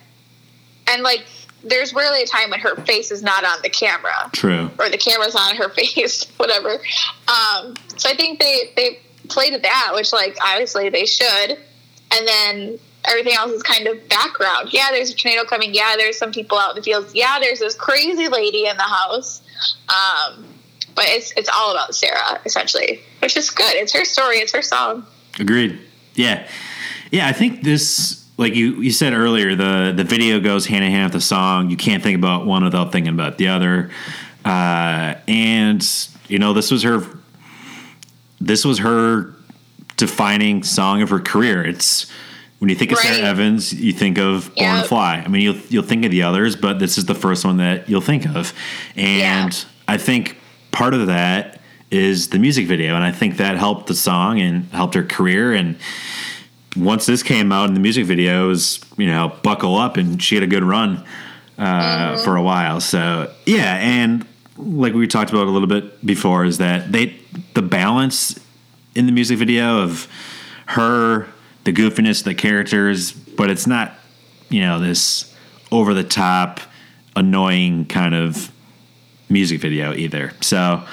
And 0.88 1.04
like, 1.04 1.26
there's 1.64 1.94
rarely 1.94 2.22
a 2.22 2.28
time 2.28 2.52
when 2.52 2.60
her 2.60 2.76
face 2.86 3.12
is 3.12 3.24
not 3.24 3.44
on 3.44 3.58
the 3.64 3.70
camera. 3.70 4.30
True. 4.34 4.70
or 4.78 4.90
the 4.90 4.98
camera's 4.98 5.36
on 5.36 5.56
her 5.56 5.70
face, 5.76 6.26
whatever. 6.38 6.74
Um, 7.28 7.76
so 7.98 8.10
I 8.10 8.16
think 8.16 8.40
they 8.40 8.72
they 8.76 9.00
played 9.30 9.54
at 9.54 9.64
that, 9.64 9.92
which 9.96 10.14
like 10.14 10.38
obviously 10.46 10.90
they 10.90 11.06
should, 11.06 11.58
and 12.12 12.28
then 12.28 12.80
everything 13.08 13.34
else 13.34 13.52
is 13.52 13.64
kind 13.64 13.88
of 13.88 14.08
background. 14.10 14.74
Yeah, 14.74 14.88
there's 14.92 15.12
a 15.12 15.16
tornado 15.16 15.46
coming. 15.46 15.74
Yeah, 15.74 15.96
there's 15.98 16.18
some 16.18 16.32
people 16.32 16.58
out 16.58 16.72
in 16.72 16.76
the 16.78 16.82
fields. 16.82 17.14
Yeah, 17.16 17.40
there's 17.40 17.60
this 17.60 17.76
crazy 17.76 18.28
lady 18.28 18.68
in 18.68 18.78
the 18.78 18.84
house. 18.84 19.42
Um, 19.90 20.46
but 20.96 21.06
it's 21.08 21.34
it's 21.36 21.50
all 21.54 21.72
about 21.72 21.94
Sara 21.94 22.40
essentially, 22.46 23.02
which 23.20 23.38
is 23.38 23.50
good. 23.50 23.76
It's 23.76 23.94
her 23.94 24.06
story. 24.06 24.38
It's 24.38 24.54
her 24.54 24.62
song. 24.62 25.06
Agreed. 25.40 25.80
Yeah, 26.16 26.48
yeah. 27.12 27.28
I 27.28 27.34
think 27.34 27.64
this, 27.64 28.26
like 28.38 28.56
you 28.56 28.76
you 28.76 28.92
said 28.92 29.14
earlier, 29.14 29.56
the 29.56 29.94
the 29.96 30.06
video 30.06 30.40
goes 30.40 30.66
hand 30.66 30.86
in 30.86 30.92
hand 30.92 31.14
with 31.14 31.22
the 31.22 31.26
song. 31.26 31.70
You 31.70 31.78
can't 31.78 32.02
think 32.02 32.18
about 32.18 32.46
one 32.46 32.64
without 32.64 32.92
thinking 32.92 33.14
about 33.14 33.38
the 33.38 33.50
other. 33.50 33.92
Uh, 34.46 35.16
and 35.28 35.86
you 36.28 36.40
know, 36.40 36.54
this 36.54 36.72
was 36.72 36.84
her. 36.84 37.06
This 38.40 38.64
was 38.64 38.80
her 38.80 39.34
defining 39.98 40.64
song 40.64 41.02
of 41.02 41.10
her 41.10 41.20
career. 41.20 41.66
It's 41.66 42.12
when 42.60 42.70
you 42.70 42.76
think 42.76 42.92
of 42.92 42.98
Sara 43.00 43.18
Evans, 43.28 43.74
you 43.74 43.92
think 43.92 44.18
of 44.18 44.54
Born 44.56 44.82
to 44.82 44.88
Fly. 44.88 45.22
I 45.26 45.28
mean, 45.28 45.42
you'll 45.42 45.58
you'll 45.70 45.84
think 45.84 46.06
of 46.06 46.12
the 46.12 46.24
others, 46.24 46.56
but 46.56 46.80
this 46.80 46.98
is 46.98 47.06
the 47.06 47.16
first 47.16 47.46
one 47.46 47.58
that 47.58 47.90
you'll 47.90 48.02
think 48.02 48.26
of. 48.26 48.54
And 48.96 49.54
Yeah. 49.54 49.70
I 49.88 49.98
think 49.98 50.38
part 50.72 50.94
of 50.94 51.08
that 51.08 51.62
is 51.92 52.30
the 52.30 52.40
music 52.40 52.66
video, 52.68 52.96
and 52.96 53.04
I 53.04 53.12
think 53.12 53.38
that 53.38 53.58
helped 53.58 53.88
the 53.88 53.94
song 53.96 54.40
and 54.40 54.66
helped 54.72 54.96
her 54.96 55.04
career. 55.04 55.54
And 55.54 55.78
once 56.76 57.06
this 57.06 57.24
came 57.24 57.52
out 57.52 57.68
in 57.68 57.74
the 57.74 57.80
music 57.80 58.06
video, 58.06 58.46
it 58.46 58.48
was 58.48 58.80
you 58.98 59.08
know 59.08 59.34
buckle 59.44 59.76
up, 59.76 59.98
and 59.98 60.22
she 60.22 60.36
had 60.36 60.44
a 60.44 60.48
good 60.48 60.64
run 60.64 61.06
uh, 61.58 62.18
for 62.24 62.36
a 62.36 62.42
while. 62.42 62.80
So 62.82 63.32
yeah, 63.46 63.76
and 63.78 64.26
like 64.58 64.94
we 64.94 65.08
talked 65.08 65.30
about 65.30 65.48
a 65.48 65.52
little 65.52 65.68
bit 65.68 66.06
before, 66.06 66.46
is 66.46 66.58
that 66.58 66.92
they 66.92 67.16
the 67.54 67.62
balance 67.62 68.40
in 68.96 69.06
the 69.06 69.12
music 69.12 69.38
video 69.38 69.82
of 69.84 70.08
her, 70.68 71.28
the 71.66 71.74
goofiness, 71.74 72.20
of 72.20 72.26
the 72.26 72.36
characters, 72.36 73.12
but 73.12 73.50
it's 73.50 73.68
not 73.68 73.94
you 74.50 74.62
know 74.62 74.80
this 74.80 75.36
over 75.72 75.94
the 75.94 76.04
top, 76.04 76.62
annoying 77.16 77.86
kind 77.86 78.16
of 78.16 78.52
music 79.30 79.60
video 79.60 79.94
either. 79.94 80.32
So 80.42 80.84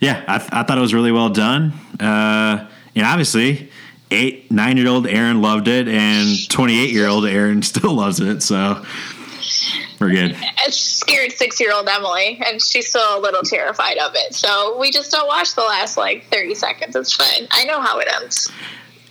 yeah, 0.00 0.24
I, 0.26 0.60
I 0.60 0.62
thought 0.62 0.78
it 0.78 0.80
was 0.80 0.94
really 0.94 1.12
well 1.12 1.28
done. 1.28 1.72
Uh, 2.00 2.68
and 2.94 3.06
obviously, 3.06 3.70
eight, 4.10 4.50
nine 4.50 4.76
year 4.76 4.88
old 4.88 5.06
Aaron 5.06 5.42
loved 5.42 5.68
it, 5.68 5.88
and 5.88 6.48
28 6.48 6.90
year 6.90 7.06
old 7.06 7.26
Aaron 7.26 7.62
still 7.62 7.94
loves 7.94 8.20
it. 8.20 8.42
So 8.42 8.84
we're 10.00 10.10
good. 10.10 10.36
It 10.66 10.72
scared 10.72 11.32
six 11.32 11.60
year 11.60 11.72
old 11.72 11.88
Emily, 11.88 12.40
and 12.44 12.62
she's 12.62 12.88
still 12.88 13.18
a 13.18 13.20
little 13.20 13.42
terrified 13.42 13.98
of 13.98 14.12
it. 14.14 14.34
So 14.34 14.78
we 14.78 14.90
just 14.90 15.10
don't 15.10 15.26
watch 15.26 15.54
the 15.54 15.62
last 15.62 15.96
like 15.96 16.26
thirty 16.30 16.54
seconds. 16.54 16.96
It's 16.96 17.14
fine. 17.14 17.48
I 17.50 17.64
know 17.64 17.80
how 17.80 17.98
it 17.98 18.08
ends. 18.20 18.50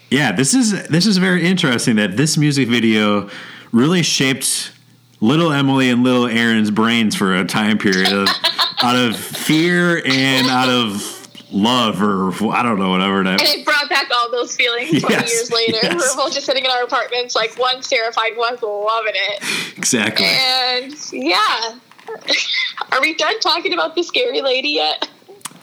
Yeah, 0.10 0.32
this 0.32 0.54
is 0.54 0.88
this 0.88 1.06
is 1.06 1.18
very 1.18 1.46
interesting 1.46 1.98
that 1.98 2.16
this 2.18 2.38
music 2.38 2.68
video 2.70 3.30
really 3.72 4.04
shaped 4.04 4.72
little 5.20 5.52
Emily 5.52 5.90
and 5.90 6.04
little 6.04 6.28
Aaron's 6.28 6.72
brains 6.72 7.16
for 7.16 7.36
a 7.36 7.44
time 7.46 7.78
period 7.78 8.14
of 8.14 8.28
out 8.84 8.96
of 8.96 9.18
fear 9.18 10.02
and 10.06 10.48
out 10.48 10.70
of 10.70 11.14
love 11.52 12.02
or 12.02 12.32
I 12.54 12.62
don't 12.64 12.78
know 12.80 12.90
whatever 12.92 13.24
that 13.24 13.40
And 13.42 13.50
it 13.60 13.66
brought 13.66 13.90
back 13.90 14.06
all 14.14 14.30
those 14.32 14.56
feelings 14.56 14.90
20 15.02 15.14
Yes, 15.14 15.32
years 15.34 15.52
later. 15.52 15.80
yes. 15.82 16.16
We're 16.16 16.24
both 16.24 16.34
just 16.34 16.46
sitting 16.46 16.64
in 16.66 16.72
our 16.72 16.84
apartments, 16.84 17.36
like 17.36 17.58
one's 17.58 17.88
terrified, 17.88 18.32
one's 18.38 18.62
loving 18.62 19.14
it. 19.16 19.78
exactly. 19.78 20.26
And 20.28 20.94
yeah, 21.12 21.80
Are 22.92 23.02
we 23.02 23.16
done 23.16 23.40
talking 23.42 23.74
about 23.74 23.96
the 23.96 24.04
scary 24.04 24.42
lady 24.42 24.70
yet? 24.70 25.10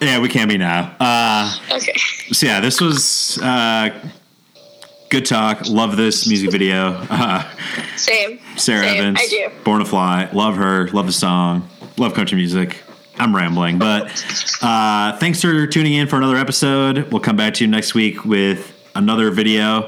Yeah, 0.01 0.19
we 0.21 0.29
can 0.29 0.49
be 0.49 0.59
now. 0.59 0.95
Uh, 1.01 1.57
Okay. 1.77 1.95
so 2.33 2.47
yeah, 2.47 2.61
this 2.61 2.81
was 2.81 3.39
uh, 3.43 3.91
good 5.11 5.27
talk. 5.27 5.69
Love 5.69 5.97
this 5.97 6.27
music 6.29 6.51
video. 6.51 6.95
Uh, 7.09 7.49
Same. 7.97 8.39
Sara 8.57 8.85
Same. 8.89 8.99
Evans, 9.01 9.19
I 9.21 9.27
do. 9.29 9.51
Born 9.65 9.79
to 9.81 9.85
Fly. 9.85 10.29
Love 10.33 10.57
her. 10.57 10.89
Love 10.89 11.07
the 11.07 11.13
song. 11.13 11.69
Love 11.97 12.15
country 12.15 12.37
music. 12.37 12.83
I'm 13.17 13.35
rambling, 13.35 13.79
but 13.79 14.07
uh, 14.61 15.17
thanks 15.19 15.41
for 15.41 15.69
tuning 15.69 15.93
in 15.95 16.09
for 16.09 16.17
another 16.17 16.37
episode. 16.37 17.13
We'll 17.13 17.21
come 17.21 17.37
back 17.37 17.55
to 17.55 17.65
you 17.65 17.71
next 17.71 17.95
week 17.95 18.25
with 18.25 18.73
another 18.97 19.31
video. 19.31 19.83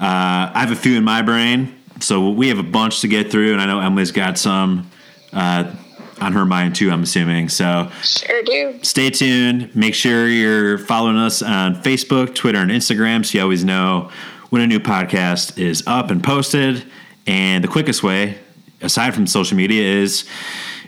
Uh, 0.00 0.50
I 0.52 0.52
have 0.56 0.72
a 0.72 0.76
few 0.76 0.96
in 0.98 1.04
my 1.04 1.22
brain, 1.22 1.76
so 2.00 2.30
we 2.30 2.48
have 2.48 2.58
a 2.58 2.64
bunch 2.64 3.02
to 3.02 3.08
get 3.08 3.30
through, 3.30 3.52
and 3.52 3.60
I 3.62 3.66
know 3.66 3.78
Emily's 3.78 4.10
got 4.10 4.36
some 4.36 4.90
uh, 5.32 5.72
on 6.20 6.32
her 6.32 6.44
mind 6.44 6.74
too. 6.74 6.90
I'm 6.90 7.04
assuming 7.04 7.50
so 7.50 7.88
Sure 8.02 8.42
do. 8.42 8.80
stay 8.82 9.10
tuned. 9.10 9.74
Make 9.76 9.94
sure 9.94 10.26
you're 10.26 10.76
following 10.78 11.16
us 11.18 11.42
on 11.42 11.76
Facebook, 11.84 12.34
Twitter, 12.34 12.58
and 12.58 12.72
Instagram 12.72 13.24
so 13.24 13.38
you 13.38 13.42
always 13.44 13.62
know 13.64 14.10
when 14.50 14.62
a 14.62 14.66
new 14.66 14.80
podcast 14.80 15.58
is 15.58 15.82
up 15.86 16.10
and 16.10 16.22
posted. 16.22 16.84
And 17.26 17.64
the 17.64 17.68
quickest 17.68 18.02
way, 18.02 18.38
aside 18.80 19.14
from 19.14 19.26
social 19.26 19.56
media, 19.56 19.82
is 19.82 20.28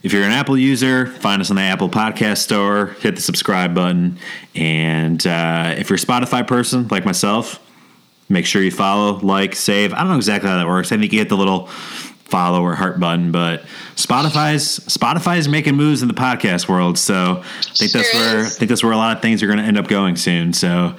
if 0.03 0.13
you're 0.13 0.23
an 0.23 0.33
Apple 0.33 0.57
user, 0.57 1.07
find 1.07 1.43
us 1.43 1.51
on 1.51 1.57
the 1.57 1.63
Apple 1.63 1.89
Podcast 1.89 2.39
Store, 2.39 2.87
hit 3.01 3.17
the 3.17 3.23
subscribe 3.23 3.75
button. 3.75 4.19
And 4.55 5.27
uh, 5.27 5.75
if 5.77 5.91
you're 5.91 5.97
a 5.97 6.01
Spotify 6.01 6.47
person 6.47 6.87
like 6.89 7.05
myself, 7.05 7.61
make 8.29 8.47
sure 8.47 8.63
you 8.63 8.71
follow, 8.71 9.19
like, 9.19 9.55
save. 9.55 9.93
I 9.93 9.99
don't 9.99 10.09
know 10.09 10.17
exactly 10.17 10.49
how 10.49 10.57
that 10.59 10.69
works. 10.69 10.93
I 10.93 10.99
think 10.99 11.13
you 11.13 11.19
hit 11.19 11.29
the 11.29 11.37
little 11.37 11.69
follow 12.29 12.63
or 12.63 12.75
heart 12.75 13.01
button, 13.01 13.33
but 13.33 13.65
Spotify's 13.97 14.81
Spotify's 14.81 15.49
making 15.49 15.75
moves 15.75 16.03
in 16.03 16.09
the 16.09 16.15
podcast 16.15 16.69
world. 16.69 16.99
So 16.99 17.43
I 17.43 17.53
think 17.75 17.93
that's 17.93 18.11
Sure 18.11 18.21
where 18.21 18.45
I 18.45 18.49
think 18.49 18.69
that's 18.69 18.85
where 18.85 18.93
a 18.93 18.97
lot 18.97 19.17
of 19.17 19.23
things 19.23 19.43
are 19.43 19.47
going 19.47 19.59
to 19.59 19.65
end 19.65 19.79
up 19.79 19.89
going 19.89 20.17
soon. 20.17 20.53
So 20.53 20.95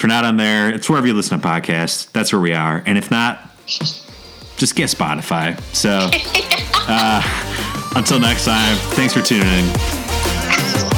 if 0.00 0.04
you're 0.04 0.08
not 0.08 0.24
on 0.24 0.38
there, 0.38 0.74
it's 0.74 0.88
wherever 0.88 1.06
you 1.06 1.12
listen 1.12 1.38
to 1.38 1.46
podcasts. 1.46 2.10
That's 2.12 2.32
where 2.32 2.40
we 2.40 2.54
are. 2.54 2.82
And 2.86 2.96
if 2.96 3.10
not, 3.10 3.38
just 3.66 4.74
get 4.74 4.88
Spotify. 4.88 5.60
So 5.74 6.08
uh, 6.88 7.92
until 7.94 8.18
next 8.18 8.46
time, 8.46 8.78
thanks 8.94 9.12
for 9.12 9.20
tuning 9.20 9.46
in. 9.46 10.89